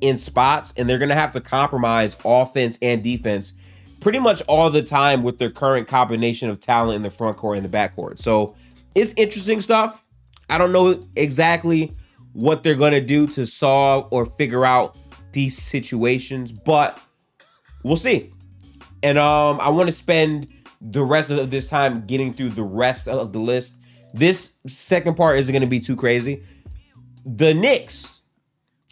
in 0.00 0.16
spots 0.16 0.72
and 0.76 0.88
they're 0.88 0.98
going 0.98 1.10
to 1.10 1.14
have 1.14 1.32
to 1.32 1.40
compromise 1.40 2.16
offense 2.24 2.78
and 2.82 3.04
defense 3.04 3.52
pretty 4.02 4.18
much 4.18 4.42
all 4.42 4.68
the 4.68 4.82
time 4.82 5.22
with 5.22 5.38
their 5.38 5.50
current 5.50 5.88
combination 5.88 6.50
of 6.50 6.60
talent 6.60 6.96
in 6.96 7.02
the 7.02 7.10
front 7.10 7.36
court 7.36 7.56
and 7.56 7.64
the 7.64 7.70
back 7.70 7.94
court. 7.94 8.18
So 8.18 8.54
it's 8.94 9.14
interesting 9.16 9.60
stuff. 9.60 10.06
I 10.50 10.58
don't 10.58 10.72
know 10.72 11.02
exactly 11.16 11.94
what 12.32 12.62
they're 12.62 12.74
gonna 12.74 13.00
do 13.00 13.26
to 13.28 13.46
solve 13.46 14.08
or 14.10 14.26
figure 14.26 14.66
out 14.66 14.98
these 15.32 15.56
situations, 15.56 16.52
but 16.52 16.98
we'll 17.84 17.96
see. 17.96 18.32
And 19.02 19.18
um, 19.18 19.60
I 19.60 19.70
want 19.70 19.88
to 19.88 19.92
spend 19.92 20.48
the 20.80 21.02
rest 21.02 21.30
of 21.30 21.50
this 21.50 21.68
time 21.68 22.04
getting 22.06 22.32
through 22.32 22.50
the 22.50 22.62
rest 22.62 23.08
of 23.08 23.32
the 23.32 23.38
list. 23.38 23.80
This 24.14 24.52
second 24.66 25.16
part 25.16 25.38
isn't 25.38 25.52
going 25.52 25.62
to 25.62 25.68
be 25.68 25.80
too 25.80 25.96
crazy. 25.96 26.44
The 27.24 27.54
Knicks, 27.54 28.20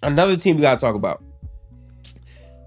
another 0.03 0.37
team 0.37 0.57
we 0.57 0.63
got 0.63 0.79
to 0.79 0.81
talk 0.81 0.95
about. 0.95 1.23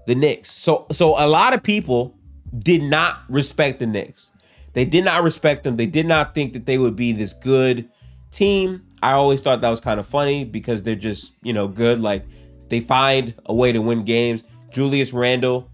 The 0.06 0.14
Knicks. 0.14 0.50
So, 0.50 0.86
so 0.92 1.14
a 1.18 1.26
lot 1.26 1.52
of 1.52 1.62
people 1.62 2.16
did 2.58 2.82
not 2.82 3.22
respect 3.28 3.80
the 3.80 3.86
Knicks. 3.86 4.30
They 4.74 4.84
did 4.84 5.04
not 5.04 5.22
respect 5.22 5.64
them. 5.64 5.76
They 5.76 5.86
did 5.86 6.06
not 6.06 6.34
think 6.34 6.52
that 6.52 6.66
they 6.66 6.78
would 6.78 6.96
be 6.96 7.12
this 7.12 7.32
good 7.32 7.88
team. 8.30 8.82
I 9.02 9.12
always 9.12 9.40
thought 9.40 9.60
that 9.60 9.70
was 9.70 9.80
kind 9.80 10.00
of 10.00 10.06
funny 10.06 10.44
because 10.44 10.82
they're 10.82 10.96
just, 10.96 11.34
you 11.42 11.52
know, 11.52 11.68
good. 11.68 12.00
Like 12.00 12.24
they 12.68 12.80
find 12.80 13.34
a 13.46 13.54
way 13.54 13.72
to 13.72 13.80
win 13.80 14.04
games. 14.04 14.42
Julius 14.70 15.12
Randle 15.12 15.70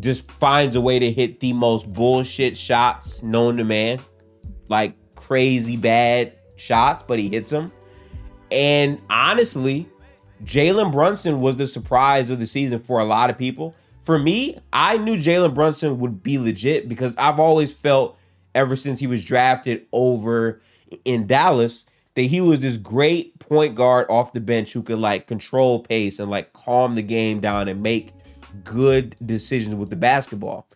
just 0.00 0.30
finds 0.30 0.74
a 0.74 0.80
way 0.80 0.98
to 0.98 1.12
hit 1.12 1.40
the 1.40 1.52
most 1.52 1.92
bullshit 1.92 2.56
shots 2.56 3.22
known 3.22 3.56
to 3.58 3.64
man. 3.64 4.00
Like 4.68 4.96
crazy 5.14 5.76
bad 5.76 6.36
shots, 6.56 7.04
but 7.06 7.18
he 7.18 7.28
hits 7.28 7.50
them. 7.50 7.72
And 8.50 9.00
honestly, 9.08 9.88
Jalen 10.44 10.92
Brunson 10.92 11.40
was 11.40 11.56
the 11.56 11.66
surprise 11.66 12.30
of 12.30 12.38
the 12.38 12.46
season 12.46 12.78
for 12.78 13.00
a 13.00 13.04
lot 13.04 13.30
of 13.30 13.38
people. 13.38 13.74
For 14.06 14.20
me, 14.20 14.56
I 14.72 14.98
knew 14.98 15.16
Jalen 15.16 15.52
Brunson 15.52 15.98
would 15.98 16.22
be 16.22 16.38
legit 16.38 16.88
because 16.88 17.16
I've 17.18 17.40
always 17.40 17.72
felt 17.74 18.16
ever 18.54 18.76
since 18.76 19.00
he 19.00 19.08
was 19.08 19.24
drafted 19.24 19.84
over 19.90 20.62
in 21.04 21.26
Dallas 21.26 21.86
that 22.14 22.22
he 22.22 22.40
was 22.40 22.60
this 22.60 22.76
great 22.76 23.36
point 23.40 23.74
guard 23.74 24.06
off 24.08 24.32
the 24.32 24.40
bench 24.40 24.72
who 24.72 24.84
could 24.84 25.00
like 25.00 25.26
control 25.26 25.80
pace 25.80 26.20
and 26.20 26.30
like 26.30 26.52
calm 26.52 26.94
the 26.94 27.02
game 27.02 27.40
down 27.40 27.66
and 27.66 27.82
make 27.82 28.12
good 28.62 29.16
decisions 29.26 29.74
with 29.74 29.90
the 29.90 29.96
basketball. 29.96 30.68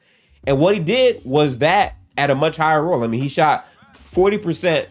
And 0.44 0.58
what 0.58 0.74
he 0.74 0.80
did 0.80 1.24
was 1.24 1.58
that 1.58 1.94
at 2.18 2.30
a 2.30 2.34
much 2.34 2.56
higher 2.56 2.82
role. 2.82 3.04
I 3.04 3.06
mean, 3.06 3.22
he 3.22 3.28
shot 3.28 3.64
40% 3.94 4.88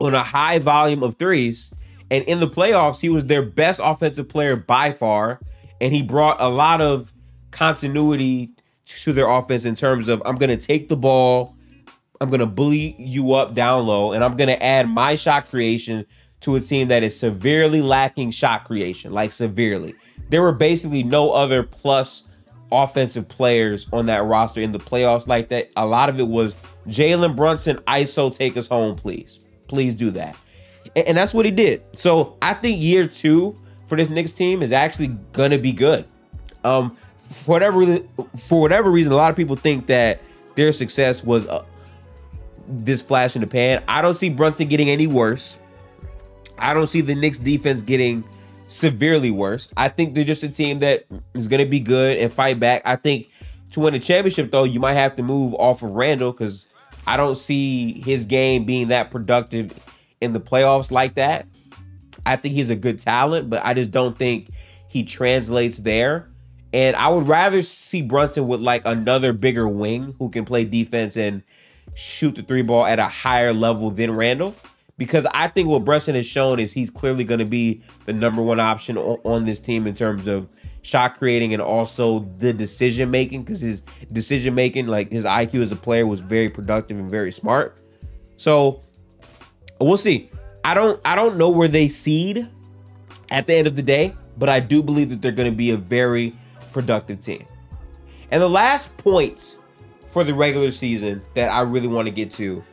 on 0.00 0.14
a 0.14 0.22
high 0.22 0.58
volume 0.58 1.02
of 1.02 1.16
threes. 1.16 1.70
And 2.10 2.24
in 2.24 2.40
the 2.40 2.46
playoffs, 2.46 3.02
he 3.02 3.10
was 3.10 3.26
their 3.26 3.42
best 3.42 3.78
offensive 3.82 4.30
player 4.30 4.56
by 4.56 4.90
far. 4.90 5.38
And 5.80 5.94
he 5.94 6.02
brought 6.02 6.40
a 6.40 6.48
lot 6.48 6.80
of 6.80 7.12
continuity 7.50 8.50
to 8.86 9.12
their 9.12 9.28
offense 9.28 9.64
in 9.64 9.74
terms 9.74 10.08
of 10.08 10.20
I'm 10.24 10.36
going 10.36 10.56
to 10.56 10.66
take 10.66 10.88
the 10.88 10.96
ball, 10.96 11.56
I'm 12.20 12.28
going 12.28 12.40
to 12.40 12.46
bully 12.46 12.96
you 12.98 13.32
up 13.32 13.54
down 13.54 13.86
low, 13.86 14.12
and 14.12 14.22
I'm 14.22 14.36
going 14.36 14.48
to 14.48 14.62
add 14.62 14.88
my 14.88 15.14
shot 15.14 15.48
creation 15.48 16.04
to 16.40 16.56
a 16.56 16.60
team 16.60 16.88
that 16.88 17.02
is 17.02 17.18
severely 17.18 17.80
lacking 17.80 18.30
shot 18.30 18.64
creation, 18.64 19.12
like 19.12 19.32
severely. 19.32 19.94
There 20.28 20.42
were 20.42 20.52
basically 20.52 21.02
no 21.02 21.32
other 21.32 21.62
plus 21.62 22.28
offensive 22.72 23.28
players 23.28 23.86
on 23.92 24.06
that 24.06 24.24
roster 24.24 24.60
in 24.60 24.72
the 24.72 24.78
playoffs 24.78 25.26
like 25.26 25.48
that. 25.48 25.70
A 25.76 25.86
lot 25.86 26.08
of 26.08 26.20
it 26.20 26.26
was 26.26 26.54
Jalen 26.86 27.36
Brunson, 27.36 27.76
ISO, 27.78 28.34
take 28.34 28.56
us 28.56 28.68
home, 28.68 28.96
please. 28.96 29.40
Please 29.66 29.94
do 29.94 30.10
that. 30.10 30.36
And, 30.96 31.16
that's 31.16 31.34
what 31.34 31.44
he 31.44 31.50
did. 31.50 31.82
So 31.94 32.36
I 32.42 32.54
think 32.54 32.82
year 32.82 33.06
two 33.06 33.54
for 33.90 33.96
this 33.96 34.08
Knicks 34.08 34.30
team 34.30 34.62
is 34.62 34.72
actually 34.72 35.08
gonna 35.32 35.58
be 35.58 35.72
good. 35.72 36.06
Um, 36.64 36.96
for 37.16 37.52
whatever 37.52 37.98
for 38.38 38.60
whatever 38.60 38.90
reason, 38.90 39.12
a 39.12 39.16
lot 39.16 39.30
of 39.30 39.36
people 39.36 39.56
think 39.56 39.86
that 39.86 40.20
their 40.54 40.72
success 40.72 41.24
was 41.24 41.46
uh, 41.48 41.64
this 42.68 43.02
flash 43.02 43.34
in 43.34 43.40
the 43.40 43.48
pan. 43.48 43.82
I 43.88 44.00
don't 44.00 44.14
see 44.14 44.30
Brunson 44.30 44.68
getting 44.68 44.88
any 44.88 45.06
worse. 45.06 45.58
I 46.56 46.72
don't 46.72 46.86
see 46.86 47.00
the 47.00 47.14
Knicks 47.14 47.38
defense 47.38 47.82
getting 47.82 48.22
severely 48.68 49.30
worse. 49.30 49.68
I 49.76 49.88
think 49.88 50.14
they're 50.14 50.24
just 50.24 50.44
a 50.44 50.48
team 50.48 50.78
that 50.80 51.06
is 51.34 51.48
going 51.48 51.64
to 51.64 51.68
be 51.68 51.80
good 51.80 52.16
and 52.18 52.32
fight 52.32 52.60
back. 52.60 52.82
I 52.84 52.96
think 52.96 53.28
to 53.72 53.80
win 53.80 53.94
a 53.94 53.98
championship, 53.98 54.50
though, 54.50 54.64
you 54.64 54.78
might 54.78 54.94
have 54.94 55.14
to 55.16 55.22
move 55.22 55.54
off 55.54 55.82
of 55.82 55.92
Randle 55.92 56.32
because 56.32 56.66
I 57.06 57.16
don't 57.16 57.36
see 57.36 58.00
his 58.02 58.26
game 58.26 58.64
being 58.64 58.88
that 58.88 59.10
productive 59.10 59.72
in 60.20 60.32
the 60.32 60.40
playoffs 60.40 60.90
like 60.90 61.14
that. 61.14 61.46
I 62.26 62.36
think 62.36 62.54
he's 62.54 62.70
a 62.70 62.76
good 62.76 62.98
talent, 62.98 63.50
but 63.50 63.64
I 63.64 63.74
just 63.74 63.90
don't 63.90 64.18
think 64.18 64.50
he 64.88 65.04
translates 65.04 65.78
there. 65.78 66.28
And 66.72 66.94
I 66.96 67.08
would 67.08 67.26
rather 67.26 67.62
see 67.62 68.02
Brunson 68.02 68.46
with 68.46 68.60
like 68.60 68.82
another 68.84 69.32
bigger 69.32 69.68
wing 69.68 70.14
who 70.18 70.30
can 70.30 70.44
play 70.44 70.64
defense 70.64 71.16
and 71.16 71.42
shoot 71.94 72.36
the 72.36 72.42
three 72.42 72.62
ball 72.62 72.86
at 72.86 72.98
a 72.98 73.06
higher 73.06 73.52
level 73.52 73.90
than 73.90 74.14
Randle. 74.14 74.54
because 74.96 75.26
I 75.32 75.48
think 75.48 75.68
what 75.68 75.84
Brunson 75.84 76.14
has 76.14 76.26
shown 76.26 76.60
is 76.60 76.72
he's 76.72 76.90
clearly 76.90 77.24
going 77.24 77.40
to 77.40 77.46
be 77.46 77.82
the 78.04 78.12
number 78.12 78.42
one 78.42 78.60
option 78.60 78.98
on, 78.98 79.18
on, 79.24 79.46
this 79.46 79.58
team 79.58 79.86
in 79.86 79.94
terms 79.94 80.28
of 80.28 80.48
shot 80.82 81.16
creating 81.16 81.52
and 81.52 81.62
also 81.62 82.20
the 82.38 82.52
decision 82.52 83.10
making 83.10 83.42
because 83.42 83.60
his 83.60 83.82
decision 84.12 84.54
making, 84.54 84.86
like 84.86 85.10
his 85.10 85.24
IQ 85.24 85.62
as 85.62 85.72
a 85.72 85.76
player, 85.76 86.06
was 86.06 86.20
very 86.20 86.50
productive 86.50 86.98
and 86.98 87.10
very 87.10 87.32
smart. 87.32 87.78
So 88.36 88.82
we'll 89.80 89.96
see. 89.96 90.30
I 90.64 90.74
don't 90.74 91.00
I 91.04 91.14
don't 91.14 91.36
know 91.36 91.50
where 91.50 91.68
they 91.68 91.88
seed 91.88 92.48
at 93.30 93.46
the 93.46 93.54
end 93.54 93.66
of 93.66 93.76
the 93.76 93.82
day, 93.82 94.14
but 94.36 94.48
I 94.48 94.60
do 94.60 94.82
believe 94.82 95.10
that 95.10 95.22
they're 95.22 95.32
going 95.32 95.50
to 95.50 95.56
be 95.56 95.70
a 95.70 95.76
very 95.76 96.34
productive 96.72 97.20
team. 97.20 97.46
And 98.30 98.40
the 98.40 98.48
last 98.48 98.96
point 98.96 99.56
for 100.06 100.24
the 100.24 100.34
regular 100.34 100.70
season 100.70 101.22
that 101.34 101.50
I 101.50 101.60
really 101.60 101.88
want 101.88 102.06
to 102.06 102.12
get 102.12 102.30
to 102.32 102.64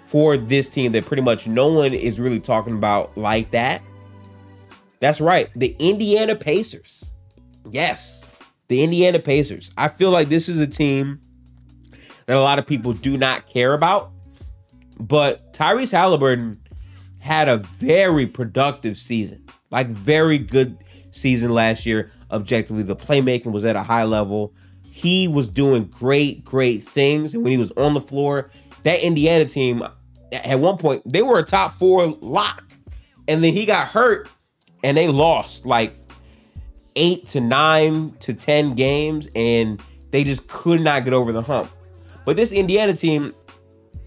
for 0.00 0.36
this 0.36 0.68
team 0.68 0.92
that 0.92 1.06
pretty 1.06 1.22
much 1.22 1.46
no 1.46 1.68
one 1.68 1.92
is 1.94 2.20
really 2.20 2.40
talking 2.40 2.74
about 2.74 3.16
like 3.16 3.50
that. 3.50 3.82
That's 5.00 5.20
right, 5.20 5.50
the 5.54 5.74
Indiana 5.78 6.34
Pacers. 6.34 7.12
Yes, 7.68 8.28
the 8.68 8.82
Indiana 8.82 9.18
Pacers. 9.18 9.70
I 9.76 9.88
feel 9.88 10.10
like 10.10 10.28
this 10.28 10.48
is 10.48 10.58
a 10.58 10.66
team 10.66 11.20
that 12.26 12.36
a 12.36 12.40
lot 12.40 12.58
of 12.58 12.66
people 12.66 12.92
do 12.92 13.16
not 13.16 13.46
care 13.46 13.74
about, 13.74 14.12
but 14.98 15.52
Tyrese 15.52 15.92
Halliburton 15.92 16.60
had 17.24 17.48
a 17.48 17.56
very 17.56 18.26
productive 18.26 18.98
season, 18.98 19.42
like 19.70 19.86
very 19.86 20.36
good 20.36 20.76
season 21.10 21.50
last 21.50 21.86
year. 21.86 22.10
Objectively, 22.30 22.82
the 22.82 22.94
playmaking 22.94 23.50
was 23.50 23.64
at 23.64 23.76
a 23.76 23.82
high 23.82 24.04
level. 24.04 24.52
He 24.82 25.26
was 25.26 25.48
doing 25.48 25.84
great, 25.86 26.44
great 26.44 26.82
things. 26.82 27.32
And 27.32 27.42
when 27.42 27.50
he 27.50 27.56
was 27.56 27.72
on 27.78 27.94
the 27.94 28.00
floor, 28.02 28.50
that 28.82 29.02
Indiana 29.02 29.46
team 29.46 29.82
at 30.32 30.60
one 30.60 30.76
point 30.76 31.00
they 31.10 31.22
were 31.22 31.38
a 31.38 31.42
top 31.42 31.72
four 31.72 32.06
lock, 32.20 32.62
and 33.26 33.42
then 33.42 33.54
he 33.54 33.64
got 33.64 33.88
hurt, 33.88 34.28
and 34.82 34.94
they 34.94 35.08
lost 35.08 35.64
like 35.64 35.96
eight 36.94 37.24
to 37.28 37.40
nine 37.40 38.10
to 38.20 38.34
ten 38.34 38.74
games, 38.74 39.30
and 39.34 39.80
they 40.10 40.24
just 40.24 40.46
could 40.46 40.82
not 40.82 41.06
get 41.06 41.14
over 41.14 41.32
the 41.32 41.40
hump. 41.40 41.70
But 42.26 42.36
this 42.36 42.52
Indiana 42.52 42.92
team 42.92 43.34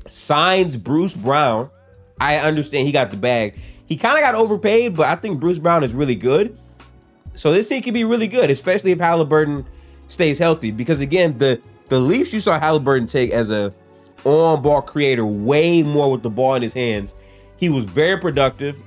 signs 0.08 0.78
Bruce 0.78 1.16
Brown. 1.16 1.72
I 2.20 2.38
understand 2.38 2.88
he 2.88 2.94
got 2.94 3.12
the 3.12 3.18
bag. 3.18 3.60
He 3.86 3.96
kind 3.96 4.18
of 4.18 4.22
got 4.22 4.36
overpaid, 4.36 4.96
but 4.96 5.08
I 5.08 5.16
think 5.16 5.40
Bruce 5.40 5.60
Brown 5.60 5.84
is 5.84 5.94
really 5.94 6.16
good. 6.16 6.58
So 7.36 7.52
this 7.52 7.70
team 7.70 7.82
could 7.82 7.94
be 7.94 8.04
really 8.04 8.28
good, 8.28 8.50
especially 8.50 8.92
if 8.92 9.00
Halliburton 9.00 9.66
stays 10.08 10.40
healthy. 10.40 10.72
Because 10.72 11.02
again, 11.02 11.38
the 11.38 11.62
the 11.90 12.00
leaps 12.00 12.34
you 12.34 12.40
saw 12.40 12.60
Halliburton 12.60 13.08
take 13.08 13.32
as 13.32 13.50
a 13.50 13.74
on 14.24 14.62
ball 14.62 14.82
creator 14.82 15.26
way 15.26 15.84
more 15.84 16.12
with 16.12 16.24
the 16.24 16.30
ball 16.30 16.56
in 16.56 16.62
his 16.62 16.74
hands. 16.74 17.14
He 17.56 17.70
was 17.70 17.86
very 17.86 18.20
productive, 18.20 18.82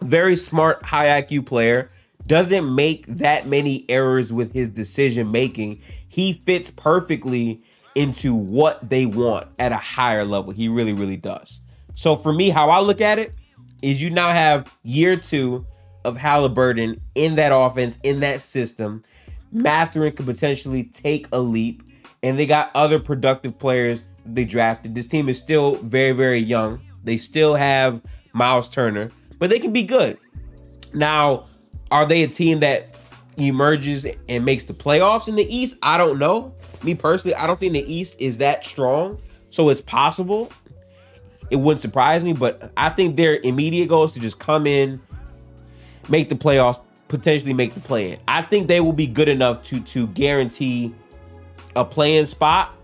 very 0.00 0.36
smart, 0.36 0.84
high 0.84 1.22
IQ 1.22 1.46
player. 1.46 1.90
Doesn't 2.26 2.74
make 2.74 3.06
that 3.06 3.46
many 3.46 3.84
errors 3.88 4.32
with 4.32 4.52
his 4.52 4.68
decision 4.68 5.30
making. 5.30 5.80
He 6.08 6.32
fits 6.32 6.70
perfectly 6.70 7.62
into 7.94 8.34
what 8.34 8.88
they 8.88 9.06
want 9.06 9.48
at 9.58 9.72
a 9.72 9.76
higher 9.76 10.24
level. 10.24 10.52
He 10.52 10.68
really, 10.68 10.92
really 10.92 11.16
does. 11.16 11.60
So 11.94 12.16
for 12.16 12.32
me, 12.32 12.50
how 12.50 12.70
I 12.70 12.80
look 12.80 13.00
at 13.00 13.18
it 13.18 13.34
is 13.82 14.02
you 14.02 14.10
now 14.10 14.30
have 14.30 14.70
year 14.82 15.16
two 15.16 15.66
of 16.04 16.16
Halliburton 16.16 17.00
in 17.14 17.36
that 17.36 17.50
offense, 17.54 17.98
in 18.02 18.20
that 18.20 18.40
system. 18.40 19.02
Mathurin 19.52 20.12
could 20.12 20.26
potentially 20.26 20.84
take 20.84 21.28
a 21.32 21.38
leap, 21.38 21.82
and 22.22 22.38
they 22.38 22.46
got 22.46 22.70
other 22.74 22.98
productive 22.98 23.58
players 23.58 24.04
they 24.26 24.44
drafted. 24.44 24.94
This 24.94 25.06
team 25.06 25.28
is 25.28 25.38
still 25.38 25.76
very, 25.76 26.12
very 26.12 26.38
young. 26.38 26.80
They 27.04 27.16
still 27.16 27.54
have 27.54 28.02
Miles 28.32 28.68
Turner, 28.68 29.10
but 29.38 29.50
they 29.50 29.58
can 29.58 29.72
be 29.72 29.82
good. 29.82 30.18
Now, 30.92 31.46
are 31.90 32.06
they 32.06 32.22
a 32.22 32.28
team 32.28 32.60
that 32.60 32.94
emerges 33.36 34.06
and 34.28 34.44
makes 34.44 34.64
the 34.64 34.72
playoffs 34.72 35.28
in 35.28 35.36
the 35.36 35.46
East? 35.54 35.76
I 35.82 35.98
don't 35.98 36.18
know. 36.18 36.54
Me 36.82 36.94
personally, 36.94 37.34
I 37.34 37.46
don't 37.46 37.58
think 37.58 37.72
the 37.72 37.92
East 37.92 38.16
is 38.18 38.38
that 38.38 38.64
strong. 38.64 39.20
So 39.50 39.68
it's 39.68 39.80
possible. 39.80 40.50
It 41.54 41.60
wouldn't 41.60 41.80
surprise 41.80 42.24
me, 42.24 42.32
but 42.32 42.72
I 42.76 42.90
think 42.90 43.16
their 43.16 43.38
immediate 43.42 43.88
goal 43.88 44.04
is 44.04 44.12
to 44.12 44.20
just 44.20 44.38
come 44.38 44.66
in, 44.66 45.00
make 46.08 46.28
the 46.28 46.34
playoffs, 46.34 46.80
potentially 47.08 47.54
make 47.54 47.74
the 47.74 47.80
play 47.80 48.12
in. 48.12 48.18
I 48.28 48.42
think 48.42 48.68
they 48.68 48.80
will 48.80 48.92
be 48.92 49.06
good 49.06 49.28
enough 49.28 49.62
to 49.64 49.80
to 49.80 50.08
guarantee 50.08 50.94
a 51.76 51.84
play-in 51.84 52.26
spot 52.26 52.74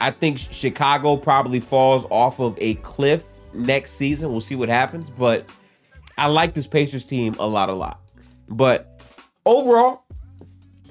I 0.00 0.10
think 0.10 0.38
Chicago 0.38 1.16
probably 1.16 1.60
falls 1.60 2.06
off 2.10 2.40
of 2.40 2.56
a 2.60 2.74
cliff 2.76 3.40
next 3.54 3.92
season. 3.92 4.30
We'll 4.30 4.40
see 4.40 4.54
what 4.54 4.68
happens, 4.68 5.10
but 5.10 5.46
I 6.18 6.26
like 6.26 6.54
this 6.54 6.66
Pacers 6.66 7.04
team 7.04 7.36
a 7.38 7.46
lot, 7.46 7.68
a 7.68 7.74
lot. 7.74 8.00
But 8.48 9.00
overall, 9.44 10.04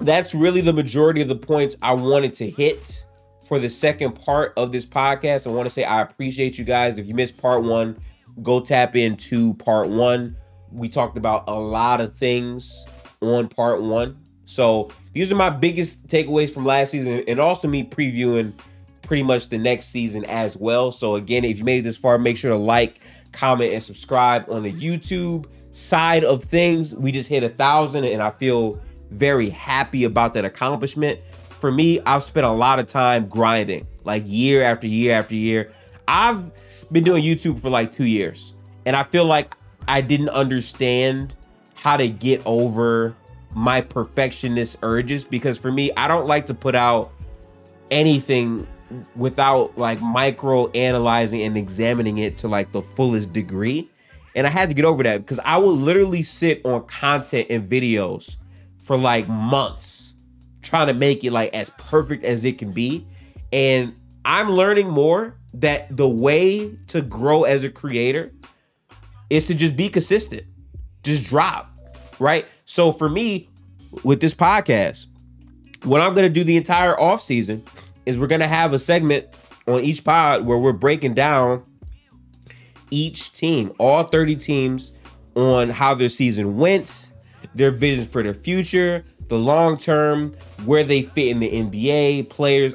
that's 0.00 0.34
really 0.34 0.60
the 0.60 0.72
majority 0.72 1.22
of 1.22 1.28
the 1.28 1.36
points 1.36 1.76
I 1.82 1.92
wanted 1.92 2.34
to 2.34 2.50
hit 2.50 3.06
for 3.46 3.58
the 3.58 3.70
second 3.70 4.12
part 4.12 4.52
of 4.56 4.72
this 4.72 4.84
podcast. 4.84 5.46
I 5.46 5.50
want 5.50 5.66
to 5.66 5.70
say 5.70 5.84
I 5.84 6.02
appreciate 6.02 6.58
you 6.58 6.64
guys. 6.64 6.98
If 6.98 7.06
you 7.06 7.14
missed 7.14 7.40
part 7.40 7.62
one, 7.62 7.98
go 8.42 8.60
tap 8.60 8.96
into 8.96 9.54
part 9.54 9.88
one. 9.88 10.36
We 10.70 10.88
talked 10.88 11.16
about 11.16 11.44
a 11.48 11.58
lot 11.58 12.00
of 12.00 12.14
things 12.14 12.86
on 13.20 13.48
part 13.48 13.82
one. 13.82 14.18
So 14.44 14.90
these 15.12 15.32
are 15.32 15.36
my 15.36 15.50
biggest 15.50 16.06
takeaways 16.06 16.52
from 16.52 16.64
last 16.64 16.90
season 16.90 17.24
and 17.26 17.40
also 17.40 17.68
me 17.68 17.84
previewing 17.84 18.52
pretty 19.02 19.22
much 19.22 19.48
the 19.48 19.58
next 19.58 19.86
season 19.86 20.24
as 20.24 20.56
well. 20.56 20.92
So 20.92 21.14
again, 21.14 21.44
if 21.44 21.58
you 21.58 21.64
made 21.64 21.78
it 21.78 21.82
this 21.82 21.96
far, 21.96 22.18
make 22.18 22.36
sure 22.36 22.50
to 22.50 22.56
like, 22.56 23.00
comment, 23.32 23.72
and 23.72 23.82
subscribe 23.82 24.50
on 24.50 24.62
the 24.64 24.72
YouTube 24.72 25.46
side 25.72 26.24
of 26.24 26.42
things. 26.42 26.94
We 26.94 27.12
just 27.12 27.28
hit 27.28 27.44
a 27.44 27.48
thousand 27.48 28.04
and 28.04 28.22
I 28.22 28.30
feel 28.30 28.80
very 29.08 29.50
happy 29.50 30.04
about 30.04 30.34
that 30.34 30.44
accomplishment. 30.44 31.20
For 31.58 31.72
me, 31.72 32.00
I've 32.04 32.22
spent 32.22 32.46
a 32.46 32.52
lot 32.52 32.78
of 32.78 32.86
time 32.86 33.28
grinding, 33.28 33.86
like 34.04 34.24
year 34.26 34.62
after 34.62 34.86
year 34.86 35.14
after 35.14 35.34
year. 35.34 35.72
I've 36.06 36.52
been 36.92 37.02
doing 37.02 37.24
YouTube 37.24 37.60
for 37.60 37.70
like 37.70 37.92
two 37.92 38.04
years, 38.04 38.54
and 38.84 38.94
I 38.94 39.02
feel 39.02 39.24
like 39.24 39.54
I 39.88 40.00
didn't 40.00 40.28
understand 40.30 41.34
how 41.74 41.96
to 41.96 42.08
get 42.08 42.42
over 42.44 43.14
my 43.54 43.80
perfectionist 43.80 44.78
urges 44.82 45.24
because 45.24 45.56
for 45.58 45.72
me, 45.72 45.90
I 45.96 46.08
don't 46.08 46.26
like 46.26 46.46
to 46.46 46.54
put 46.54 46.74
out 46.74 47.12
anything 47.90 48.66
without 49.14 49.76
like 49.78 50.00
micro 50.00 50.68
analyzing 50.72 51.42
and 51.42 51.56
examining 51.56 52.18
it 52.18 52.36
to 52.38 52.48
like 52.48 52.72
the 52.72 52.82
fullest 52.82 53.32
degree. 53.32 53.90
And 54.34 54.46
I 54.46 54.50
had 54.50 54.68
to 54.68 54.74
get 54.74 54.84
over 54.84 55.02
that 55.02 55.18
because 55.18 55.40
I 55.40 55.56
would 55.56 55.70
literally 55.70 56.22
sit 56.22 56.64
on 56.66 56.84
content 56.86 57.46
and 57.48 57.68
videos 57.68 58.36
for 58.78 58.98
like 58.98 59.26
months 59.26 60.05
trying 60.66 60.88
to 60.88 60.94
make 60.94 61.24
it 61.24 61.32
like 61.32 61.54
as 61.54 61.70
perfect 61.70 62.24
as 62.24 62.44
it 62.44 62.58
can 62.58 62.72
be. 62.72 63.06
And 63.52 63.94
I'm 64.24 64.50
learning 64.50 64.88
more 64.88 65.36
that 65.54 65.96
the 65.96 66.08
way 66.08 66.76
to 66.88 67.00
grow 67.00 67.44
as 67.44 67.64
a 67.64 67.70
creator 67.70 68.32
is 69.30 69.46
to 69.46 69.54
just 69.54 69.76
be 69.76 69.88
consistent. 69.88 70.42
Just 71.02 71.24
drop, 71.24 71.70
right? 72.18 72.46
So 72.64 72.92
for 72.92 73.08
me, 73.08 73.48
with 74.02 74.20
this 74.20 74.34
podcast, 74.34 75.06
what 75.84 76.00
I'm 76.00 76.14
gonna 76.14 76.28
do 76.28 76.44
the 76.44 76.56
entire 76.56 76.98
off 76.98 77.22
season 77.22 77.62
is 78.04 78.18
we're 78.18 78.26
gonna 78.26 78.48
have 78.48 78.72
a 78.72 78.78
segment 78.78 79.26
on 79.66 79.82
each 79.82 80.04
pod 80.04 80.44
where 80.44 80.58
we're 80.58 80.72
breaking 80.72 81.14
down 81.14 81.64
each 82.90 83.32
team, 83.32 83.72
all 83.78 84.04
30 84.04 84.36
teams, 84.36 84.92
on 85.34 85.70
how 85.70 85.94
their 85.94 86.08
season 86.08 86.56
went, 86.56 87.12
their 87.54 87.70
vision 87.70 88.04
for 88.04 88.22
their 88.22 88.34
future, 88.34 89.04
the 89.28 89.38
long 89.38 89.76
term, 89.76 90.32
where 90.64 90.84
they 90.84 91.02
fit 91.02 91.28
in 91.28 91.40
the 91.40 91.50
NBA, 91.50 92.28
players. 92.28 92.74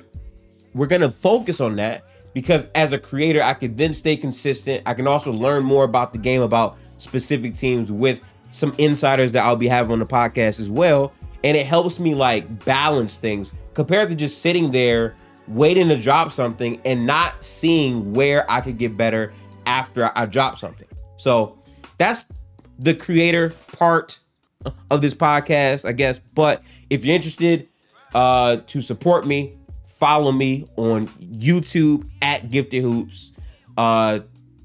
We're 0.74 0.88
going 0.88 1.02
to 1.02 1.12
focus 1.12 1.60
on 1.60 1.76
that 1.78 2.06
because 2.34 2.68
as 2.76 2.94
a 2.94 3.00
creator, 3.00 3.42
I 3.42 3.54
can 3.54 3.76
then 3.76 3.94
stay 3.94 4.16
consistent. 4.16 4.84
I 4.86 4.94
can 4.94 5.08
also 5.08 5.32
learn 5.32 5.64
more 5.64 5.84
about 5.84 6.14
the 6.14 6.20
game, 6.20 6.42
about 6.42 6.78
specific 6.98 7.56
teams 7.56 7.92
with 7.92 8.22
some 8.52 8.76
insiders 8.78 9.32
that 9.34 9.44
I'll 9.44 9.56
be 9.56 9.68
having 9.68 9.92
on 9.92 10.00
the 10.00 10.06
podcast 10.06 10.60
as 10.60 10.70
well. 10.70 11.14
And 11.44 11.58
it 11.58 11.66
helps 11.66 12.00
me 12.00 12.14
like 12.14 12.66
balance 12.66 13.18
things 13.18 13.54
compared 13.74 14.10
to 14.10 14.16
just 14.16 14.42
sitting 14.42 14.72
there 14.72 15.16
waiting 15.48 15.90
to 15.90 16.00
drop 16.00 16.32
something 16.32 16.80
and 16.86 17.06
not 17.06 17.44
seeing 17.44 18.14
where 18.14 18.50
I 18.50 18.62
could 18.62 18.78
get 18.78 18.96
better 18.96 19.34
after 19.66 20.12
I 20.16 20.26
drop 20.26 20.60
something. 20.60 20.88
So 21.18 21.58
that's 21.98 22.26
the 22.80 22.94
creator 22.94 23.54
part 23.74 24.20
of 24.90 25.02
this 25.02 25.14
podcast, 25.14 25.86
I 25.88 25.92
guess. 25.92 26.20
But 26.20 26.64
if 26.90 27.06
you're 27.06 27.16
interested 27.16 27.70
uh, 28.14 28.58
to 28.68 28.82
support 28.82 29.26
me, 29.26 29.58
follow 29.86 30.32
me 30.32 30.68
on 30.78 31.08
YouTube 31.20 32.10
at 32.22 32.50
Gifted 32.50 32.84
Hoops, 32.84 33.34
uh, 33.78 34.20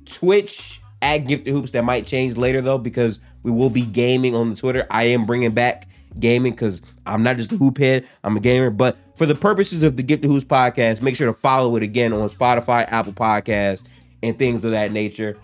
Twitch 0.04 0.80
at 1.02 1.18
Gifted 1.26 1.52
Hoops. 1.52 1.72
That 1.72 1.84
might 1.84 2.06
change 2.06 2.36
later 2.36 2.60
though 2.60 2.78
because 2.78 3.20
we 3.42 3.50
will 3.50 3.70
be 3.70 3.82
gaming 3.82 4.34
on 4.34 4.50
the 4.50 4.56
Twitter. 4.56 4.86
I 4.90 5.04
am 5.04 5.26
bringing 5.26 5.52
back 5.52 5.88
gaming 6.18 6.52
because 6.52 6.80
I'm 7.04 7.22
not 7.22 7.36
just 7.36 7.52
a 7.52 7.56
hoop 7.56 7.78
head, 7.78 8.06
I'm 8.24 8.36
a 8.36 8.40
gamer. 8.40 8.70
But 8.70 8.96
for 9.14 9.26
the 9.26 9.34
purposes 9.34 9.82
of 9.82 9.96
the 9.96 10.02
Gifted 10.02 10.30
Hoops 10.30 10.44
podcast, 10.44 11.02
make 11.02 11.16
sure 11.16 11.26
to 11.26 11.32
follow 11.32 11.76
it 11.76 11.82
again 11.82 12.12
on 12.12 12.28
Spotify, 12.28 12.90
Apple 12.90 13.12
Podcasts, 13.12 13.84
and 14.22 14.38
things 14.38 14.64
of 14.64 14.72
that 14.72 14.92
nature. 14.92 15.36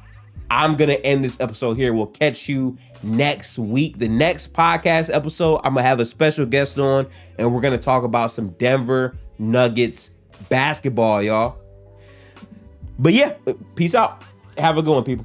I'm 0.52 0.76
gonna 0.76 0.92
end 0.92 1.24
this 1.24 1.40
episode 1.40 1.78
here. 1.78 1.94
We'll 1.94 2.08
catch 2.08 2.46
you 2.46 2.76
next 3.02 3.58
week. 3.58 3.96
The 3.96 4.06
next 4.06 4.52
podcast 4.52 5.08
episode, 5.10 5.62
I'm 5.64 5.72
gonna 5.72 5.86
have 5.86 5.98
a 5.98 6.04
special 6.04 6.44
guest 6.44 6.78
on, 6.78 7.06
and 7.38 7.54
we're 7.54 7.62
gonna 7.62 7.78
talk 7.78 8.04
about 8.04 8.32
some 8.32 8.50
Denver 8.50 9.16
Nuggets 9.38 10.10
basketball, 10.50 11.22
y'all. 11.22 11.56
But 12.98 13.14
yeah, 13.14 13.32
peace 13.76 13.94
out. 13.94 14.22
Have 14.58 14.76
a 14.76 14.82
good 14.82 14.92
one, 14.92 15.04
people. 15.04 15.24